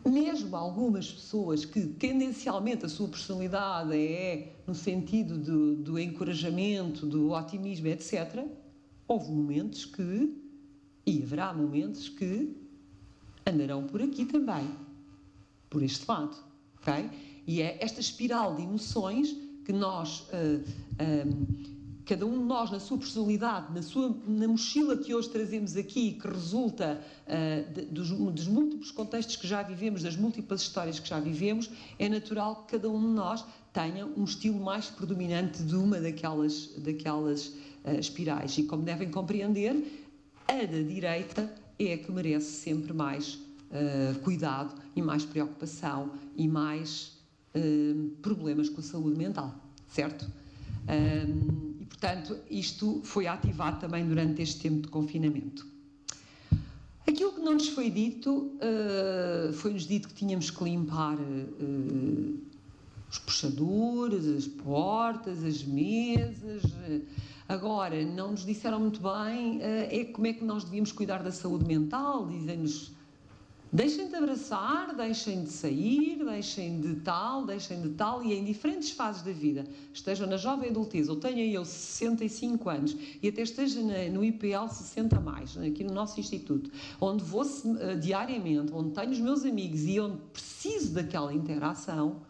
Mesmo 0.05 0.55
algumas 0.55 1.11
pessoas 1.11 1.65
que 1.65 1.85
tendencialmente 1.85 2.85
a 2.85 2.89
sua 2.89 3.07
personalidade 3.07 3.97
é 3.97 4.55
no 4.65 4.75
sentido 4.75 5.37
do, 5.37 5.75
do 5.75 5.99
encorajamento, 5.99 7.05
do 7.05 7.31
otimismo, 7.31 7.87
etc., 7.87 8.45
houve 9.07 9.31
momentos 9.31 9.85
que, 9.85 10.33
e 11.05 11.23
haverá 11.23 11.53
momentos 11.53 12.07
que 12.07 12.55
andarão 13.45 13.87
por 13.87 14.01
aqui 14.01 14.25
também, 14.25 14.69
por 15.69 15.81
este 15.81 16.05
lado, 16.07 16.37
ok? 16.77 17.09
E 17.47 17.61
é 17.61 17.77
esta 17.81 17.99
espiral 17.99 18.55
de 18.55 18.61
emoções 18.61 19.35
que 19.65 19.73
nós 19.73 20.21
uh, 20.29 20.63
um, 21.27 21.78
cada 22.09 22.25
um 22.25 22.39
de 22.39 22.43
nós, 22.43 22.71
na 22.71 22.79
sua 22.79 22.97
personalidade, 22.97 23.71
na, 23.71 23.83
sua, 23.83 24.17
na 24.27 24.47
mochila 24.47 24.97
que 24.97 25.13
hoje 25.13 25.29
trazemos 25.29 25.77
aqui, 25.77 26.13
que 26.13 26.27
resulta 26.27 26.99
uh, 27.27 27.71
de, 27.71 27.81
dos, 27.83 28.09
dos, 28.09 28.47
múltiplos 28.47 28.89
contextos 28.89 29.35
que 29.35 29.47
já 29.47 29.61
vivemos, 29.61 30.01
das 30.01 30.15
múltiplas 30.15 30.61
histórias 30.61 30.99
que 30.99 31.07
já 31.07 31.19
vivemos, 31.19 31.69
é 31.99 32.09
natural 32.09 32.63
que 32.63 32.71
cada 32.71 32.89
um 32.89 32.99
de 32.99 33.13
nós 33.13 33.45
tenha 33.71 34.07
um 34.07 34.23
estilo 34.23 34.59
mais 34.59 34.87
predominante 34.87 35.61
de 35.61 35.75
uma 35.75 36.01
daquelas, 36.01 36.71
daquelas 36.79 37.49
uh, 37.85 37.99
espirais. 37.99 38.57
E 38.57 38.63
como 38.63 38.81
devem 38.81 39.11
compreender, 39.11 39.75
a 40.47 40.65
da 40.65 40.81
direita 40.81 41.53
é 41.77 41.93
a 41.93 41.97
que 41.99 42.11
merece 42.11 42.53
sempre 42.53 42.91
mais 42.91 43.35
uh, 43.35 44.17
cuidado 44.23 44.73
e 44.95 45.01
mais 45.03 45.23
preocupação 45.23 46.11
e 46.35 46.47
mais 46.47 47.19
problemas 48.21 48.69
com 48.69 48.79
a 48.79 48.83
saúde 48.83 49.17
mental, 49.17 49.55
certo? 49.87 50.29
Um, 50.87 51.68
portanto, 51.89 52.37
isto 52.49 53.01
foi 53.03 53.27
ativado 53.27 53.81
também 53.81 54.07
durante 54.07 54.41
este 54.41 54.61
tempo 54.61 54.83
de 54.83 54.87
confinamento. 54.87 55.67
Aquilo 57.05 57.33
que 57.33 57.41
não 57.41 57.53
nos 57.53 57.67
foi 57.69 57.89
dito, 57.89 58.51
uh, 58.61 59.51
foi-nos 59.51 59.87
dito 59.87 60.07
que 60.07 60.13
tínhamos 60.13 60.51
que 60.51 60.63
limpar 60.63 61.17
uh, 61.19 62.39
os 63.09 63.17
puxadores, 63.17 64.27
as 64.27 64.47
portas, 64.47 65.43
as 65.43 65.63
mesas. 65.63 66.61
Agora, 67.47 68.05
não 68.05 68.31
nos 68.31 68.45
disseram 68.45 68.79
muito 68.79 69.01
bem 69.01 69.57
uh, 69.57 69.89
é 69.89 70.05
como 70.05 70.27
é 70.27 70.33
que 70.33 70.45
nós 70.45 70.63
devíamos 70.63 70.91
cuidar 70.91 71.23
da 71.23 71.31
saúde 71.31 71.65
mental, 71.65 72.27
dizem-nos 72.27 72.91
Deixem 73.71 74.07
de 74.07 74.15
abraçar, 74.15 74.95
deixem 74.95 75.43
de 75.43 75.51
sair, 75.51 76.17
deixem 76.25 76.81
de 76.81 76.95
tal, 77.01 77.45
deixem 77.45 77.79
de 77.79 77.89
tal, 77.89 78.23
e 78.23 78.33
em 78.33 78.43
diferentes 78.43 78.89
fases 78.89 79.21
da 79.21 79.31
vida, 79.31 79.63
estejam 79.93 80.25
na 80.25 80.37
jovem 80.37 80.71
adultez, 80.71 81.07
ou 81.07 81.15
tenha 81.15 81.45
eu 81.45 81.63
65 81.63 82.67
anos, 82.67 82.97
e 83.21 83.27
até 83.27 83.43
esteja 83.43 83.79
no 84.11 84.23
IPL 84.23 84.67
60 84.67 85.19
mais, 85.19 85.55
aqui 85.55 85.83
no 85.83 85.93
nosso 85.93 86.19
instituto, 86.19 86.71
onde 86.99 87.23
vou 87.23 87.43
uh, 87.43 87.99
diariamente, 87.99 88.73
onde 88.73 88.89
tenho 88.89 89.11
os 89.11 89.19
meus 89.19 89.45
amigos 89.45 89.85
e 89.85 89.99
onde 89.99 90.17
preciso 90.33 90.95
daquela 90.95 91.31
interação, 91.31 92.23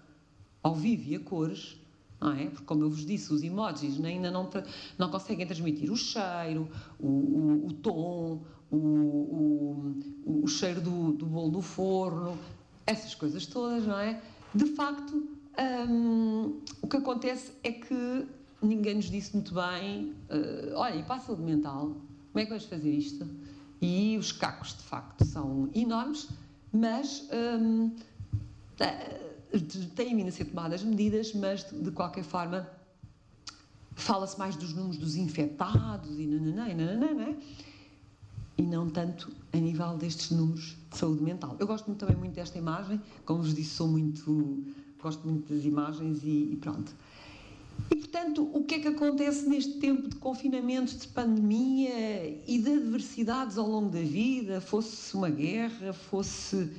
ao 0.61 0.75
vivo 0.75 1.09
e 1.09 1.15
a 1.15 1.19
cores, 1.21 1.79
é? 2.21 2.47
Porque, 2.47 2.65
como 2.65 2.83
eu 2.83 2.89
vos 2.89 3.05
disse, 3.05 3.33
os 3.33 3.41
emojis 3.43 4.03
ainda 4.03 4.29
não, 4.29 4.49
não 4.97 5.09
conseguem 5.09 5.47
transmitir 5.47 5.89
o 5.89 5.95
cheiro, 5.95 6.67
o, 6.99 7.07
o, 7.07 7.67
o 7.67 7.73
tom, 7.73 8.43
o, 8.71 8.77
o, 8.77 10.41
o 10.43 10.47
cheiro 10.47 10.81
do, 10.81 11.13
do 11.13 11.25
bolo 11.25 11.49
do 11.49 11.61
forno, 11.61 12.37
essas 12.85 13.15
coisas 13.15 13.45
todas, 13.45 13.85
não 13.85 13.99
é? 13.99 14.21
De 14.53 14.65
facto, 14.67 15.27
hum, 15.89 16.59
o 16.81 16.87
que 16.87 16.97
acontece 16.97 17.51
é 17.63 17.71
que 17.71 18.27
ninguém 18.61 18.95
nos 18.95 19.09
disse 19.09 19.33
muito 19.33 19.53
bem: 19.53 20.13
uh, 20.29 20.75
olha, 20.75 20.95
e 20.95 21.03
para 21.03 21.15
a 21.15 21.19
saúde 21.19 21.41
mental, 21.41 21.95
como 22.31 22.39
é 22.39 22.43
que 22.43 22.49
vamos 22.49 22.65
fazer 22.65 22.91
isto? 22.91 23.27
E 23.81 24.17
os 24.17 24.31
cacos, 24.31 24.75
de 24.75 24.83
facto, 24.83 25.23
são 25.23 25.69
enormes, 25.73 26.27
mas 26.71 27.27
hum, 27.57 27.95
têm 29.95 30.15
vindo 30.15 30.27
a 30.27 30.31
ser 30.31 30.45
tomadas 30.45 30.83
medidas, 30.83 31.33
mas 31.33 31.63
de, 31.69 31.81
de 31.81 31.91
qualquer 31.91 32.23
forma 32.23 32.69
fala-se 33.95 34.37
mais 34.37 34.55
dos 34.55 34.73
números 34.73 34.97
dos 34.97 35.15
infectados 35.15 36.17
e 36.19 36.25
nananã, 36.25 36.69
e 36.69 36.73
nananã, 36.73 37.35
e 38.59 38.61
não 38.61 38.89
tanto 38.89 39.31
a 39.53 39.57
nível 39.57 39.95
destes 39.95 40.31
números 40.31 40.75
de 40.91 40.97
saúde 40.97 41.23
mental. 41.23 41.55
Eu 41.57 41.65
gosto 41.65 41.89
também 41.95 42.17
muito 42.17 42.33
desta 42.33 42.57
imagem, 42.57 43.01
como 43.25 43.41
vos 43.41 43.53
disse, 43.53 43.69
sou 43.69 43.87
muito, 43.87 44.65
gosto 45.01 45.25
muito 45.25 45.53
das 45.53 45.63
imagens 45.63 46.21
e, 46.23 46.51
e 46.51 46.57
pronto. 46.57 46.93
E, 47.89 47.95
portanto, 47.95 48.49
o 48.53 48.61
que 48.65 48.75
é 48.75 48.79
que 48.79 48.89
acontece 48.89 49.47
neste 49.47 49.79
tempo 49.79 50.09
de 50.09 50.17
confinamento, 50.17 50.93
de 50.93 51.07
pandemia 51.07 52.37
e 52.45 52.59
de 52.61 52.73
adversidades 52.73 53.57
ao 53.57 53.65
longo 53.65 53.89
da 53.89 54.01
vida, 54.01 54.59
fosse 54.59 55.15
uma 55.15 55.29
guerra, 55.29 55.93
fosse 55.93 56.69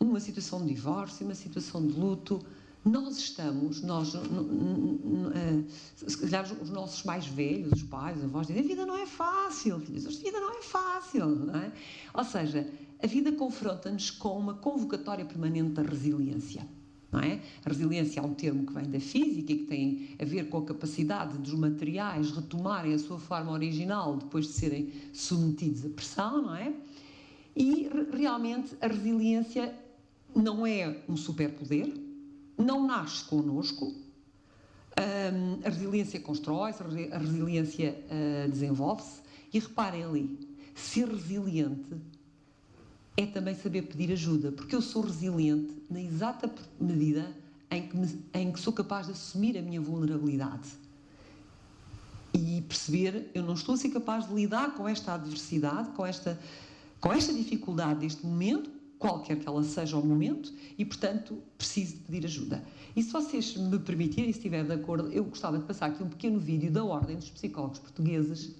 uma 0.00 0.18
situação 0.18 0.62
de 0.62 0.72
divórcio, 0.72 1.26
uma 1.26 1.34
situação 1.34 1.86
de 1.86 1.92
luto, 1.92 2.40
nós 2.84 3.16
estamos, 3.16 3.80
nós, 3.82 4.14
eh, 4.14 5.64
se 6.06 6.18
calhar 6.18 6.44
os 6.60 6.68
nossos 6.68 7.02
mais 7.04 7.26
velhos, 7.26 7.72
os 7.72 7.82
pais, 7.84 8.18
os 8.18 8.24
avós, 8.24 8.46
dizem: 8.46 8.62
a 8.62 8.66
vida 8.66 8.86
não 8.86 8.96
é 8.96 9.06
fácil, 9.06 9.80
filhos, 9.80 10.06
a 10.06 10.10
vida 10.10 10.38
não 10.38 10.58
é 10.58 10.62
fácil, 10.62 11.26
não 11.26 11.56
é? 11.56 11.72
Ou 12.12 12.24
seja, 12.24 12.70
a 13.02 13.06
vida 13.06 13.32
confronta-nos 13.32 14.10
com 14.10 14.38
uma 14.38 14.54
convocatória 14.54 15.24
permanente 15.24 15.70
da 15.70 15.82
resiliência. 15.82 16.66
É? 17.22 17.40
A 17.64 17.68
resiliência 17.68 18.18
é 18.18 18.22
um 18.24 18.34
termo 18.34 18.66
que 18.66 18.72
vem 18.72 18.90
da 18.90 18.98
física 18.98 19.52
e 19.52 19.58
que 19.58 19.66
tem 19.66 20.16
a 20.18 20.24
ver 20.24 20.48
com 20.48 20.58
a 20.58 20.64
capacidade 20.64 21.38
dos 21.38 21.54
materiais 21.54 22.32
retomarem 22.32 22.92
a 22.92 22.98
sua 22.98 23.20
forma 23.20 23.52
original 23.52 24.16
depois 24.16 24.46
de 24.46 24.52
serem 24.52 24.92
submetidos 25.12 25.84
à 25.84 25.88
pressão, 25.90 26.42
não 26.42 26.56
é? 26.56 26.74
E 27.54 27.88
realmente 28.12 28.74
a 28.80 28.88
resiliência 28.88 29.72
não 30.34 30.66
é 30.66 31.04
um 31.08 31.16
superpoder, 31.16 31.94
não 32.56 32.86
nasce 32.86 33.24
connosco. 33.24 33.94
a 35.64 35.68
resiliência 35.68 36.20
constrói-se, 36.20 36.82
a 36.82 37.18
resiliência 37.18 37.98
uh, 38.06 38.50
desenvolve-se. 38.50 39.22
E 39.52 39.58
reparem 39.58 40.02
ali, 40.02 40.38
ser 40.74 41.08
resiliente 41.08 41.94
é 43.16 43.26
também 43.26 43.54
saber 43.54 43.82
pedir 43.82 44.12
ajuda, 44.12 44.50
porque 44.50 44.74
eu 44.74 44.82
sou 44.82 45.02
resiliente 45.02 45.72
na 45.88 46.00
exata 46.00 46.52
medida 46.80 47.32
em 47.70 47.86
que, 47.86 47.96
me, 47.96 48.24
em 48.34 48.52
que 48.52 48.58
sou 48.58 48.72
capaz 48.72 49.06
de 49.06 49.12
assumir 49.12 49.56
a 49.56 49.62
minha 49.62 49.80
vulnerabilidade 49.80 50.68
e 52.34 52.62
perceber 52.62 53.30
eu 53.32 53.44
não 53.44 53.54
estou 53.54 53.76
a 53.76 53.78
ser 53.78 53.90
capaz 53.90 54.26
de 54.26 54.34
lidar 54.34 54.74
com 54.74 54.88
esta 54.88 55.14
adversidade, 55.14 55.90
com 55.90 56.04
esta, 56.04 56.38
com 57.00 57.12
esta 57.12 57.32
dificuldade 57.32 58.00
deste 58.00 58.26
momento, 58.26 58.70
qualquer 59.04 59.36
que 59.36 59.46
ela 59.46 59.62
seja 59.62 59.98
o 59.98 60.06
momento, 60.06 60.50
e 60.78 60.84
portanto 60.84 61.36
preciso 61.58 61.96
de 61.96 62.00
pedir 62.00 62.24
ajuda. 62.24 62.64
E 62.96 63.02
se 63.02 63.12
vocês 63.12 63.54
me 63.54 63.78
permitirem, 63.78 64.32
se 64.32 64.38
estiver 64.38 64.64
de 64.64 64.72
acordo, 64.72 65.12
eu 65.12 65.24
gostava 65.24 65.58
de 65.58 65.64
passar 65.64 65.86
aqui 65.86 66.02
um 66.02 66.08
pequeno 66.08 66.40
vídeo 66.40 66.70
da 66.70 66.82
Ordem 66.82 67.16
dos 67.16 67.28
Psicólogos 67.28 67.80
Portugueses. 67.80 68.54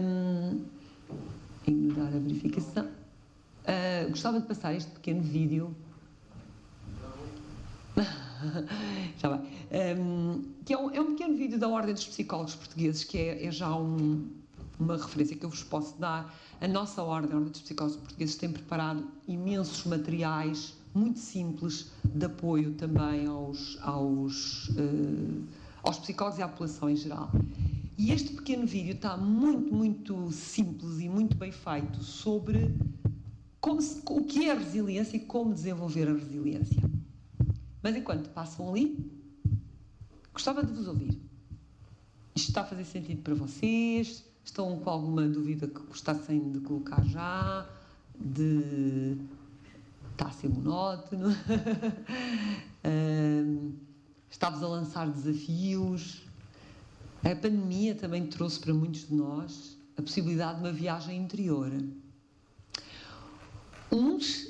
Um, 0.00 0.64
ignorar 1.66 2.06
a 2.06 2.18
verificação. 2.20 2.86
Uh, 2.86 4.10
gostava 4.10 4.40
de 4.40 4.46
passar 4.46 4.74
este 4.74 4.92
pequeno 4.92 5.22
vídeo. 5.22 5.74
já 9.18 9.28
vai. 9.28 9.40
Um, 9.98 10.44
que 10.64 10.72
é 10.72 10.78
um, 10.78 10.90
é 10.90 11.00
um, 11.00 11.16
pequeno 11.16 11.36
vídeo 11.36 11.58
da 11.58 11.66
Ordem 11.68 11.94
dos 11.94 12.06
Psicólogos 12.06 12.54
Portugueses, 12.54 13.02
que 13.02 13.18
é, 13.18 13.46
é 13.46 13.50
já 13.50 13.74
um, 13.74 14.24
uma 14.78 14.96
referência 14.96 15.36
que 15.36 15.44
eu 15.44 15.50
vos 15.50 15.64
posso 15.64 15.98
dar. 15.98 16.32
A 16.60 16.66
nossa 16.66 17.02
Ordem, 17.04 17.32
a 17.32 17.36
Ordem 17.36 17.52
dos 17.52 17.60
Psicólogos 17.60 18.00
Portugueses, 18.00 18.34
tem 18.34 18.50
preparado 18.50 19.06
imensos 19.28 19.84
materiais 19.84 20.74
muito 20.92 21.20
simples 21.20 21.92
de 22.04 22.26
apoio 22.26 22.74
também 22.74 23.26
aos, 23.26 23.78
aos, 23.80 24.68
uh, 24.70 25.44
aos 25.84 26.00
psicólogos 26.00 26.40
e 26.40 26.42
à 26.42 26.48
população 26.48 26.90
em 26.90 26.96
geral. 26.96 27.30
E 27.96 28.10
este 28.10 28.32
pequeno 28.32 28.66
vídeo 28.66 28.94
está 28.94 29.16
muito, 29.16 29.72
muito 29.72 30.32
simples 30.32 30.98
e 30.98 31.08
muito 31.08 31.36
bem 31.36 31.52
feito 31.52 32.02
sobre 32.02 32.74
como 33.60 33.80
se, 33.80 34.02
o 34.06 34.24
que 34.24 34.48
é 34.48 34.52
a 34.52 34.54
resiliência 34.54 35.16
e 35.16 35.20
como 35.20 35.54
desenvolver 35.54 36.08
a 36.08 36.12
resiliência. 36.12 36.82
Mas 37.80 37.94
enquanto 37.94 38.30
passam 38.30 38.68
ali, 38.68 39.12
gostava 40.32 40.64
de 40.64 40.72
vos 40.72 40.88
ouvir. 40.88 41.16
Isto 42.34 42.48
está 42.48 42.62
a 42.62 42.64
fazer 42.64 42.84
sentido 42.84 43.22
para 43.22 43.34
vocês? 43.34 44.27
Estão 44.48 44.78
com 44.78 44.88
alguma 44.88 45.28
dúvida 45.28 45.68
que 45.68 45.78
gostassem 45.82 46.50
de 46.50 46.60
colocar 46.60 47.04
já? 47.04 47.68
De. 48.18 49.14
Está 50.12 50.28
a 50.28 50.30
ser 50.30 50.48
monótono? 50.48 51.28
Está-vos 54.30 54.62
a 54.62 54.68
lançar 54.68 55.06
desafios? 55.10 56.22
A 57.22 57.36
pandemia 57.36 57.94
também 57.94 58.26
trouxe 58.26 58.58
para 58.58 58.72
muitos 58.72 59.06
de 59.06 59.14
nós 59.14 59.76
a 59.98 60.02
possibilidade 60.02 60.60
de 60.60 60.64
uma 60.64 60.72
viagem 60.72 61.20
interior 61.20 61.70
Uns 63.92 64.46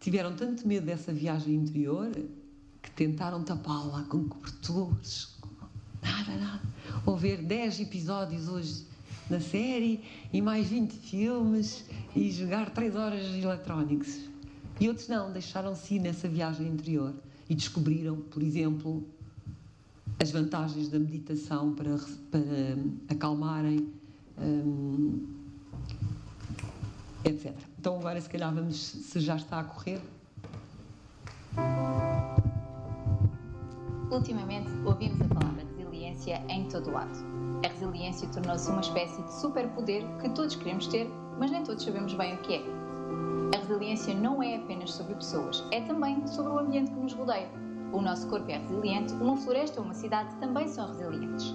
tiveram 0.00 0.34
tanto 0.34 0.66
medo 0.66 0.86
dessa 0.86 1.12
viagem 1.12 1.56
interior 1.56 2.10
que 2.80 2.90
tentaram 2.92 3.44
tapá-la 3.44 4.02
com 4.04 4.26
cobertores, 4.26 5.36
nada, 6.02 6.34
nada. 6.36 6.62
Ou 7.04 7.18
ver 7.18 7.42
10 7.42 7.80
episódios 7.80 8.48
hoje 8.48 8.88
na 9.30 9.40
série 9.40 10.02
e 10.32 10.42
mais 10.42 10.68
20 10.68 10.92
filmes 10.92 11.84
e 12.14 12.30
jogar 12.30 12.70
3 12.70 12.96
horas 12.96 13.26
de 13.26 13.40
eletrónicos. 13.40 14.28
E 14.80 14.88
outros 14.88 15.08
não, 15.08 15.32
deixaram-se 15.32 15.94
ir 15.94 16.00
nessa 16.00 16.28
viagem 16.28 16.66
interior 16.66 17.14
e 17.48 17.54
descobriram, 17.54 18.16
por 18.16 18.42
exemplo, 18.42 19.06
as 20.18 20.30
vantagens 20.30 20.88
da 20.88 20.98
meditação 20.98 21.74
para, 21.74 21.96
para 22.30 22.40
acalmarem. 23.08 23.88
Um, 24.38 25.40
etc. 27.24 27.54
Então 27.78 27.98
agora 27.98 28.20
se 28.20 28.28
calhar 28.28 28.52
vamos, 28.54 28.76
se 28.76 29.20
já 29.20 29.36
está 29.36 29.60
a 29.60 29.64
correr. 29.64 30.00
Ultimamente 34.10 34.70
ouvimos 34.84 35.20
a 35.20 35.24
palavra 35.26 35.49
resiliência 36.10 36.42
em 36.48 36.64
todo 36.68 36.90
lado. 36.90 37.10
A 37.64 37.68
resiliência 37.68 38.28
tornou-se 38.28 38.70
uma 38.70 38.80
espécie 38.80 39.22
de 39.22 39.32
superpoder 39.32 40.04
que 40.20 40.28
todos 40.30 40.56
queremos 40.56 40.86
ter, 40.86 41.10
mas 41.38 41.50
nem 41.50 41.62
todos 41.62 41.84
sabemos 41.84 42.12
bem 42.14 42.34
o 42.34 42.38
que 42.38 42.54
é. 42.54 42.62
A 43.54 43.58
resiliência 43.58 44.14
não 44.14 44.42
é 44.42 44.56
apenas 44.56 44.92
sobre 44.92 45.14
pessoas, 45.14 45.64
é 45.70 45.80
também 45.82 46.26
sobre 46.26 46.52
o 46.52 46.58
ambiente 46.58 46.90
que 46.90 46.98
nos 46.98 47.12
rodeia. 47.12 47.48
O 47.92 48.00
nosso 48.00 48.28
corpo 48.28 48.50
é 48.50 48.58
resiliente, 48.58 49.12
uma 49.14 49.36
floresta 49.36 49.80
ou 49.80 49.84
uma 49.84 49.94
cidade 49.94 50.34
também 50.36 50.68
são 50.68 50.88
resilientes. 50.88 51.54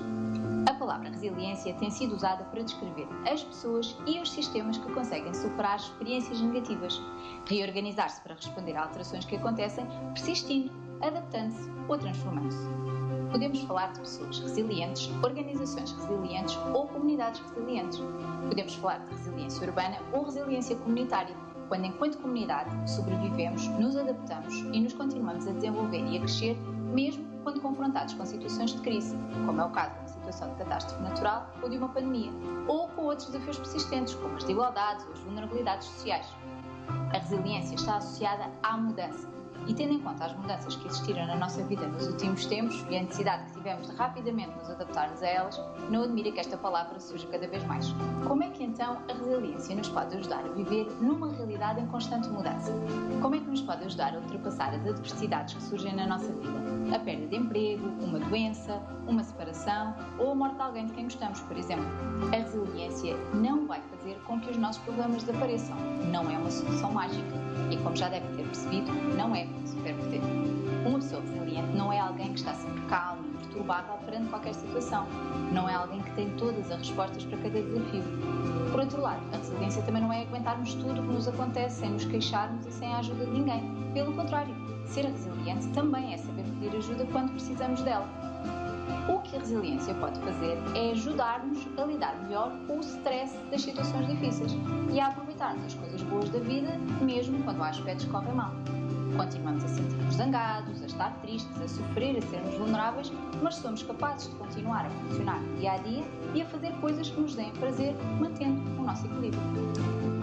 A 0.68 0.74
palavra 0.74 1.10
resiliência 1.10 1.74
tem 1.76 1.90
sido 1.90 2.16
usada 2.16 2.44
para 2.46 2.64
descrever 2.64 3.08
as 3.32 3.44
pessoas 3.44 3.96
e 4.06 4.20
os 4.20 4.32
sistemas 4.32 4.78
que 4.78 4.92
conseguem 4.92 5.34
superar 5.34 5.78
experiências 5.78 6.42
negativas, 6.42 7.02
reorganizar-se 7.48 8.22
para 8.22 8.36
responder 8.36 8.76
a 8.76 8.84
alterações 8.84 9.26
que 9.26 9.38
acontecem, 9.38 9.86
persistindo, 10.14 10.72
adaptando-se 11.02 11.70
ou 11.88 11.98
transformando-se. 11.98 12.85
Podemos 13.32 13.62
falar 13.62 13.94
de 13.94 14.00
pessoas 14.00 14.40
resilientes, 14.40 15.10
organizações 15.24 15.92
resilientes 15.92 16.58
ou 16.74 16.88
comunidades 16.88 17.42
resilientes. 17.42 18.00
Podemos 18.48 18.76
falar 18.76 19.00
de 19.00 19.16
resiliência 19.16 19.68
urbana 19.68 19.98
ou 20.14 20.24
resiliência 20.24 20.76
comunitária, 20.76 21.36
quando, 21.68 21.86
enquanto 21.86 22.18
comunidade, 22.20 22.70
sobrevivemos, 22.90 23.68
nos 23.80 23.96
adaptamos 23.96 24.54
e 24.56 24.80
nos 24.80 24.94
continuamos 24.94 25.48
a 25.48 25.52
desenvolver 25.52 26.06
e 26.06 26.18
a 26.18 26.20
crescer, 26.20 26.58
mesmo 26.94 27.26
quando 27.44 27.62
confrontados 27.62 28.14
com 28.14 28.26
situações 28.26 28.72
de 28.72 28.82
crise, 28.82 29.16
como 29.46 29.62
é 29.62 29.66
o 29.66 29.70
caso 29.70 29.94
situação 30.26 30.50
de 30.50 30.56
catástrofe 30.56 31.04
natural 31.04 31.50
ou 31.62 31.70
de 31.70 31.78
uma 31.78 31.90
pandemia, 31.90 32.32
ou 32.68 32.88
com 32.90 33.04
outros 33.04 33.28
desafios 33.30 33.58
persistentes, 33.58 34.16
como 34.16 34.36
as 34.36 34.44
desigualdades 34.44 35.06
ou 35.06 35.14
as 35.14 35.20
vulnerabilidades 35.20 35.88
sociais. 35.88 36.28
A 37.14 37.18
resiliência 37.18 37.76
está 37.76 37.98
associada 37.98 38.52
à 38.64 38.78
mudança, 38.78 39.28
e 39.68 39.74
tendo 39.74 39.94
em 39.94 40.00
conta 40.00 40.26
as 40.26 40.36
mudanças 40.36 40.76
que 40.76 40.88
existiram 40.88 41.26
na 41.26 41.36
nossa 41.36 41.64
vida 41.64 41.88
nos 41.88 42.08
últimos 42.08 42.46
tempos 42.46 42.86
e 42.90 42.98
a 42.98 43.02
necessidade 43.02 43.46
que 43.46 43.54
tivemos 43.54 43.88
de 43.88 43.96
rapidamente 43.96 44.56
nos 44.58 44.70
adaptarmos 44.70 45.22
a 45.24 45.28
elas, 45.28 45.62
não 45.90 46.04
admira 46.04 46.32
que 46.32 46.40
esta 46.40 46.58
palavra 46.58 47.00
surja 47.00 47.28
cada 47.28 47.48
vez 47.48 47.64
mais. 47.66 47.94
Como 48.28 48.44
é 48.44 48.50
que 48.50 48.64
então 48.64 48.98
a 49.10 49.14
resiliência 49.14 49.76
nos 49.76 49.90
pode 49.90 50.16
ajudar 50.18 50.40
a 50.40 50.50
viver 50.50 50.88
numa 51.02 51.32
realidade 51.32 51.82
em 51.82 51.88
constante 51.88 52.30
mudança? 52.30 52.72
Como 53.22 53.36
é 53.36 53.40
que 53.40 53.50
nos 53.50 53.62
pode 53.62 53.84
ajudar 53.86 54.14
a 54.16 54.20
ultrapassar 54.20 54.74
as 54.74 54.86
adversidades 54.86 55.56
que 55.56 55.64
surgem 55.64 55.96
na 55.96 56.08
nossa 56.08 56.32
vida? 56.32 56.96
A 56.96 57.00
perda 57.00 57.28
de 57.28 57.36
emprego, 57.36 57.88
uma 58.04 58.20
doença, 58.20 58.80
uma 59.08 59.24
separação 59.24 59.96
ou 60.20 60.32
a 60.32 60.36
morte 60.36 60.56
de 60.56 60.62
alguém 60.62 60.86
de 60.86 60.94
quem 60.94 61.04
gostamos, 61.06 61.40
por 61.42 61.58
exemplo. 61.58 61.86
A 62.32 62.36
resiliência 62.36 63.16
não 63.34 63.66
vai 63.66 63.82
fazer 63.82 64.20
com 64.26 64.40
que 64.40 64.52
os 64.52 64.58
nossos 64.58 64.82
problemas 64.84 65.24
desapareçam. 65.24 65.76
Não 66.12 66.30
é 66.30 66.38
uma 66.38 66.52
solução 66.52 66.92
mágica 66.92 67.36
e, 67.72 67.78
como 67.78 67.96
já 67.96 68.10
devem 68.10 68.30
ter 68.36 68.44
percebido, 68.44 68.92
não 69.18 69.36
é 69.36 69.48
superpoder. 69.66 70.22
Uma 70.86 71.00
pessoa 71.00 71.22
resiliente 71.22 71.76
não 71.76 71.92
é 71.92 72.00
alguém 72.00 72.34
que 72.34 72.40
está 72.40 72.54
sempre 72.54 72.82
calmo, 72.84 73.26
imperturbável 73.56 73.98
perante 74.06 74.30
qualquer 74.30 74.54
situação. 74.54 75.08
Não 75.52 75.68
é 75.70 75.76
alguém 75.76 76.02
que 76.02 76.12
tem 76.12 76.30
todas 76.32 76.72
as 76.72 76.78
respostas 76.80 77.24
para 77.26 77.38
cada 77.38 77.62
desafio. 77.62 78.04
Por 78.72 78.80
outro 78.80 79.02
lado, 79.02 79.22
a 79.34 79.38
resiliência 79.38 79.82
também 79.84 80.02
não 80.02 80.12
é 80.12 80.22
aguentarmos 80.22 80.74
tudo 80.76 81.02
o 81.02 81.04
que 81.04 81.14
nos 81.14 81.28
acontece 81.28 81.80
sem 81.80 81.92
nos 81.92 82.06
queixarmos 82.06 82.66
e 82.66 82.72
sem 82.72 82.94
a 82.94 83.00
ajuda 83.00 83.26
de 83.26 83.32
ninguém. 83.32 83.64
Pelo 83.94 84.14
contrário, 84.14 84.54
ser 84.86 85.06
resiliente 85.06 85.68
também 85.70 86.14
é 86.14 86.18
saber 86.18 86.44
pedir 86.44 86.76
ajuda 86.76 87.06
quando 87.12 87.32
precisamos 87.32 87.82
dela. 87.82 88.08
O 89.08 89.20
que 89.20 89.36
a 89.36 89.40
resiliência 89.40 89.94
pode 89.96 90.20
fazer 90.20 90.58
é 90.76 90.92
ajudar-nos 90.92 91.68
a 91.78 91.86
lidar 91.86 92.16
melhor 92.24 92.52
com 92.68 92.78
o 92.78 92.82
stress 92.82 93.38
das 93.52 93.62
situações 93.62 94.08
difíceis 94.08 94.52
e 94.92 95.00
a 95.00 95.08
aproveitarmos 95.08 95.66
as 95.66 95.74
coisas 95.76 96.02
boas 96.04 96.30
da 96.30 96.40
vida, 96.40 96.78
mesmo 97.02 97.44
quando 97.44 97.62
há 97.62 97.70
aspectos 97.70 98.06
que 98.06 98.12
correm 98.12 98.34
mal. 98.34 98.52
Continuamos 99.18 99.64
a 99.64 99.68
sentir-nos 99.68 100.16
zangados, 100.16 100.82
a 100.82 100.86
estar 100.86 101.12
tristes, 101.22 101.62
a 101.62 101.68
sofrer, 101.68 102.18
a 102.18 102.22
sermos 102.22 102.56
vulneráveis, 102.56 103.12
mas 103.42 103.56
somos 103.56 103.82
capazes 103.84 104.30
de 104.30 104.36
continuar 104.36 104.86
a 104.86 104.90
funcionar 104.90 105.40
dia 105.58 105.72
a 105.72 105.78
dia 105.78 106.04
e 106.34 106.42
a 106.42 106.46
fazer 106.46 106.72
coisas 106.82 107.10
que 107.10 107.22
nos 107.22 107.36
deem 107.36 107.52
prazer, 107.54 107.96
mantendo 108.20 108.62
o 108.82 108.84
nosso 108.86 109.06
equilíbrio. 109.06 109.42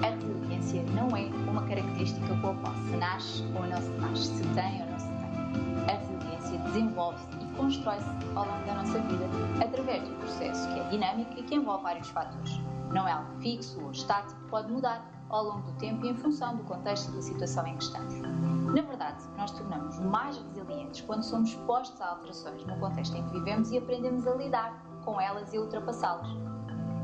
A 0.02 0.10
resiliência 0.10 0.82
não 0.94 1.16
é 1.16 1.24
uma 1.50 1.62
característica 1.66 2.26
com 2.26 2.50
a 2.50 2.54
qual 2.54 2.74
se 2.74 2.96
nasce 2.96 3.42
ou 3.54 3.66
não 3.66 3.80
se 3.80 3.90
nasce, 3.92 4.24
se 4.26 4.42
tem 4.48 4.82
ou 4.82 4.90
não 4.90 4.98
se 4.98 5.06
tem. 5.06 5.94
A 5.94 5.98
resiliência 5.98 6.58
desenvolve-se 6.58 7.42
constrói-se 7.56 8.08
ao 8.34 8.46
longo 8.46 8.64
da 8.66 8.74
nossa 8.74 8.98
vida 9.00 9.26
através 9.62 10.02
de 10.04 10.10
um 10.10 10.16
processo 10.16 10.68
que 10.68 10.80
é 10.80 10.88
dinâmico 10.88 11.32
e 11.38 11.42
que 11.42 11.54
envolve 11.54 11.82
vários 11.82 12.08
fatores. 12.08 12.60
Não 12.90 13.06
é 13.06 13.12
algo 13.12 13.40
fixo 13.40 13.80
ou 13.82 13.90
estático, 13.90 14.38
pode 14.50 14.70
mudar 14.70 15.11
ao 15.32 15.44
longo 15.44 15.62
do 15.62 15.72
tempo 15.78 16.04
e 16.04 16.10
em 16.10 16.14
função 16.14 16.56
do 16.56 16.62
contexto 16.64 17.10
e 17.10 17.16
da 17.16 17.22
situação 17.22 17.66
em 17.66 17.76
que 17.76 17.84
estamos. 17.84 18.14
Na 18.20 18.82
verdade, 18.82 19.24
nós 19.36 19.50
tornamos 19.50 19.98
mais 19.98 20.36
resilientes 20.36 21.00
quando 21.00 21.22
somos 21.22 21.50
expostos 21.50 22.00
a 22.00 22.10
alterações 22.10 22.64
no 22.64 22.78
contexto 22.78 23.16
em 23.16 23.24
que 23.24 23.32
vivemos 23.32 23.70
e 23.70 23.78
aprendemos 23.78 24.26
a 24.26 24.34
lidar 24.34 24.72
com 25.04 25.20
elas 25.20 25.52
e 25.52 25.58
ultrapassá-las. 25.58 26.28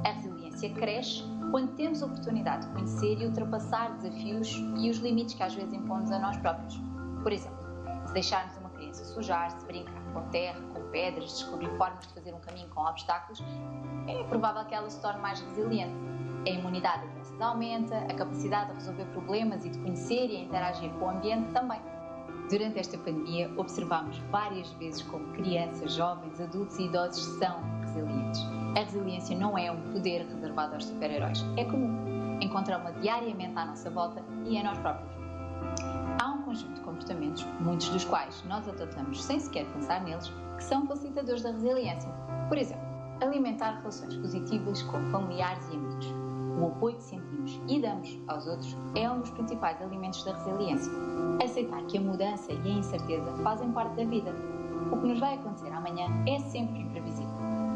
A 0.04 0.10
resiliência 0.10 0.72
cresce 0.74 1.24
quando 1.50 1.74
temos 1.74 2.02
a 2.02 2.06
oportunidade 2.06 2.66
de 2.66 2.72
conhecer 2.72 3.20
e 3.20 3.26
ultrapassar 3.26 3.96
desafios 3.96 4.52
e 4.78 4.90
os 4.90 4.98
limites 4.98 5.34
que 5.34 5.42
às 5.42 5.54
vezes 5.54 5.72
impomos 5.72 6.10
a 6.10 6.18
nós 6.18 6.36
próprios. 6.36 6.78
Por 7.22 7.32
exemplo, 7.32 7.58
se 8.06 8.12
deixarmos 8.12 8.56
uma 8.58 8.70
criança 8.70 9.04
sujar-se, 9.04 9.64
brincar 9.66 10.02
com 10.12 10.22
terra, 10.28 10.60
com 10.74 10.82
pedras, 10.90 11.24
descobrir 11.24 11.68
formas 11.76 12.06
de 12.06 12.14
fazer 12.14 12.34
um 12.34 12.40
caminho 12.40 12.68
com 12.68 12.82
obstáculos, 12.82 13.42
é 14.06 14.22
provável 14.24 14.64
que 14.66 14.74
ela 14.74 14.88
se 14.88 15.00
torne 15.00 15.20
mais 15.20 15.40
resiliente. 15.40 15.94
A 16.46 16.50
imunidade 16.50 17.17
aumenta, 17.44 17.96
a 17.98 18.14
capacidade 18.14 18.70
de 18.70 18.74
resolver 18.74 19.04
problemas 19.06 19.64
e 19.64 19.70
de 19.70 19.78
conhecer 19.78 20.30
e 20.30 20.44
interagir 20.44 20.90
com 20.94 21.06
o 21.06 21.10
ambiente 21.10 21.50
também. 21.52 21.80
Durante 22.50 22.78
esta 22.78 22.96
pandemia, 22.96 23.50
observamos 23.58 24.18
várias 24.30 24.70
vezes 24.72 25.02
como 25.02 25.26
crianças, 25.34 25.92
jovens, 25.92 26.40
adultos 26.40 26.78
e 26.78 26.84
idosos 26.84 27.24
são 27.38 27.60
resilientes. 27.82 28.40
A 28.74 28.80
resiliência 28.80 29.36
não 29.36 29.58
é 29.58 29.70
um 29.70 29.80
poder 29.92 30.26
reservado 30.26 30.74
aos 30.74 30.84
super-heróis, 30.84 31.44
é 31.56 31.64
comum. 31.64 32.38
Encontramos-la 32.40 32.98
diariamente 33.00 33.58
à 33.58 33.66
nossa 33.66 33.90
volta 33.90 34.22
e 34.46 34.56
em 34.56 34.62
nós 34.62 34.78
próprios. 34.78 35.10
Há 36.20 36.30
um 36.30 36.42
conjunto 36.42 36.74
de 36.74 36.80
comportamentos, 36.80 37.44
muitos 37.60 37.88
dos 37.90 38.04
quais 38.04 38.42
nós 38.44 38.66
adotamos 38.66 39.22
sem 39.22 39.38
sequer 39.38 39.66
pensar 39.72 40.02
neles, 40.02 40.32
que 40.56 40.64
são 40.64 40.86
facilitadores 40.86 41.42
da 41.42 41.50
resiliência. 41.50 42.10
Por 42.48 42.56
exemplo, 42.56 42.86
alimentar 43.20 43.78
relações 43.78 44.16
positivas 44.16 44.82
com 44.84 45.02
familiares 45.10 45.68
e 45.68 45.76
amigos. 45.76 46.06
O 46.60 46.66
apoio 46.66 46.96
que 46.96 47.02
sentimos 47.02 47.27
e 47.68 47.80
damos 47.80 48.18
aos 48.26 48.46
outros 48.46 48.76
é 48.94 49.10
um 49.10 49.20
dos 49.20 49.30
principais 49.30 49.80
alimentos 49.80 50.24
da 50.24 50.34
resiliência. 50.34 50.92
Aceitar 51.42 51.82
que 51.82 51.98
a 51.98 52.00
mudança 52.00 52.52
e 52.52 52.70
a 52.70 52.78
incerteza 52.78 53.30
fazem 53.42 53.70
parte 53.72 53.96
da 53.96 54.04
vida. 54.04 54.34
O 54.92 54.96
que 54.96 55.06
nos 55.06 55.20
vai 55.20 55.34
acontecer 55.34 55.72
amanhã 55.72 56.06
é 56.26 56.38
sempre 56.38 56.80
imprevisível. 56.80 57.27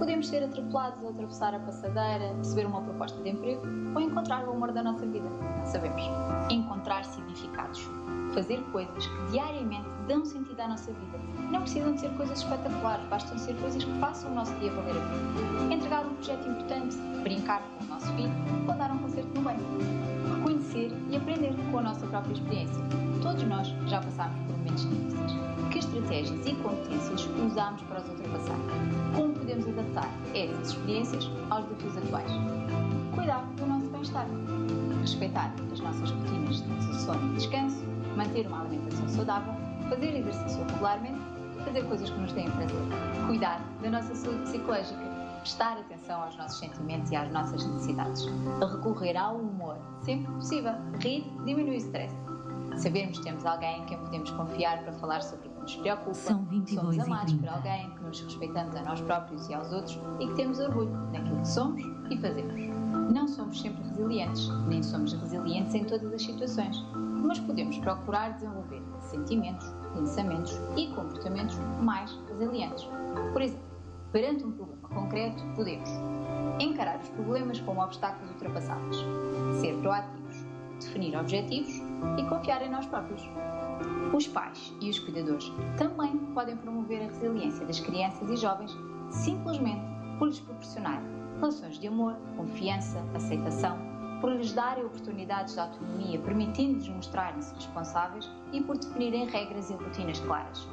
Podemos 0.03 0.26
ser 0.26 0.42
atropelados 0.42 1.05
atravessar 1.05 1.55
a 1.55 1.61
passadeira, 1.61 2.34
receber 2.36 2.66
uma 2.66 2.82
proposta 2.82 3.22
de 3.22 3.30
emprego 3.30 3.62
ou 3.94 4.00
encontrar 4.00 4.44
o 4.48 4.50
amor 4.50 4.72
da 4.72 4.82
nossa 4.82 5.07
vida. 5.07 5.28
Não 5.28 5.64
sabemos. 5.64 6.03
Encontrar 6.50 7.05
significados 7.05 7.88
fazer 8.34 8.61
coisas 8.72 9.07
que 9.07 9.30
diariamente 9.30 9.88
dão 10.09 10.24
sentido 10.24 10.59
à 10.59 10.66
nossa 10.66 10.90
vida. 10.90 11.18
Não 11.53 11.61
precisam 11.61 11.94
de 11.94 12.00
ser 12.00 12.11
coisas 12.16 12.40
espetaculares, 12.40 13.07
bastam 13.07 13.38
ser 13.38 13.55
coisas 13.61 13.84
que 13.84 13.92
façam 14.00 14.32
o 14.32 14.34
nosso 14.34 14.53
dia 14.57 14.72
valer 14.72 14.96
a 14.96 15.00
pena. 15.00 15.74
Entregar 15.74 16.05
um 16.05 16.14
projeto 16.14 16.48
importante, 16.48 16.96
brincar 17.22 17.62
com 17.62 17.84
o 17.84 17.86
nosso 17.86 18.12
filho 18.14 18.32
ou 18.66 18.74
dar 18.74 18.90
um 18.90 18.98
concerto 18.98 19.30
no 19.36 19.42
banho. 19.42 20.51
E 20.75 21.16
aprender 21.16 21.55
com 21.70 21.79
a 21.79 21.83
nossa 21.83 22.07
própria 22.07 22.33
experiência. 22.33 22.83
Todos 23.20 23.43
nós 23.43 23.68
já 23.87 24.01
passámos 24.01 24.39
por 24.47 24.57
momentos 24.57 24.89
difíceis. 24.89 25.33
Que 25.70 25.79
estratégias 25.79 26.47
e 26.47 26.55
competências 26.55 27.29
usamos 27.47 27.83
para 27.83 28.01
os 28.01 28.09
ultrapassar? 28.09 28.57
Como 29.14 29.35
podemos 29.35 29.68
adaptar 29.68 30.11
essas 30.35 30.68
experiências 30.68 31.31
aos 31.51 31.66
desafios 31.66 31.97
atuais? 31.99 32.33
Cuidar 33.14 33.45
do 33.57 33.66
nosso 33.66 33.87
bem-estar. 33.91 34.27
Respeitar 35.01 35.53
as 35.73 35.81
nossas 35.81 36.11
rotinas 36.11 36.62
de 36.62 37.01
sono 37.03 37.33
e 37.33 37.37
descanso 37.37 37.85
manter 38.16 38.47
uma 38.47 38.61
alimentação 38.62 39.09
saudável, 39.09 39.55
fazer 39.89 40.16
exercício 40.16 40.64
regularmente 40.70 41.20
fazer 41.64 41.85
coisas 41.85 42.11
que 42.11 42.18
nos 42.18 42.33
deem 42.33 42.51
prazer. 42.51 42.77
Cuidar 43.27 43.61
da 43.83 43.91
nossa 43.91 44.14
saúde 44.14 44.43
psicológica, 44.43 45.01
prestar 45.43 45.76
atenção 45.76 46.22
aos 46.22 46.36
nossos 46.36 46.59
sentimentos 46.59 47.11
e 47.11 47.16
às 47.16 47.30
nossas 47.30 47.64
necessidades. 47.66 48.26
Recorrer 48.61 49.16
ao 49.16 49.36
humor, 49.36 49.76
sempre 50.01 50.26
que 50.26 50.32
possível. 50.32 50.72
Rir 51.01 51.24
diminui 51.45 51.76
o 51.76 51.78
stress. 51.78 52.14
Sabermos 52.76 53.18
que 53.18 53.24
temos 53.24 53.45
alguém 53.45 53.82
em 53.82 53.86
quem 53.86 53.99
podemos 53.99 54.30
confiar 54.30 54.82
para 54.82 54.93
falar 54.95 55.22
sobre 55.22 55.49
o 55.49 55.51
que 55.51 55.61
nos 55.61 55.76
preocupa. 55.76 56.14
São 56.14 56.43
22 56.45 56.80
Somos 56.80 57.07
amados 57.07 57.34
por 57.34 57.49
alguém, 57.49 57.90
que 57.90 58.03
nos 58.03 58.20
respeitamos 58.20 58.74
a 58.74 58.82
nós 58.82 59.01
próprios 59.03 59.49
e 59.49 59.55
aos 59.55 59.70
outros 59.72 60.01
e 60.20 60.26
que 60.26 60.34
temos 60.34 60.59
orgulho 60.59 60.90
naquilo 61.12 61.40
que 61.40 61.49
somos 61.49 61.82
e 62.11 62.16
fazemos. 62.16 62.55
Não 63.12 63.28
somos 63.28 63.61
sempre 63.61 63.82
resilientes, 63.82 64.49
nem 64.66 64.82
somos 64.82 65.12
resilientes 65.12 65.74
em 65.74 65.84
todas 65.84 66.12
as 66.12 66.22
situações 66.22 66.82
mas 67.22 67.38
podemos 67.38 67.78
procurar 67.78 68.32
desenvolver 68.34 68.82
sentimentos, 69.01 69.66
pensamentos 69.95 70.53
e 70.76 70.88
comportamentos 70.88 71.57
mais 71.80 72.12
resilientes. 72.28 72.86
Por 73.32 73.40
exemplo, 73.40 73.72
perante 74.12 74.44
um 74.44 74.52
problema 74.52 74.88
concreto, 74.88 75.42
podemos 75.56 75.88
encarar 76.60 77.00
os 77.00 77.08
problemas 77.08 77.58
como 77.60 77.82
obstáculos 77.82 78.30
ultrapassáveis, 78.30 78.96
ser 79.60 79.74
proativos, 79.78 80.36
definir 80.80 81.16
objetivos 81.16 81.74
e 82.18 82.28
confiar 82.28 82.62
em 82.62 82.70
nós 82.70 82.86
próprios. 82.86 83.22
Os 84.14 84.26
pais 84.28 84.72
e 84.80 84.90
os 84.90 84.98
cuidadores 84.98 85.50
também 85.78 86.18
podem 86.34 86.56
promover 86.56 87.00
a 87.00 87.06
resiliência 87.06 87.64
das 87.66 87.80
crianças 87.80 88.30
e 88.30 88.36
jovens 88.36 88.76
simplesmente 89.10 89.82
por 90.18 90.28
lhes 90.28 90.40
proporcionar 90.40 91.02
relações 91.40 91.78
de 91.78 91.88
amor, 91.88 92.14
confiança, 92.36 93.02
aceitação 93.14 93.78
por 94.20 94.30
lhes 94.30 94.52
darem 94.52 94.84
oportunidades 94.84 95.54
de 95.54 95.60
autonomia, 95.60 96.20
permitindo-lhes 96.20 96.88
mostrarem-se 96.88 97.52
responsáveis 97.54 98.30
e 98.52 98.60
por 98.60 98.78
definirem 98.78 99.26
regras 99.26 99.68
e 99.70 99.74
rotinas 99.74 100.20
claras. 100.20 100.68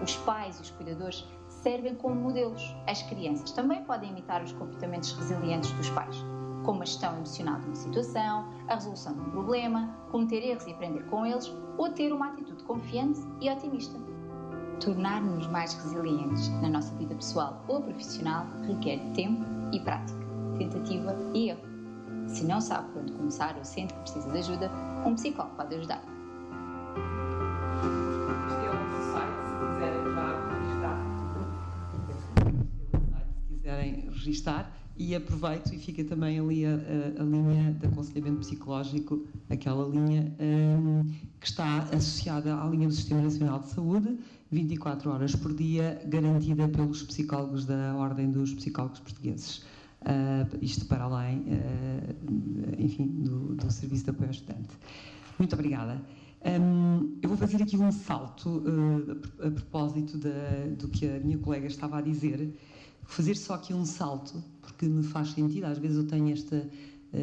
Os 0.00 0.16
pais 0.18 0.58
e 0.58 0.62
os 0.62 0.70
cuidadores 0.70 1.26
servem 1.64 1.94
como 1.94 2.14
modelos. 2.14 2.76
As 2.86 3.02
crianças 3.02 3.50
também 3.52 3.82
podem 3.84 4.10
imitar 4.10 4.44
os 4.44 4.52
comportamentos 4.52 5.12
resilientes 5.12 5.72
dos 5.72 5.88
pais, 5.90 6.14
como 6.62 6.82
a 6.82 6.84
gestão 6.84 7.16
emocional 7.16 7.58
de 7.58 7.66
uma 7.66 7.74
situação, 7.74 8.46
a 8.68 8.74
resolução 8.74 9.14
de 9.14 9.20
um 9.20 9.30
problema, 9.30 9.88
cometer 10.10 10.44
erros 10.44 10.66
e 10.66 10.72
aprender 10.72 11.02
com 11.06 11.24
eles, 11.24 11.50
ou 11.78 11.88
ter 11.88 12.12
uma 12.12 12.28
atitude 12.28 12.62
confiante 12.64 13.20
e 13.40 13.50
otimista. 13.50 13.98
Tornar-nos 14.78 15.46
mais 15.46 15.72
resilientes 15.72 16.50
na 16.60 16.68
nossa 16.68 16.94
vida 16.96 17.14
pessoal 17.14 17.64
ou 17.66 17.80
profissional 17.80 18.44
requer 18.66 18.98
tempo 19.14 19.42
e 19.72 19.80
prática, 19.80 20.20
tentativa 20.58 21.16
e 21.32 21.48
erro. 21.48 21.62
Se 22.28 22.44
não 22.44 22.60
sabe 22.60 22.92
por 22.92 23.00
onde 23.00 23.12
começar 23.12 23.56
ou 23.56 23.64
sente 23.64 23.94
que 23.94 24.00
precisa 24.00 24.30
de 24.30 24.38
ajuda, 24.38 24.70
um 25.06 25.14
psicólogo 25.14 25.56
pode 25.56 25.74
ajudar. 25.76 26.13
Quiserem 33.84 34.08
registrar. 34.10 34.84
E 34.96 35.12
aproveito 35.12 35.74
e 35.74 35.78
fica 35.78 36.04
também 36.04 36.38
ali 36.38 36.64
a, 36.64 36.70
a, 36.70 37.22
a 37.22 37.24
linha 37.24 37.72
de 37.72 37.86
aconselhamento 37.86 38.38
psicológico, 38.38 39.26
aquela 39.50 39.88
linha 39.88 40.32
um, 40.38 41.02
que 41.40 41.48
está 41.48 41.80
associada 41.92 42.54
à 42.56 42.64
linha 42.68 42.86
do 42.86 42.94
Sistema 42.94 43.20
Nacional 43.20 43.58
de 43.58 43.70
Saúde, 43.70 44.16
24 44.52 45.10
horas 45.10 45.34
por 45.34 45.52
dia, 45.52 46.00
garantida 46.06 46.68
pelos 46.68 47.02
psicólogos 47.02 47.64
da 47.64 47.96
Ordem 47.96 48.30
dos 48.30 48.54
Psicólogos 48.54 49.00
Portugueses. 49.00 49.64
Uh, 50.02 50.58
isto 50.62 50.86
para 50.86 51.02
além, 51.02 51.38
uh, 51.38 52.74
enfim, 52.78 53.08
do, 53.08 53.56
do, 53.56 53.72
Serviço 53.72 54.04
de 54.04 54.10
Apoio 54.10 54.28
ao 54.28 54.32
Estudante. 54.32 54.68
Muito 55.40 55.54
obrigada. 55.54 56.00
Um, 56.44 57.18
eu 57.20 57.28
vou 57.30 57.38
fazer 57.38 57.60
aqui 57.60 57.76
um 57.76 57.90
salto 57.90 58.48
uh, 58.48 59.44
a, 59.44 59.50
propósito 59.50 60.18
do 60.78 60.88
que 60.88 61.08
a 61.08 61.18
minha 61.18 61.38
colega 61.38 61.66
estava 61.66 61.98
a 61.98 62.00
dizer. 62.00 62.54
Fazer 63.06 63.36
só 63.36 63.54
aqui 63.54 63.72
um 63.72 63.84
salto, 63.84 64.42
porque 64.60 64.86
me 64.86 65.02
faz 65.02 65.30
sentido. 65.30 65.64
Às 65.64 65.78
vezes 65.78 65.96
eu 65.96 66.06
tenho 66.06 66.32
esta 66.32 66.68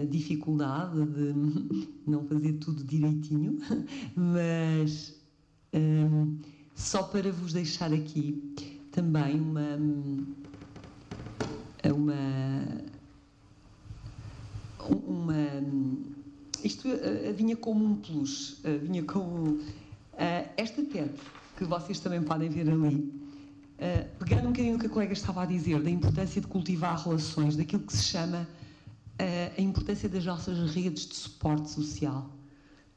dificuldade 0.09 1.05
de 1.05 1.33
não 2.07 2.23
fazer 2.25 2.53
tudo 2.53 2.83
direitinho, 2.83 3.59
mas 4.15 5.13
um, 5.73 6.37
só 6.75 7.03
para 7.03 7.31
vos 7.31 7.53
deixar 7.53 7.93
aqui 7.93 8.53
também 8.91 9.39
uma. 9.39 9.77
uma. 11.85 12.83
uma 14.79 15.35
isto 16.63 16.87
uh, 16.87 17.33
vinha 17.35 17.55
como 17.55 17.85
um 17.85 17.95
plus, 17.95 18.59
uh, 18.65 18.79
vinha 18.81 19.03
como. 19.03 19.51
Uh, 19.51 20.49
esta 20.57 20.83
TED, 20.83 21.11
que 21.57 21.63
vocês 21.63 21.99
também 21.99 22.21
podem 22.21 22.49
ver 22.49 22.69
ali, 22.69 23.11
pegando 24.19 24.43
um 24.43 24.51
bocadinho 24.51 24.73
no 24.73 24.79
que 24.79 24.87
a 24.87 24.89
colega 24.89 25.13
estava 25.13 25.43
a 25.43 25.45
dizer, 25.45 25.81
da 25.81 25.89
importância 25.89 26.39
de 26.39 26.47
cultivar 26.47 27.03
relações, 27.03 27.55
daquilo 27.55 27.83
que 27.83 27.93
se 27.93 28.03
chama 28.03 28.47
a 29.57 29.61
importância 29.61 30.07
das 30.07 30.25
nossas 30.25 30.73
redes 30.73 31.07
de 31.07 31.15
suporte 31.15 31.69
social 31.69 32.31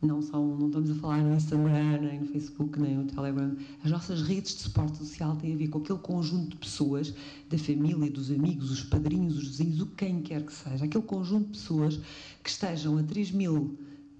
não 0.04 0.22
são, 0.22 0.56
não 0.56 0.66
estamos 0.66 0.90
a 0.90 0.94
falar 0.96 1.22
no 1.22 1.34
Instagram, 1.34 2.00
nem 2.00 2.20
no 2.20 2.26
Facebook, 2.26 2.78
nem 2.78 2.96
no 2.96 3.04
Telegram. 3.06 3.56
As 3.82 3.90
nossas 3.90 4.22
redes 4.22 4.54
de 4.54 4.62
suporte 4.62 4.98
social 4.98 5.36
têm 5.36 5.54
a 5.54 5.56
ver 5.56 5.68
com 5.68 5.78
aquele 5.78 5.98
conjunto 5.98 6.50
de 6.50 6.56
pessoas, 6.56 7.14
da 7.48 7.58
família, 7.58 8.10
dos 8.10 8.30
amigos, 8.30 8.70
os 8.70 8.82
padrinhos, 8.82 9.36
os 9.36 9.48
vizinhos, 9.48 9.80
o 9.80 9.86
quem 9.86 10.20
quer 10.20 10.44
que 10.44 10.52
seja, 10.52 10.84
aquele 10.84 11.04
conjunto 11.04 11.46
de 11.46 11.58
pessoas 11.58 12.00
que 12.42 12.50
estejam 12.50 12.98
a 12.98 13.02
3 13.02 13.30
mil, 13.32 13.78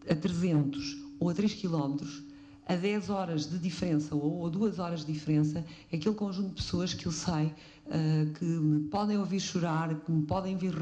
a 0.08 0.14
300 0.14 1.04
ou 1.20 1.28
a 1.28 1.34
3 1.34 1.54
quilómetros 1.54 2.22
a 2.66 2.76
10 2.76 3.10
horas 3.10 3.46
de 3.46 3.58
diferença 3.58 4.14
ou 4.14 4.46
a 4.46 4.48
2 4.48 4.78
horas 4.78 5.04
de 5.04 5.12
diferença, 5.12 5.64
é 5.92 5.96
aquele 5.96 6.14
conjunto 6.14 6.48
de 6.48 6.54
pessoas 6.54 6.94
que 6.94 7.06
eu 7.06 7.12
sei 7.12 7.46
uh, 7.46 8.32
que 8.38 8.44
me 8.44 8.88
podem 8.88 9.18
ouvir 9.18 9.40
chorar, 9.40 9.94
que 9.94 10.10
me 10.10 10.24
podem 10.24 10.56
vir, 10.56 10.74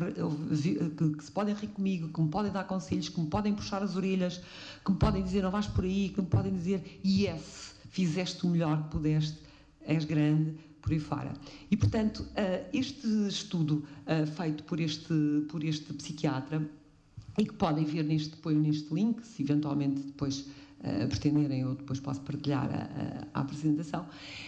que, 0.97 1.11
que, 1.11 1.25
se 1.25 1.31
podem 1.31 1.55
rir 1.55 1.69
comigo, 1.69 2.09
que 2.09 2.21
me 2.21 2.29
podem 2.29 2.53
dar 2.53 2.65
conselhos, 2.65 3.09
que 3.09 3.21
me 3.21 3.27
podem 3.27 3.55
puxar 3.55 3.83
as 3.83 3.97
orelhas, 3.97 4.41
que 4.85 4.93
me 4.93 4.99
podem 4.99 5.23
dizer 5.23 5.43
não 5.43 5.51
vais 5.51 5.67
por 5.67 5.85
aí, 5.85 6.11
que 6.11 6.21
me 6.21 6.29
podem 6.29 6.53
dizer 6.53 7.01
yes, 7.05 7.75
fizeste 7.91 8.47
o 8.47 8.51
melhor 8.51 8.85
que 8.85 8.91
pudeste, 8.91 9.39
és 9.85 10.05
grande, 10.05 10.55
por 10.81 10.93
aí 10.93 11.01
fora. 11.01 11.33
E, 11.71 11.77
portanto, 11.77 12.21
uh, 12.21 12.69
este 12.73 13.07
estudo 13.29 13.85
feito 14.37 14.65
por 14.65 14.81
este, 14.81 15.45
por 15.49 15.63
este 15.63 15.93
psiquiatra, 15.95 16.63
e 17.39 17.47
que 17.47 17.55
podem 17.55 17.85
ver 17.85 18.05
neste, 18.05 18.37
neste 18.49 18.93
link, 18.93 19.23
se 19.23 19.43
eventualmente 19.43 20.03
depois 20.03 20.47
uh, 20.85 21.09
pretenderem, 21.09 21.61
eu 21.61 21.75
depois 21.75 22.01
posso 22.01 22.21
partilhar 22.21 22.69
a, 22.71 23.37
a, 23.37 23.41
a 23.41 23.43
apresentação. 23.43 24.07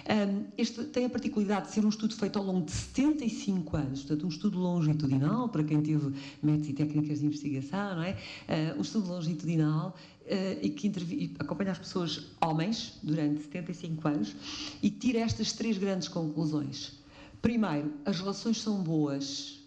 Um, 0.09 0.45
este 0.57 0.85
tem 0.85 1.07
a 1.07 1.11
particularidade 1.11 1.69
de 1.69 1.73
ser 1.73 1.85
um 1.85 1.89
estudo 1.89 2.15
feito 2.15 2.39
ao 2.39 2.45
longo 2.45 2.65
de 2.67 2.73
75 2.73 3.77
anos, 3.77 4.01
portanto, 4.01 4.25
um 4.27 4.29
estudo 4.29 4.59
longitudinal, 4.59 5.49
para 5.49 5.65
quem 5.65 5.81
teve 5.83 6.13
métodos 6.43 6.69
e 6.69 6.73
técnicas 6.73 7.21
de 7.21 7.27
investigação, 7.27 7.97
não 7.97 8.03
é? 8.03 8.13
Uh, 8.13 8.79
um 8.79 8.83
estudo 8.83 9.09
longitudinal 9.09 9.97
Uh, 10.25 10.57
e 10.63 10.71
que 10.71 10.91
acompanha 11.39 11.73
as 11.73 11.79
pessoas 11.79 12.31
homens 12.41 12.99
durante 13.03 13.43
75 13.43 14.09
anos 14.09 14.35
e 14.83 14.89
tira 14.89 15.19
estas 15.19 15.53
três 15.53 15.77
grandes 15.77 16.09
conclusões. 16.09 16.99
Primeiro, 17.43 17.93
as 18.07 18.21
relações 18.21 18.59
são 18.63 18.83
boas 18.83 19.63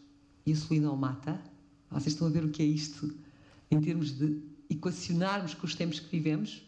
e 0.47 0.53
a 0.53 0.55
solidão 0.55 0.97
mata. 0.97 1.39
Vocês 1.91 2.13
estão 2.13 2.25
a 2.25 2.31
ver 2.31 2.43
o 2.43 2.49
que 2.49 2.63
é 2.63 2.65
isto 2.65 3.13
em 3.69 3.79
termos 3.79 4.17
de 4.17 4.41
equacionarmos 4.69 5.53
com 5.53 5.65
os 5.65 5.75
tempos 5.75 5.99
que 5.99 6.09
vivemos. 6.09 6.63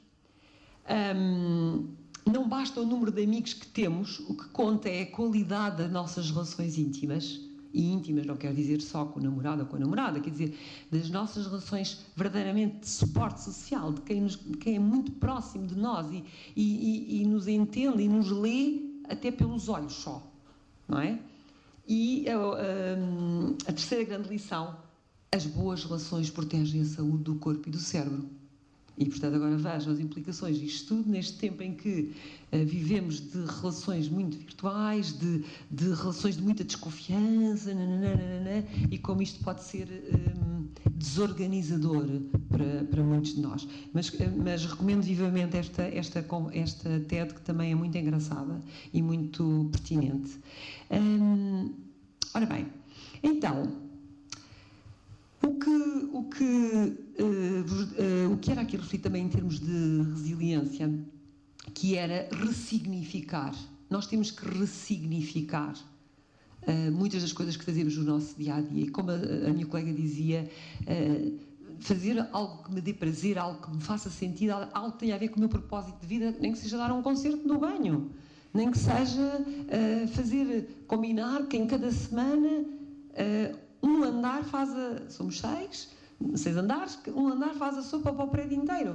Um, 1.16 1.88
não 2.26 2.48
basta 2.48 2.80
o 2.80 2.86
número 2.86 3.12
de 3.12 3.24
amigos 3.24 3.54
que 3.54 3.68
temos, 3.68 4.20
o 4.20 4.36
que 4.36 4.48
conta 4.50 4.90
é 4.90 5.04
a 5.04 5.06
qualidade 5.12 5.78
das 5.78 5.92
nossas 5.92 6.30
relações 6.30 6.78
íntimas. 6.78 7.42
E 7.72 7.92
íntimas 7.92 8.26
não 8.26 8.36
quer 8.36 8.54
dizer 8.54 8.82
só 8.82 9.06
com 9.06 9.20
o 9.20 9.24
namorado 9.24 9.62
ou 9.62 9.68
com 9.68 9.76
a 9.76 9.80
namorada, 9.80 10.20
quer 10.20 10.32
dizer 10.32 10.58
das 10.92 11.10
nossas 11.10 11.46
relações 11.46 12.04
verdadeiramente 12.16 12.80
de 12.80 12.90
suporte 12.90 13.42
social, 13.42 13.94
de 13.94 14.02
quem, 14.02 14.22
nos, 14.22 14.36
quem 14.60 14.76
é 14.76 14.80
muito 14.80 15.12
próximo 15.14 15.68
de 15.68 15.76
nós 15.76 16.12
e, 16.12 16.24
e, 16.56 17.22
e, 17.22 17.26
nos 17.26 17.48
entende 17.48 18.04
e 18.04 18.10
nos 18.10 18.32
lê 18.32 18.82
até 19.08 19.32
pelos 19.32 19.70
olhos 19.70 19.94
só, 19.94 20.24
não 20.88 21.00
é? 21.00 21.20
E 21.88 22.26
um, 22.28 23.56
a 23.68 23.72
terceira 23.72 24.04
grande 24.04 24.30
lição 24.30 24.76
as 25.32 25.46
boas 25.46 25.84
relações 25.84 26.30
protegem 26.30 26.82
a 26.82 26.86
saúde 26.86 27.24
do 27.24 27.36
corpo 27.36 27.70
e 27.70 27.72
do 27.72 27.80
cérebro. 27.80 28.28
E, 28.98 29.06
portanto, 29.06 29.36
agora 29.36 29.56
vejam 29.56 29.94
as 29.94 30.00
implicações 30.00 30.60
disto 30.60 30.88
tudo 30.90 31.10
neste 31.10 31.38
tempo 31.38 31.64
em 31.64 31.74
que 31.74 32.14
uh, 32.52 32.66
vivemos 32.66 33.22
de 33.22 33.46
relações 33.46 34.10
muito 34.10 34.38
virtuais, 34.38 35.14
de, 35.14 35.46
de 35.72 35.94
relações 35.94 36.36
de 36.36 36.42
muita 36.42 36.66
desconfiança, 36.66 37.74
nananana, 37.74 38.66
e 38.92 38.98
como 38.98 39.22
isto 39.22 39.42
pode 39.42 39.64
ser 39.64 39.88
um, 40.14 40.68
desorganizador 40.96 42.06
para, 42.50 42.84
para 42.92 43.02
muitos 43.02 43.36
de 43.36 43.42
nós. 43.42 43.66
Mas, 43.94 44.10
uh, 44.10 44.16
mas 44.44 44.66
recomendo 44.66 45.04
vivamente 45.04 45.56
esta, 45.56 45.84
esta, 45.84 46.26
esta 46.52 47.00
TED, 47.08 47.36
que 47.36 47.42
também 47.42 47.72
é 47.72 47.76
muito 47.76 47.98
engraçada 47.98 48.60
e 48.92 49.02
muito 49.02 49.70
pertinente. 49.72 50.38
Um, 50.92 51.72
ora 52.34 52.46
bem, 52.46 52.68
então. 53.24 53.89
O 55.42 55.54
que, 55.54 55.70
o 55.70 56.24
que, 56.24 56.44
uh, 56.44 58.30
uh, 58.30 58.34
o 58.34 58.38
que 58.38 58.52
era 58.52 58.62
aquilo 58.62 58.84
referido 58.84 59.04
também 59.04 59.24
em 59.24 59.30
termos 59.30 59.60
de 59.60 60.02
resiliência, 60.14 60.94
que 61.74 61.96
era 61.96 62.28
ressignificar. 62.32 63.56
Nós 63.90 64.06
temos 64.06 64.32
que 64.32 64.46
ressignificar 64.46 65.74
uh, 66.68 66.92
muitas 66.92 67.22
das 67.22 67.32
coisas 67.32 67.56
que 67.56 67.64
fazemos 67.64 67.96
no 67.96 68.04
nosso 68.04 68.36
dia 68.38 68.56
a 68.56 68.62
dia. 68.62 68.84
E 68.84 68.90
como 68.90 69.12
a, 69.12 69.16
a 69.16 69.54
minha 69.54 69.66
colega 69.66 69.94
dizia, 69.94 70.50
fazer 71.80 72.28
algo 72.34 72.64
que 72.64 72.74
me 72.74 72.82
dê 72.82 72.94
prazer, 72.94 73.38
algo 73.38 73.62
que 73.62 73.72
me 73.74 73.82
faça 73.82 74.10
sentido, 74.10 74.52
algo 74.74 74.92
que 74.92 75.00
tenha 75.00 75.16
a 75.16 75.18
ver 75.18 75.30
com 75.30 75.38
o 75.38 75.40
meu 75.40 75.50
propósito 75.50 76.02
de 76.02 76.08
vida, 76.08 76.36
nem 76.42 76.52
que 76.52 76.58
seja 76.58 76.78
dar 76.78 76.92
um 76.92 77.02
concerto 77.02 77.48
no 77.48 77.58
banho, 77.58 78.12
nem 78.54 78.70
que 78.70 78.78
seja 78.78 79.46
fazer, 80.14 80.84
combinar 80.86 81.48
que 81.48 81.56
em 81.56 81.66
cada 81.66 81.90
semana 81.92 82.66
um 83.82 84.04
andar 84.04 84.44
faz 84.44 84.70
a. 84.70 85.10
Somos 85.10 85.40
seis, 85.40 85.90
seis 86.36 86.58
andares, 86.58 87.00
um 87.16 87.28
andar 87.28 87.54
faz 87.56 87.78
a 87.78 87.82
sopa 87.82 88.14
para 88.14 88.26
o 88.26 88.28
prédio 88.28 88.62
inteiro. 88.62 88.94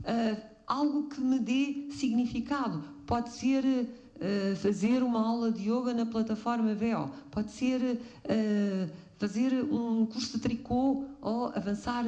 Uh, 0.00 0.40
algo 0.66 1.08
que 1.08 1.20
me 1.20 1.38
dê 1.38 1.88
significado. 1.90 2.82
Pode 3.06 3.30
ser 3.30 3.64
uh, 3.64 4.56
fazer 4.56 5.02
uma 5.02 5.26
aula 5.26 5.52
de 5.52 5.70
yoga 5.70 5.92
na 5.92 6.06
plataforma 6.06 6.74
VO, 6.74 7.10
pode 7.30 7.50
ser 7.50 7.80
uh, 7.82 8.90
fazer 9.18 9.52
um 9.64 10.06
curso 10.06 10.36
de 10.36 10.42
tricô 10.42 11.04
ou 11.20 11.46
avançar 11.54 12.04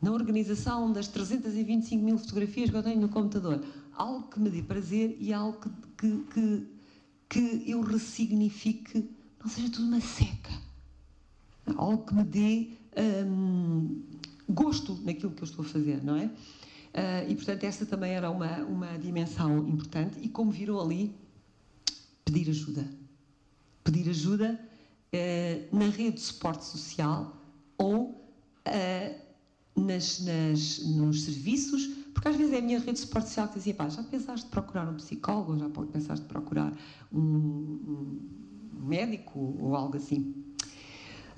na 0.00 0.12
organização 0.12 0.92
das 0.92 1.08
325 1.08 2.02
mil 2.02 2.18
fotografias 2.18 2.70
que 2.70 2.76
eu 2.76 2.82
tenho 2.82 3.00
no 3.00 3.08
computador. 3.08 3.62
Algo 3.94 4.28
que 4.28 4.40
me 4.40 4.50
dê 4.50 4.62
prazer 4.62 5.16
e 5.20 5.32
algo 5.32 5.58
que, 5.58 5.70
que, 5.98 6.26
que, 6.34 6.66
que 7.28 7.70
eu 7.70 7.80
ressignifique 7.80 9.08
não 9.44 9.50
seja 9.50 9.70
tudo 9.70 9.86
uma 9.86 10.00
seca. 10.00 10.50
Algo 11.76 12.06
que 12.06 12.14
me 12.14 12.24
dê 12.24 12.68
hum, 13.26 14.02
gosto 14.48 14.94
naquilo 15.04 15.32
que 15.32 15.42
eu 15.42 15.46
estou 15.46 15.64
a 15.64 15.68
fazer, 15.68 16.02
não 16.02 16.16
é? 16.16 16.24
Uh, 16.26 17.30
e, 17.30 17.34
portanto, 17.34 17.64
essa 17.64 17.84
também 17.84 18.12
era 18.12 18.30
uma, 18.30 18.58
uma 18.64 18.98
dimensão 18.98 19.58
importante. 19.68 20.18
E, 20.22 20.28
como 20.28 20.50
viram 20.50 20.80
ali, 20.80 21.14
pedir 22.24 22.48
ajuda. 22.48 22.88
Pedir 23.82 24.08
ajuda 24.08 24.58
uh, 25.12 25.76
na 25.76 25.86
rede 25.86 26.12
de 26.12 26.20
suporte 26.20 26.64
social 26.64 27.36
ou 27.76 28.10
uh, 28.66 29.24
nas, 29.76 30.20
nas, 30.20 30.78
nos 30.86 31.24
serviços, 31.24 31.86
porque 32.14 32.28
às 32.28 32.36
vezes 32.36 32.52
é 32.52 32.58
a 32.58 32.62
minha 32.62 32.78
rede 32.78 32.92
de 32.92 33.00
suporte 33.00 33.28
social 33.28 33.48
que 33.48 33.54
dizia, 33.54 33.74
pá, 33.74 33.88
já 33.88 34.02
pensaste 34.04 34.46
procurar 34.46 34.88
um 34.88 34.94
psicólogo, 34.94 35.58
já 35.58 35.68
pensaste 35.68 36.24
procurar 36.26 36.72
um, 37.12 37.18
um 37.18 38.43
médico 38.84 39.56
ou 39.58 39.74
algo 39.74 39.96
assim. 39.96 40.34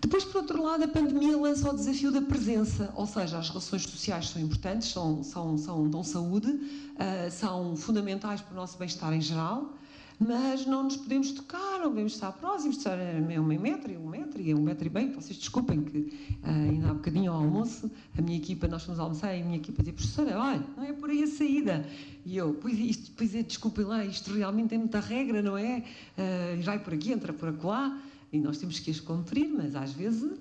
Depois, 0.01 0.25
por 0.25 0.37
outro 0.37 0.63
lado, 0.63 0.85
a 0.85 0.89
pandemia 0.89 1.37
lança 1.37 1.71
o 1.71 1.75
desafio 1.75 2.13
da 2.13 2.21
presença, 2.21 2.93
ou 2.95 3.07
seja, 3.07 3.39
as 3.39 3.49
relações 3.49 3.83
sociais 3.83 4.29
são 4.29 4.41
importantes, 4.41 4.89
são, 4.89 5.23
são, 5.23 5.57
são, 5.59 5.89
dão 5.89 6.05
saúde, 6.05 6.49
uh, 6.49 7.31
são 7.31 7.75
fundamentais 7.75 8.41
para 8.41 8.53
o 8.53 8.57
nosso 8.57 8.79
bem-estar 8.79 9.13
em 9.13 9.21
geral, 9.21 9.75
mas 10.19 10.65
não 10.65 10.85
nos 10.85 10.97
podemos 10.97 11.31
tocar, 11.33 11.79
não 11.79 11.91
podemos 11.91 12.15
estar 12.15 12.33
próximos, 12.33 12.79
estar 12.79 12.99
a 12.99 13.41
um 13.41 13.45
metro 13.45 13.93
e 13.93 13.97
um 13.97 14.09
metro 14.09 14.41
e 14.41 14.55
um 14.55 14.63
metro 14.63 14.87
e 14.87 14.89
bem. 14.89 15.13
Vocês 15.13 15.39
desculpem 15.39 15.83
que 15.83 15.99
uh, 15.99 16.49
ainda 16.49 16.91
há 16.91 16.95
bocadinho 16.95 17.31
ao 17.31 17.43
almoço, 17.43 17.91
a 18.17 18.23
minha 18.23 18.39
equipa, 18.39 18.67
nós 18.67 18.83
fomos 18.83 18.99
almoçar 18.99 19.37
e 19.37 19.43
a 19.43 19.45
minha 19.45 19.59
equipa 19.59 19.83
dizia, 19.83 19.93
professora, 19.93 20.39
olha, 20.39 20.67
não 20.77 20.85
é 20.85 20.93
por 20.93 21.11
aí 21.11 21.23
a 21.23 21.27
saída. 21.27 21.87
E 22.25 22.37
eu, 22.37 22.55
pois, 22.55 22.79
isto, 22.79 23.13
pois 23.15 23.35
é, 23.35 23.43
desculpem 23.43 23.85
lá, 23.85 24.05
isto 24.05 24.33
realmente 24.33 24.71
tem 24.71 24.79
muita 24.79 25.01
regra, 25.01 25.43
não 25.43 25.57
é? 25.57 25.85
Uh, 26.17 26.63
vai 26.63 26.79
por 26.79 26.95
aqui, 26.95 27.13
entra 27.13 27.33
por 27.33 27.51
acolá, 27.51 28.01
e 28.33 28.41
nós 28.41 28.59
temos 28.59 28.79
que 28.79 28.91
as 28.91 29.01
cumprir, 29.01 29.49
mas 29.49 29.77
às 29.77 29.93
vezes. 29.93 30.39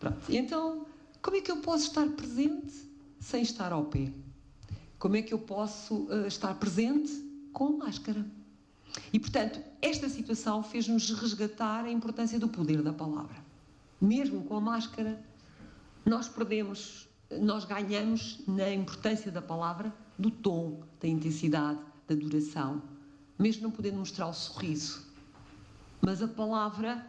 Pronto. 0.00 0.18
Então, 0.28 0.84
como 1.22 1.36
é 1.36 1.40
que 1.40 1.50
eu 1.50 1.58
posso 1.58 1.86
estar 1.86 2.08
presente 2.08 2.72
sem 3.20 3.42
estar 3.42 3.72
ao 3.72 3.84
pé? 3.84 4.12
Como 4.98 5.14
é 5.14 5.22
que 5.22 5.32
eu 5.32 5.38
posso 5.38 6.06
uh, 6.06 6.26
estar 6.26 6.54
presente 6.54 7.12
com 7.52 7.78
máscara? 7.78 8.26
E, 9.12 9.18
portanto, 9.18 9.60
esta 9.80 10.08
situação 10.08 10.62
fez-nos 10.62 11.10
resgatar 11.10 11.84
a 11.84 11.90
importância 11.90 12.38
do 12.38 12.48
poder 12.48 12.82
da 12.82 12.92
palavra. 12.92 13.36
Mesmo 14.00 14.42
com 14.44 14.56
a 14.56 14.60
máscara, 14.60 15.22
nós 16.04 16.28
perdemos, 16.28 17.08
nós 17.30 17.64
ganhamos 17.64 18.40
na 18.46 18.70
importância 18.70 19.30
da 19.30 19.40
palavra, 19.40 19.92
do 20.18 20.30
tom, 20.30 20.82
da 21.00 21.08
intensidade, 21.08 21.78
da 22.06 22.14
duração. 22.14 22.82
mesmo 23.38 23.62
não 23.62 23.70
podendo 23.70 23.98
mostrar 23.98 24.28
o 24.28 24.32
sorriso. 24.32 25.06
Mas 26.00 26.22
a 26.22 26.28
palavra 26.28 27.06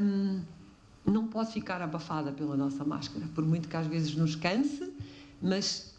hum, 0.00 0.42
não 1.04 1.26
pode 1.28 1.52
ficar 1.52 1.82
abafada 1.82 2.32
pela 2.32 2.56
nossa 2.56 2.84
máscara, 2.84 3.26
por 3.34 3.44
muito 3.44 3.68
que 3.68 3.76
às 3.76 3.86
vezes 3.86 4.14
nos 4.14 4.36
canse, 4.36 4.92
mas 5.40 5.94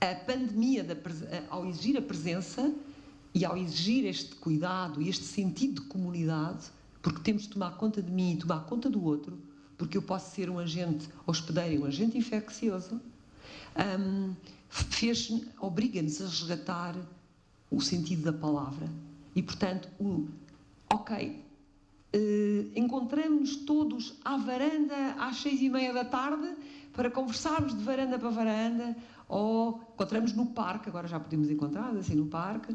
a 0.00 0.14
pandemia, 0.14 0.82
da, 0.82 0.96
ao 1.50 1.66
exigir 1.66 1.96
a 1.98 2.02
presença 2.02 2.72
e 3.34 3.44
ao 3.44 3.56
exigir 3.56 4.04
este 4.06 4.34
cuidado 4.36 5.00
e 5.00 5.08
este 5.08 5.24
sentido 5.24 5.82
de 5.82 5.88
comunidade, 5.88 6.66
porque 7.02 7.20
temos 7.20 7.42
de 7.42 7.50
tomar 7.50 7.76
conta 7.76 8.02
de 8.02 8.10
mim 8.10 8.32
e 8.32 8.36
tomar 8.36 8.64
conta 8.64 8.90
do 8.90 9.02
outro, 9.02 9.38
porque 9.78 9.96
eu 9.96 10.02
posso 10.02 10.34
ser 10.34 10.50
um 10.50 10.58
agente 10.58 11.08
hospedeiro, 11.26 11.82
um 11.82 11.86
agente 11.86 12.18
infeccioso, 12.18 13.00
um, 13.98 14.34
fez, 14.68 15.32
obriga-nos 15.58 16.20
a 16.20 16.26
resgatar 16.26 16.96
o 17.70 17.80
sentido 17.80 18.24
da 18.24 18.32
palavra. 18.32 18.88
E, 19.34 19.42
portanto, 19.42 19.88
o, 19.98 20.28
ok, 20.92 21.42
uh, 22.14 22.78
encontramos-nos 22.78 23.56
todos 23.64 24.14
à 24.24 24.36
varanda 24.36 25.14
às 25.18 25.36
seis 25.36 25.62
e 25.62 25.68
meia 25.70 25.92
da 25.92 26.04
tarde 26.04 26.54
para 26.92 27.10
conversarmos 27.10 27.76
de 27.76 27.82
varanda 27.82 28.18
para 28.18 28.30
varanda, 28.30 28.96
ou 29.28 29.80
encontramos 30.00 30.32
no 30.32 30.46
parque, 30.46 30.88
agora 30.88 31.06
já 31.06 31.20
podemos 31.20 31.50
encontrar 31.50 31.94
assim 31.94 32.14
no 32.14 32.24
parque, 32.24 32.74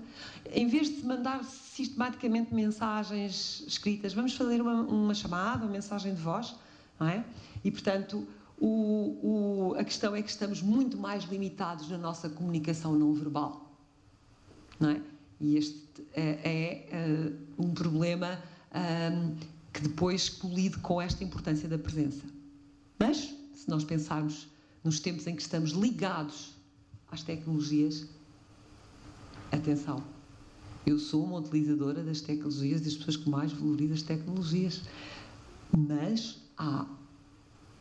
em 0.52 0.68
vez 0.68 0.96
de 0.96 1.04
mandar 1.04 1.44
sistematicamente 1.44 2.54
mensagens 2.54 3.64
escritas, 3.68 4.14
vamos 4.14 4.36
fazer 4.36 4.62
uma, 4.62 4.82
uma 4.84 5.14
chamada, 5.16 5.66
uma 5.66 5.72
mensagem 5.72 6.14
de 6.14 6.22
voz, 6.22 6.56
não 7.00 7.08
é? 7.08 7.26
E 7.64 7.72
portanto, 7.72 8.28
o, 8.60 9.72
o, 9.74 9.76
a 9.76 9.84
questão 9.84 10.16
é 10.16 10.22
que 10.22 10.30
estamos 10.30 10.62
muito 10.62 11.00
mais 11.00 11.24
limitados 11.24 11.90
na 11.90 11.98
nossa 11.98 12.30
comunicação 12.30 12.94
não 12.94 13.12
verbal, 13.16 13.72
não 14.80 14.92
é? 14.92 15.02
E 15.42 15.58
este 15.58 16.06
é, 16.14 16.30
é, 16.44 16.88
é 16.92 17.32
um 17.58 17.74
problema 17.74 18.40
que 19.74 19.82
depois 19.82 20.30
colide 20.30 20.78
com 20.78 21.02
esta 21.02 21.24
importância 21.24 21.68
da 21.68 21.78
presença. 21.78 22.24
Mas, 23.00 23.34
se 23.54 23.68
nós 23.68 23.84
pensarmos 23.84 24.48
nos 24.84 25.00
tempos 25.00 25.26
em 25.26 25.36
que 25.36 25.42
estamos 25.42 25.72
ligados 25.72 26.55
às 27.16 27.24
tecnologias, 27.24 28.06
atenção, 29.50 30.04
eu 30.86 31.00
sou 31.00 31.24
uma 31.24 31.40
utilizadora 31.40 32.04
das 32.04 32.20
tecnologias, 32.20 32.82
das 32.82 32.94
pessoas 32.94 33.16
que 33.16 33.30
mais 33.30 33.54
valorizam 33.54 33.96
as 33.96 34.04
tecnologias, 34.04 34.82
mas 35.76 36.38
há, 36.58 36.86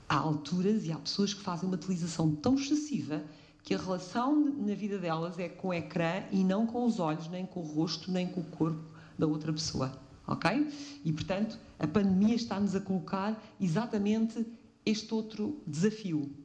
há 0.08 0.16
alturas 0.16 0.86
e 0.86 0.92
há 0.92 0.98
pessoas 0.98 1.34
que 1.34 1.40
fazem 1.40 1.66
uma 1.66 1.74
utilização 1.74 2.32
tão 2.36 2.54
excessiva 2.54 3.22
que 3.64 3.74
a 3.74 3.78
relação 3.78 4.36
na 4.54 4.74
vida 4.74 4.98
delas 4.98 5.36
é 5.38 5.48
com 5.48 5.68
o 5.68 5.74
ecrã 5.74 6.22
e 6.30 6.44
não 6.44 6.64
com 6.64 6.86
os 6.86 7.00
olhos, 7.00 7.28
nem 7.28 7.44
com 7.44 7.60
o 7.60 7.64
rosto, 7.64 8.12
nem 8.12 8.28
com 8.28 8.40
o 8.40 8.44
corpo 8.44 8.84
da 9.18 9.26
outra 9.26 9.52
pessoa. 9.52 9.98
Ok? 10.26 10.72
E 11.04 11.12
portanto, 11.12 11.58
a 11.78 11.86
pandemia 11.86 12.36
está-nos 12.36 12.74
a 12.76 12.80
colocar 12.80 13.42
exatamente 13.60 14.46
este 14.86 15.12
outro 15.12 15.60
desafio 15.66 16.43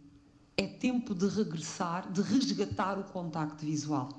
é 0.59 0.67
tempo 0.67 1.15
de 1.15 1.25
regressar, 1.25 2.11
de 2.11 2.21
resgatar 2.21 2.99
o 2.99 3.03
contacto 3.05 3.65
visual. 3.65 4.09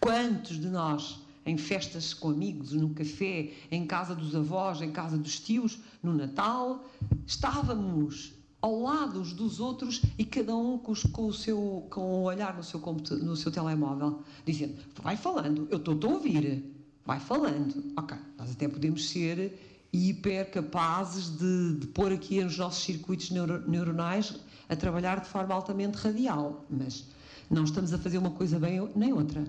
Quantos 0.00 0.58
de 0.58 0.66
nós, 0.66 1.20
em 1.46 1.56
festas 1.56 2.12
com 2.12 2.30
amigos, 2.30 2.72
no 2.72 2.90
café, 2.90 3.52
em 3.70 3.86
casa 3.86 4.12
dos 4.12 4.34
avós, 4.34 4.82
em 4.82 4.90
casa 4.90 5.16
dos 5.16 5.38
tios, 5.38 5.78
no 6.02 6.12
Natal, 6.12 6.84
estávamos 7.24 8.32
ao 8.60 8.80
lado 8.80 9.20
uns 9.20 9.32
dos 9.32 9.60
outros 9.60 10.02
e 10.18 10.24
cada 10.24 10.56
um 10.56 10.76
com, 10.78 11.26
o 11.26 11.32
seu 11.32 11.86
com 11.88 12.00
o 12.00 12.22
olhar 12.24 12.56
no 12.56 12.64
seu 12.64 12.80
no 12.80 13.36
seu 13.36 13.52
telemóvel, 13.52 14.20
dizendo: 14.44 14.74
vai 15.00 15.16
falando, 15.16 15.68
eu 15.70 15.78
estou 15.78 15.96
a 16.10 16.14
ouvir, 16.14 16.64
vai 17.06 17.20
falando. 17.20 17.84
Ok, 17.96 18.18
nós 18.36 18.50
até 18.50 18.66
podemos 18.66 19.08
ser 19.08 19.86
hiper 19.92 20.50
capazes 20.50 21.28
de, 21.38 21.76
de 21.76 21.86
pôr 21.86 22.10
aqui 22.10 22.42
nos 22.42 22.58
nossos 22.58 22.82
circuitos 22.82 23.30
neuro, 23.30 23.62
neuronais 23.70 24.40
a 24.72 24.76
trabalhar 24.76 25.20
de 25.20 25.28
forma 25.28 25.54
altamente 25.54 25.98
radial, 25.98 26.64
mas 26.70 27.04
não 27.50 27.64
estamos 27.64 27.92
a 27.92 27.98
fazer 27.98 28.18
uma 28.18 28.30
coisa 28.30 28.58
bem 28.58 28.88
nem 28.96 29.12
outra. 29.12 29.44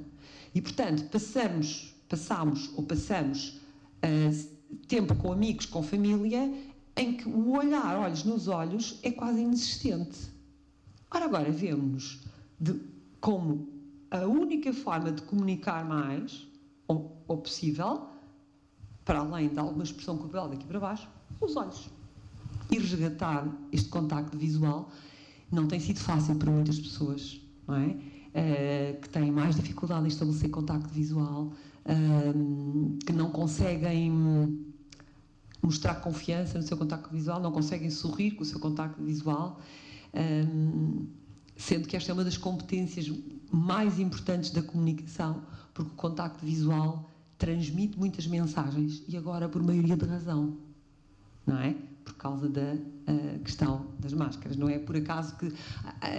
E, 0.53 0.61
portanto, 0.61 1.09
passamos, 1.09 1.95
passamos 2.09 2.69
ou 2.75 2.83
passamos 2.83 3.61
uh, 4.03 4.49
tempo 4.87 5.15
com 5.15 5.31
amigos, 5.31 5.65
com 5.65 5.81
família, 5.81 6.53
em 6.95 7.15
que 7.15 7.27
o 7.27 7.57
olhar 7.57 7.97
olhos 7.97 8.23
nos 8.23 8.47
olhos 8.47 8.99
é 9.01 9.11
quase 9.11 9.41
inexistente. 9.41 10.19
Ora, 11.09 11.25
agora 11.25 11.51
vemos 11.51 12.19
como 13.21 13.67
a 14.11 14.25
única 14.25 14.73
forma 14.73 15.11
de 15.11 15.21
comunicar 15.23 15.85
mais, 15.85 16.45
ou, 16.87 17.17
ou 17.27 17.37
possível, 17.37 18.09
para 19.05 19.19
além 19.19 19.49
de 19.49 19.59
alguma 19.59 19.83
expressão 19.83 20.17
corporal 20.17 20.49
daqui 20.49 20.65
para 20.65 20.79
baixo, 20.79 21.07
os 21.39 21.55
olhos. 21.55 21.89
E 22.69 22.77
resgatar 22.77 23.47
este 23.71 23.89
contacto 23.89 24.37
visual 24.37 24.91
não 25.53 25.67
tem 25.67 25.79
sido 25.79 25.99
fácil 25.99 26.35
para 26.35 26.51
muitas 26.51 26.79
pessoas, 26.79 27.39
não 27.67 27.75
é? 27.75 27.87
Uh, 27.87 28.99
que 28.99 29.09
têm 29.09 29.31
mais 29.31 29.55
dificuldade 29.55 30.05
em 30.05 30.07
estabelecer 30.07 30.49
contacto 30.49 30.89
visual, 30.89 31.53
uh, 31.85 32.97
que 33.05 33.13
não 33.13 33.29
conseguem 33.29 34.11
mostrar 35.61 35.95
confiança 35.95 36.57
no 36.57 36.63
seu 36.63 36.75
contacto 36.75 37.09
visual, 37.11 37.39
não 37.39 37.51
conseguem 37.51 37.89
sorrir 37.91 38.31
com 38.31 38.41
o 38.41 38.45
seu 38.45 38.59
contacto 38.59 39.01
visual, 39.03 39.59
uh, 40.13 41.07
sendo 41.55 41.87
que 41.87 41.95
esta 41.95 42.11
é 42.11 42.13
uma 42.13 42.23
das 42.23 42.37
competências 42.37 43.11
mais 43.51 43.99
importantes 43.99 44.49
da 44.49 44.63
comunicação, 44.63 45.43
porque 45.73 45.91
o 45.91 45.95
contacto 45.95 46.43
visual 46.43 47.07
transmite 47.37 47.99
muitas 47.99 48.25
mensagens 48.25 49.03
e 49.07 49.15
agora 49.15 49.47
por 49.47 49.61
maioria 49.61 49.95
de 49.95 50.05
razão, 50.05 50.57
não 51.45 51.59
é? 51.59 51.75
Por 52.03 52.15
causa 52.15 52.49
da 52.49 52.73
uh, 52.73 53.39
questão 53.43 53.85
das 53.99 54.13
máscaras. 54.13 54.57
Não 54.57 54.69
é 54.69 54.79
por 54.79 54.95
acaso 54.95 55.35
que 55.37 55.47
uh, 55.47 55.53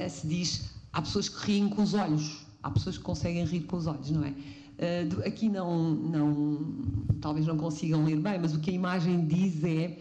se 0.08 0.26
diz 0.26 0.70
há 0.92 1.02
pessoas 1.02 1.28
que 1.28 1.46
riem 1.46 1.68
com 1.68 1.82
os 1.82 1.94
olhos, 1.94 2.46
há 2.62 2.70
pessoas 2.70 2.96
que 2.96 3.04
conseguem 3.04 3.44
rir 3.44 3.62
com 3.62 3.76
os 3.76 3.86
olhos, 3.86 4.10
não 4.10 4.24
é? 4.24 4.30
Uh, 4.30 5.26
aqui 5.26 5.48
não, 5.48 5.94
não, 5.94 6.74
talvez 7.20 7.46
não 7.46 7.56
consigam 7.56 8.04
ler 8.04 8.18
bem, 8.18 8.38
mas 8.40 8.54
o 8.54 8.60
que 8.60 8.70
a 8.70 8.74
imagem 8.74 9.26
diz 9.26 9.62
é 9.62 9.98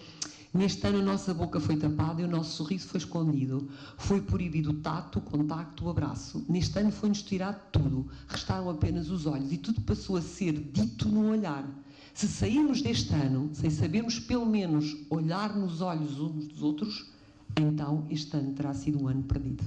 Neste 0.53 0.85
ano 0.85 0.99
a 0.99 1.01
nossa 1.01 1.33
boca 1.33 1.59
foi 1.59 1.75
tapada 1.77 2.21
e 2.21 2.25
o 2.25 2.27
nosso 2.27 2.57
sorriso 2.57 2.87
foi 2.87 2.99
escondido. 2.99 3.67
Foi 3.97 4.21
proibido 4.21 4.69
o 4.69 4.73
tato, 4.75 5.17
o 5.17 5.21
contacto, 5.21 5.85
o 5.85 5.89
abraço. 5.89 6.45
Neste 6.47 6.77
ano 6.77 6.91
foi-nos 6.91 7.23
tirado 7.23 7.59
tudo. 7.71 8.07
Restaram 8.27 8.69
apenas 8.69 9.09
os 9.09 9.25
olhos 9.25 9.51
e 9.51 9.57
tudo 9.57 9.81
passou 9.81 10.15
a 10.15 10.21
ser 10.21 10.51
dito 10.53 11.09
no 11.09 11.31
olhar. 11.31 11.67
Se 12.13 12.27
sairmos 12.27 12.81
deste 12.81 13.13
ano 13.13 13.49
sem 13.53 13.69
sabermos 13.69 14.19
pelo 14.19 14.45
menos 14.45 14.95
olhar 15.09 15.55
nos 15.55 15.81
olhos 15.81 16.19
uns 16.19 16.47
dos 16.47 16.61
outros, 16.61 17.11
então 17.59 18.05
este 18.09 18.35
ano 18.37 18.53
terá 18.53 18.73
sido 18.73 19.01
um 19.01 19.07
ano 19.07 19.23
perdido. 19.23 19.63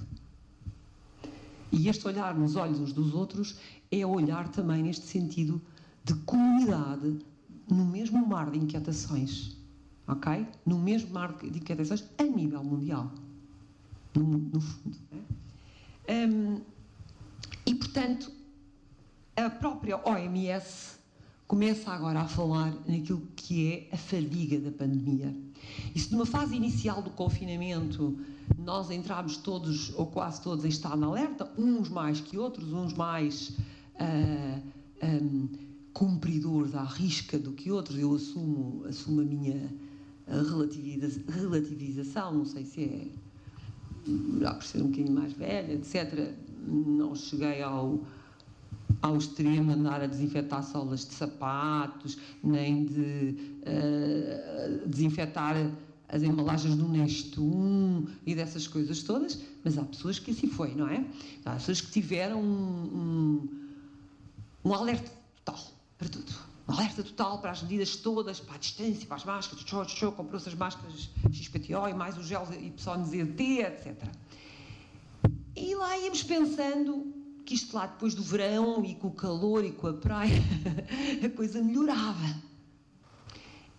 E 1.73 1.89
este 1.89 2.07
olhar 2.07 2.35
nos 2.35 2.57
olhos 2.57 2.79
uns 2.79 2.93
dos 2.93 3.15
outros 3.15 3.57
é 3.91 4.07
olhar 4.07 4.49
também 4.49 4.83
neste 4.83 5.07
sentido 5.07 5.61
de 6.05 6.15
comunidade 6.15 7.19
no 7.69 7.85
mesmo 7.85 8.25
mar 8.25 8.51
de 8.51 8.59
inquietações 8.59 9.57
ok? 10.07 10.47
No 10.65 10.79
mesmo 10.79 11.13
marco 11.13 11.49
de 11.51 11.59
inquietações 11.59 12.05
a 12.19 12.23
nível 12.23 12.63
mundial, 12.63 13.11
no, 14.15 14.23
no 14.25 14.61
fundo. 14.61 14.97
É? 16.07 16.27
Um, 16.27 16.61
e, 17.65 17.75
portanto, 17.75 18.31
a 19.37 19.51
própria 19.51 19.97
OMS 20.09 20.96
começa 21.47 21.91
agora 21.91 22.21
a 22.21 22.29
falar 22.29 22.75
naquilo 22.87 23.23
que 23.37 23.73
é 23.73 23.95
a 23.95 23.97
fadiga 23.97 24.59
da 24.59 24.71
pandemia. 24.71 25.35
E 25.95 26.01
se 26.01 26.13
numa 26.13 26.27
fase 26.27 26.55
inicial 26.55 27.03
do 27.03 27.11
confinamento 27.11 28.19
nós 28.59 28.91
entramos 28.91 29.37
todos, 29.37 29.93
ou 29.97 30.07
quase 30.07 30.41
todos, 30.43 30.65
em 30.65 30.69
estado 30.69 30.99
de 30.99 31.05
alerta, 31.05 31.51
uns 31.59 31.89
mais 31.89 32.21
que 32.21 32.39
outros, 32.39 32.73
uns 32.73 32.95
mais 32.95 33.51
uh, 34.01 34.63
um, 35.03 35.49
cumpridores 35.93 36.75
à 36.75 36.85
risca 36.85 37.39
do 37.39 37.53
que 37.53 37.71
outros, 37.71 37.99
eu 37.99 38.15
assumo, 38.15 38.85
assumo 38.87 39.21
a 39.21 39.25
minha 39.25 39.69
relativiza, 40.29 41.23
relativização, 41.29 42.35
não 42.35 42.45
sei 42.45 42.65
se 42.65 42.85
é 42.85 43.09
já 44.41 44.55
por 44.55 44.63
ser 44.63 44.83
um 44.83 44.91
bocadinho 44.91 45.13
mais 45.13 45.33
velha, 45.33 45.73
etc. 45.73 46.33
Não 46.67 47.15
cheguei 47.15 47.63
ao, 47.63 48.01
ao 49.03 49.16
extremo 49.16 49.72
andar 49.72 50.03
a 50.03 50.07
desinfetar 50.07 50.62
solas 50.62 51.07
de 51.07 51.14
sapatos, 51.14 52.18
nem 52.43 52.84
de 52.84 53.37
uh, 53.62 54.89
desinfetar 54.89 55.57
as 56.09 56.22
embalagens 56.22 56.76
do 56.76 56.89
Nestum 56.89 58.07
e 58.24 58.34
dessas 58.34 58.66
coisas 58.66 59.03
todas, 59.03 59.41
mas 59.64 59.76
há 59.76 59.82
pessoas 59.82 60.18
que 60.18 60.30
assim 60.30 60.47
foi, 60.47 60.74
não 60.74 60.89
é? 60.89 61.05
Há 61.45 61.55
pessoas 61.55 61.80
que 61.80 61.91
tiveram 61.91 62.41
um, 62.41 63.49
um, 64.64 64.70
um 64.70 64.74
alerta 64.74 65.11
total 65.45 65.64
para 65.99 66.09
tudo 66.09 66.47
alerta 66.66 67.03
total 67.03 67.39
para 67.39 67.53
as 67.53 67.62
medidas 67.62 67.97
todas, 67.97 68.41
para 68.41 68.57
a 68.57 68.59
distância, 68.59 69.07
para 69.07 69.16
as 69.16 69.24
máscaras, 69.24 69.64
comprou-se 70.16 70.49
as 70.49 70.55
máscaras 70.55 71.09
XPTO 71.30 71.89
e 71.89 71.95
mais 71.95 72.18
os 72.18 72.26
gel 72.26 72.47
YZT, 72.51 73.41
etc. 73.61 73.95
E 75.55 75.74
lá 75.74 75.97
íamos 75.99 76.22
pensando 76.22 77.16
que 77.47 77.55
isto 77.55 77.75
lá 77.77 77.87
depois 77.87 78.15
do 78.15 78.23
verão 78.23 78.85
e 78.85 78.95
com 78.97 79.09
o 79.09 79.13
calor 79.13 79.65
e 79.65 79.71
com 79.71 79.87
a 79.87 79.95
praia, 79.95 80.43
a 81.25 81.29
coisa 81.31 81.63
melhorava. 81.63 82.37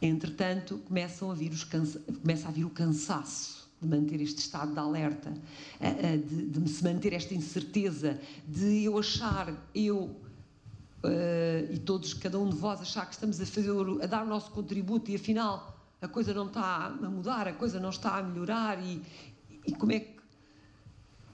Entretanto, 0.01 0.78
começam 0.88 1.30
a 1.30 1.34
vir 1.34 1.51
os 1.51 1.63
cansa... 1.63 1.99
começa 2.22 2.47
a 2.47 2.51
vir 2.51 2.63
o 2.63 2.70
cansaço 2.70 3.68
de 3.82 3.88
manter 3.88 4.22
este 4.22 4.39
estado 4.39 4.74
de 4.74 4.80
alerta, 4.80 5.34
de, 6.26 6.70
se 6.70 6.84
manter 6.84 7.13
esta 7.13 7.36
incerteza, 7.36 8.20
de 8.47 8.86
eu 8.86 8.97
achar, 8.97 9.53
eu 9.76 10.15
uh, 11.03 11.72
e 11.72 11.78
todos, 11.80 12.13
cada 12.13 12.39
um 12.39 12.49
de 12.49 12.55
vós, 12.55 12.82
achar 12.82 13.05
que 13.05 13.13
estamos 13.13 13.39
a, 13.39 13.45
fazer, 13.45 13.72
a 14.01 14.07
dar 14.07 14.24
o 14.24 14.28
nosso 14.28 14.49
contributo 14.51 15.11
e 15.11 15.15
afinal 15.15 15.78
a 16.01 16.07
coisa 16.07 16.34
não 16.34 16.47
está 16.47 16.88
a 16.88 17.09
mudar, 17.09 17.47
a 17.47 17.53
coisa 17.53 17.80
não 17.80 17.89
está 17.89 18.18
a 18.18 18.24
melhorar 18.24 18.84
e, 18.84 19.01
e 19.65 19.74
como 19.74 19.91
é 19.91 19.99
que. 19.99 20.16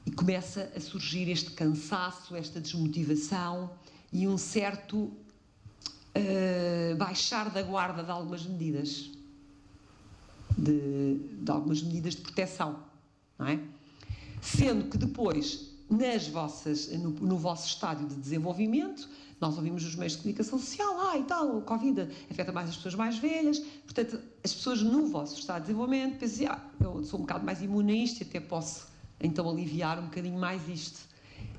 E 0.06 0.12
começa 0.12 0.72
a 0.76 0.80
surgir 0.80 1.30
este 1.30 1.52
cansaço, 1.52 2.36
esta 2.36 2.60
desmotivação 2.60 3.72
e 4.12 4.28
um 4.28 4.38
certo 4.38 4.98
uh, 4.98 6.96
baixar 6.98 7.50
da 7.50 7.62
guarda 7.62 8.04
de 8.04 8.12
algumas 8.12 8.46
medidas. 8.46 9.10
De, 10.58 11.18
de, 11.42 11.52
algumas 11.52 11.82
medidas 11.82 12.16
de 12.16 12.22
proteção, 12.22 12.80
não 13.40 13.48
é? 13.48 13.60
Sendo 14.40 14.88
que 14.88 15.00
depois, 15.00 15.72
nas 15.90 16.28
vossas, 16.28 16.90
no, 16.92 17.10
no 17.10 17.38
vosso 17.38 17.68
estádio 17.68 18.08
de 18.08 18.16
desenvolvimento, 18.16 19.10
nós 19.42 19.58
ouvimos 19.58 19.84
nos 19.84 19.96
meios 19.96 20.14
de 20.14 20.20
comunicação 20.20 20.60
social, 20.60 20.96
ah, 21.02 21.18
e 21.18 21.24
tal, 21.24 21.58
o 21.58 21.62
Covid 21.64 22.08
afeta 22.30 22.52
mais 22.52 22.70
as 22.70 22.76
pessoas 22.76 22.96
mais 22.96 23.18
velhas. 23.18 23.60
Portanto, 23.60 24.20
as 24.44 24.54
pessoas 24.54 24.82
no 24.82 25.08
vosso 25.08 25.40
estado 25.40 25.62
de 25.62 25.68
desenvolvimento 25.68 26.20
pensam, 26.20 26.48
ah, 26.50 26.62
eu 26.80 27.04
sou 27.04 27.20
um 27.20 27.24
bocado 27.24 27.44
mais 27.44 27.62
imune 27.62 27.94
a 27.94 27.96
isto 27.96 28.22
e 28.22 28.24
até 28.24 28.40
posso 28.40 28.88
então 29.24 29.50
aliviar 29.50 29.98
um 29.98 30.04
bocadinho 30.04 30.40
mais 30.40 30.68
isto. 30.68 31.00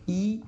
E 0.06 0.44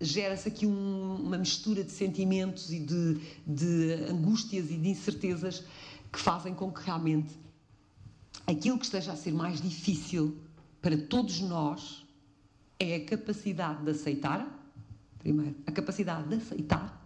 gera-se 0.00 0.48
aqui 0.48 0.66
um, 0.66 1.16
uma 1.16 1.36
mistura 1.36 1.84
de 1.84 1.90
sentimentos 1.90 2.72
e 2.72 2.78
de, 2.78 3.20
de 3.46 3.92
angústias 4.08 4.70
e 4.70 4.76
de 4.78 4.88
incertezas 4.88 5.64
que 6.10 6.18
fazem 6.18 6.54
com 6.54 6.72
que 6.72 6.82
realmente 6.82 7.38
aquilo 8.46 8.78
que 8.78 8.84
esteja 8.84 9.12
a 9.12 9.16
ser 9.16 9.32
mais 9.32 9.60
difícil 9.60 10.38
para 10.80 10.96
todos 10.96 11.40
nós 11.40 12.06
é 12.78 12.96
a 12.96 13.04
capacidade 13.04 13.84
de 13.84 13.90
aceitar 13.90 14.60
Primeiro, 15.20 15.54
a 15.66 15.70
capacidade 15.70 16.28
de 16.28 16.36
aceitar 16.36 16.98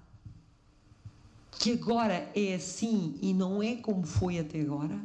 que 1.59 1.73
agora 1.73 2.31
é 2.35 2.55
assim 2.55 3.19
e 3.21 3.35
não 3.35 3.63
é 3.63 3.77
como 3.77 4.05
foi 4.05 4.39
até 4.39 4.61
agora. 4.61 5.01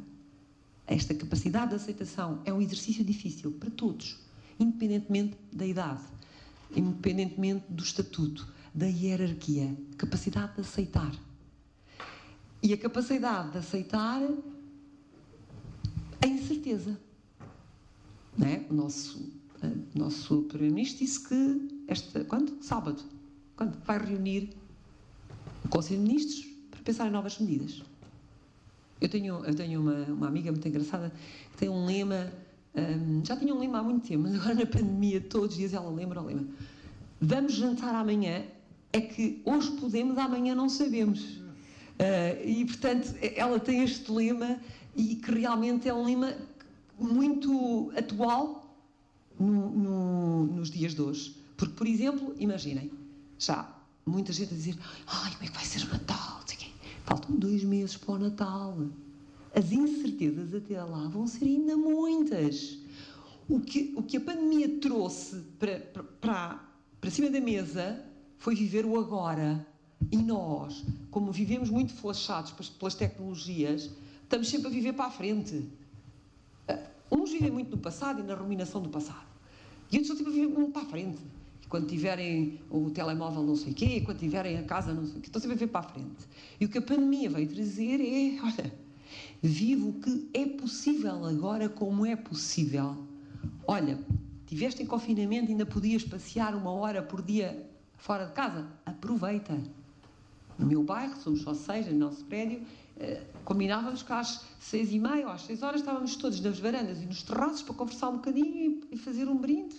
Esta 0.85 1.13
capacidade 1.13 1.69
de 1.69 1.75
aceitação 1.75 2.41
é 2.45 2.53
um 2.53 2.61
exercício 2.61 3.03
difícil 3.03 3.51
para 3.51 3.69
todos, 3.69 4.19
independentemente 4.59 5.37
da 5.51 5.65
idade, 5.65 6.01
independentemente 6.75 7.65
do 7.69 7.83
estatuto, 7.83 8.47
da 8.73 8.85
hierarquia. 8.85 9.75
Capacidade 9.97 10.55
de 10.55 10.61
aceitar. 10.61 11.11
E 12.61 12.73
a 12.73 12.77
capacidade 12.77 13.51
de 13.51 13.57
aceitar 13.57 14.21
a 16.21 16.27
incerteza. 16.27 16.99
É? 18.41 18.65
O 18.69 18.73
nosso 18.73 19.39
nosso 19.93 20.43
Primeiro-Ministro 20.43 20.99
disse 20.99 21.27
que, 21.27 21.83
esta, 21.87 22.23
quando? 22.23 22.63
Sábado, 22.63 23.01
quando? 23.55 23.77
Vai 23.83 23.99
reunir 24.05 24.49
o 25.63 25.67
Conselho 25.67 26.01
de 26.01 26.07
Ministros 26.07 26.47
para 26.71 26.81
pensar 26.81 27.07
em 27.07 27.11
novas 27.11 27.37
medidas. 27.39 27.83
Eu 29.01 29.09
tenho, 29.09 29.43
eu 29.45 29.55
tenho 29.55 29.81
uma, 29.81 30.03
uma 30.05 30.27
amiga 30.27 30.51
muito 30.51 30.67
engraçada 30.67 31.11
que 31.51 31.57
tem 31.57 31.69
um 31.69 31.85
lema, 31.85 32.31
já 33.23 33.35
tinha 33.35 33.53
um 33.53 33.59
lema 33.59 33.79
há 33.79 33.83
muito 33.83 34.07
tempo, 34.07 34.23
mas 34.23 34.35
agora 34.35 34.55
na 34.55 34.65
pandemia, 34.65 35.21
todos 35.21 35.51
os 35.51 35.55
dias 35.57 35.73
ela 35.73 35.89
lembra 35.89 36.21
o 36.21 36.25
lema. 36.25 36.45
Vamos 37.19 37.53
jantar 37.53 37.93
amanhã, 37.95 38.43
é 38.93 39.01
que 39.01 39.41
hoje 39.45 39.71
podemos, 39.71 40.17
amanhã 40.17 40.55
não 40.55 40.69
sabemos. 40.69 41.21
Uh, 41.21 42.45
e, 42.45 42.65
portanto, 42.65 43.13
ela 43.35 43.59
tem 43.59 43.83
este 43.83 44.09
lema 44.11 44.57
e 44.95 45.15
que 45.15 45.31
realmente 45.31 45.89
é 45.89 45.93
um 45.93 46.05
lema 46.05 46.33
muito 46.97 47.91
atual 47.97 48.73
no, 49.37 49.69
no, 49.69 50.45
nos 50.45 50.71
dias 50.71 50.95
de 50.95 51.01
hoje. 51.01 51.35
Porque, 51.57 51.73
por 51.73 51.87
exemplo, 51.87 52.33
imaginem, 52.39 52.89
já 53.37 53.69
muita 54.05 54.31
gente 54.31 54.53
a 54.53 54.57
dizer 54.57 54.77
ai, 55.07 55.31
como 55.33 55.43
é 55.43 55.47
que 55.47 55.53
vai 55.53 55.65
ser 55.65 55.83
o 55.83 55.89
Natal? 55.89 56.39
Faltam 57.09 57.35
dois 57.37 57.63
meses 57.63 57.97
para 57.97 58.13
o 58.13 58.19
Natal. 58.19 58.77
As 59.55 59.71
incertezas 59.71 60.53
até 60.53 60.81
lá 60.83 61.07
vão 61.07 61.25
ser 61.27 61.45
ainda 61.45 61.75
muitas. 61.75 62.77
O 63.47 63.59
que, 63.59 63.93
o 63.95 64.03
que 64.03 64.17
a 64.17 64.21
pandemia 64.21 64.69
trouxe 64.79 65.37
para, 65.57 65.79
para, 66.21 66.59
para 67.01 67.09
cima 67.09 67.29
da 67.29 67.41
mesa 67.41 68.03
foi 68.37 68.55
viver 68.55 68.85
o 68.85 68.97
agora. 68.97 69.65
E 70.11 70.17
nós, 70.17 70.85
como 71.11 71.31
vivemos 71.31 71.69
muito 71.69 71.93
flashados 71.93 72.51
pelas 72.51 72.95
tecnologias, 72.95 73.89
estamos 74.23 74.47
sempre 74.47 74.67
a 74.67 74.71
viver 74.71 74.93
para 74.93 75.05
a 75.05 75.11
frente. 75.11 75.67
Ah, 76.67 76.79
uns 77.11 77.31
vivem 77.31 77.51
muito 77.51 77.71
no 77.71 77.77
passado 77.77 78.21
e 78.21 78.23
na 78.23 78.35
ruminação 78.35 78.81
do 78.81 78.89
passado. 78.89 79.27
E 79.91 79.97
outros 79.97 80.11
estão 80.11 80.17
sempre 80.17 80.31
a 80.31 80.47
viver 80.47 80.71
para 80.71 80.81
a 80.83 80.85
frente. 80.85 81.19
E 81.63 81.67
quando 81.67 81.87
tiverem 81.87 82.59
o 82.69 82.89
telemóvel 82.91 83.43
não 83.43 83.55
sei 83.55 83.71
o 83.71 83.75
quê, 83.75 84.01
quando 84.01 84.19
tiverem 84.19 84.57
a 84.57 84.63
casa 84.63 84.93
não 84.93 85.05
sei 85.05 85.17
o 85.17 85.21
quê, 85.21 85.27
estão 85.27 85.41
sempre 85.41 85.55
a 85.55 85.59
viver 85.59 85.71
para 85.71 85.81
a 85.81 85.89
frente. 85.89 86.27
E 86.59 86.65
o 86.65 86.69
que 86.69 86.77
a 86.77 86.81
pandemia 86.81 87.29
veio 87.29 87.47
trazer 87.47 87.99
é, 87.99 88.39
olha, 88.45 88.88
vivo 89.41 89.89
o 89.89 89.93
que 89.93 90.29
é 90.33 90.45
possível 90.45 91.25
agora 91.25 91.69
como 91.69 92.05
é 92.05 92.15
possível. 92.15 92.97
Olha, 93.67 93.99
tiveste 94.45 94.83
em 94.83 94.85
confinamento 94.85 95.49
e 95.49 95.51
ainda 95.51 95.65
podias 95.65 96.03
passear 96.03 96.55
uma 96.55 96.71
hora 96.71 97.01
por 97.01 97.21
dia 97.21 97.69
fora 97.97 98.25
de 98.25 98.33
casa? 98.33 98.67
Aproveita. 98.85 99.57
No 100.57 100.65
meu 100.65 100.83
bairro, 100.83 101.15
somos 101.21 101.41
só 101.41 101.53
seis 101.53 101.87
no 101.87 101.97
nosso 101.97 102.25
prédio, 102.25 102.61
eh, 102.97 103.23
combinávamos 103.45 104.03
que 104.03 104.11
às 104.11 104.43
seis 104.59 104.91
e 104.91 104.99
meia 104.99 105.25
ou 105.25 105.31
às 105.31 105.43
seis 105.43 105.63
horas 105.63 105.79
estávamos 105.79 106.17
todos 106.17 106.41
nas 106.41 106.59
varandas 106.59 107.01
e 107.01 107.05
nos 107.05 107.23
terraços 107.23 107.61
para 107.61 107.75
conversar 107.75 108.09
um 108.09 108.17
bocadinho 108.17 108.81
e, 108.91 108.97
fazer 108.97 109.29
um 109.29 109.37
brinde, 109.37 109.77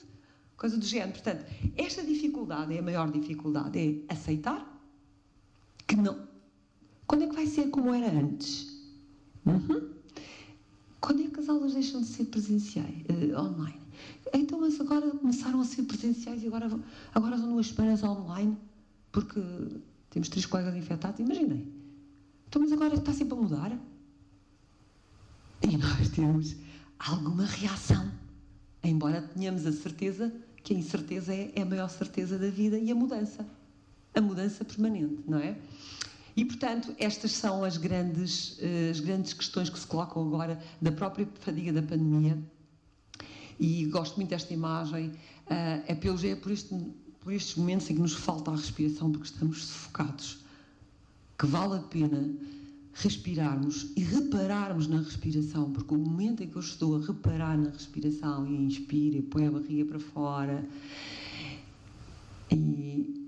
coisa 0.57 0.79
do 0.79 0.85
género. 0.85 1.13
Portanto, 1.13 1.45
esta 1.77 2.03
dificuldade 2.03 2.75
é 2.75 2.79
a 2.79 2.83
maior 2.83 3.11
dificuldade, 3.11 3.79
é 4.09 4.13
aceitar 4.13 4.67
que 5.87 5.97
não. 5.97 6.27
Quando 7.07 7.25
é 7.25 7.27
que 7.27 7.35
vai 7.35 7.47
ser 7.47 7.69
como 7.69 7.93
era 7.93 8.09
antes? 8.09 8.70
Uhum. 9.47 9.91
Quando 11.01 11.23
é 11.23 11.27
que 11.29 11.41
as 11.41 11.49
aulas 11.49 11.75
deixam 11.75 12.01
de 12.01 12.07
ser 12.07 12.25
presenciais, 12.27 12.95
uh, 13.09 13.41
online? 13.41 13.81
Então, 14.33 14.61
mas 14.61 14.81
agora 14.81 15.11
começaram 15.11 15.61
a 15.61 15.65
ser 15.65 15.83
presenciais 15.85 16.43
e 16.43 16.47
agora, 16.47 16.71
agora 17.15 17.39
são 17.39 17.49
duas 17.49 17.69
semanas 17.69 18.03
online 18.03 18.57
porque 19.11 19.41
temos 20.11 20.29
três 20.29 20.47
colegas 20.47 20.77
infectados. 20.77 21.19
Imaginem 21.21 21.81
então, 22.51 22.61
mas 22.61 22.73
agora 22.73 22.97
está 22.97 23.13
sempre 23.13 23.35
a 23.35 23.41
mudar? 23.41 23.79
E 25.63 25.77
nós 25.77 26.09
temos 26.09 26.57
alguma 26.99 27.45
reação, 27.45 28.11
embora 28.83 29.23
tenhamos 29.23 29.65
a 29.67 29.73
certeza 29.73 30.35
que 30.65 30.75
a 30.75 30.77
incerteza 30.77 31.33
é, 31.33 31.53
é 31.55 31.63
a 31.63 31.65
maior 31.65 31.89
certeza 31.89 32.37
da 32.37 32.51
vida 32.51 32.77
e 32.77 32.91
a 32.91 32.95
mudança. 32.95 33.47
A 34.17 34.21
mudança 34.21 34.65
permanente, 34.65 35.23
não 35.29 35.39
é? 35.39 35.57
E, 36.37 36.45
portanto, 36.45 36.95
estas 36.99 37.33
são 37.33 37.65
as 37.65 37.77
grandes, 37.77 38.57
eh, 38.61 38.91
as 38.91 39.01
grandes 39.01 39.33
questões 39.33 39.69
que 39.69 39.79
se 39.79 39.87
colocam 39.87 40.27
agora 40.27 40.61
da 40.81 40.93
própria 40.93 41.29
fadiga 41.41 41.73
da 41.73 41.83
pandemia. 41.83 42.39
E 43.59 43.85
gosto 43.87 44.17
muito 44.17 44.31
desta 44.31 44.55
imagem. 44.55 45.13
Eh, 45.49 45.83
é, 45.89 45.95
pelos, 45.95 46.25
é 46.25 46.35
por, 46.37 46.53
este, 46.53 46.75
por 47.21 47.33
estes 47.33 47.57
momentos 47.57 47.91
em 47.91 47.95
que 47.95 48.01
nos 48.01 48.15
falta 48.15 48.51
a 48.51 48.57
respiração, 48.57 49.11
porque 49.11 49.27
estamos 49.27 49.65
sufocados 49.65 50.39
que 51.39 51.47
vale 51.47 51.77
a 51.77 51.83
pena 51.83 52.31
respirarmos 52.93 53.93
e 53.97 54.03
repararmos 54.03 54.87
na 54.87 54.99
respiração, 54.99 55.71
porque 55.73 55.95
o 55.95 55.99
momento 55.99 56.43
em 56.43 56.49
que 56.49 56.57
eu 56.57 56.61
estou 56.61 56.97
a 56.97 57.07
reparar 57.07 57.57
na 57.57 57.71
respiração 57.71 58.47
e 58.47 58.57
inspiro 58.57 59.17
e 59.17 59.23
põe 59.23 59.47
a 59.47 59.51
barriga 59.51 59.85
para 59.87 59.99
fora 59.99 60.69
e 62.51 63.20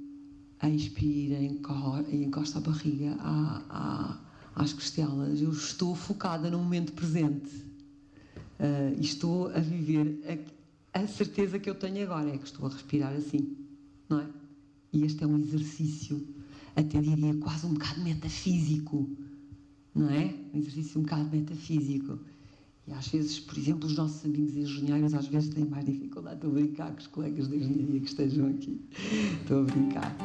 e 0.68 2.24
encosta 2.24 2.58
a 2.58 2.62
barriga 2.62 3.16
à, 3.18 3.62
à, 3.68 4.62
às 4.62 4.72
costelas, 4.72 5.40
eu 5.40 5.50
estou 5.50 5.94
focada 5.94 6.50
no 6.50 6.58
momento 6.58 6.92
presente 6.92 7.50
uh, 8.60 8.94
e 8.96 9.00
estou 9.00 9.48
a 9.48 9.58
viver 9.58 10.46
a, 10.94 11.00
a 11.00 11.06
certeza 11.06 11.58
que 11.58 11.68
eu 11.68 11.74
tenho 11.74 12.02
agora 12.04 12.30
é 12.30 12.38
que 12.38 12.44
estou 12.44 12.66
a 12.66 12.68
respirar 12.68 13.12
assim, 13.12 13.56
não 14.08 14.20
é? 14.20 14.26
E 14.92 15.04
este 15.04 15.24
é 15.24 15.26
um 15.26 15.38
exercício 15.38 16.24
até 16.76 17.00
diria 17.00 17.34
quase 17.34 17.66
um 17.66 17.74
bocado 17.74 18.00
metafísico, 18.02 19.08
não 19.94 20.08
é? 20.10 20.34
Um 20.54 20.58
exercício 20.58 21.00
um 21.00 21.04
bocado 21.04 21.30
metafísico. 21.30 22.18
E 22.86 22.92
às 22.92 23.08
vezes, 23.08 23.38
por 23.38 23.56
exemplo, 23.56 23.86
os 23.86 23.96
nossos 23.96 24.24
amigos 24.24 24.56
engenheiros 24.56 25.14
às 25.14 25.28
vezes 25.28 25.50
têm 25.50 25.64
mais 25.64 25.84
dificuldade. 25.84 26.36
Estou 26.36 26.50
a 26.50 26.54
brincar 26.54 26.90
com 26.92 26.98
os 26.98 27.06
colegas 27.06 27.48
de 27.48 27.56
engenharia 27.56 28.00
que 28.00 28.06
estejam 28.06 28.48
aqui. 28.48 28.80
Estou 29.40 29.60
a 29.60 29.64
brincar. 29.64 30.16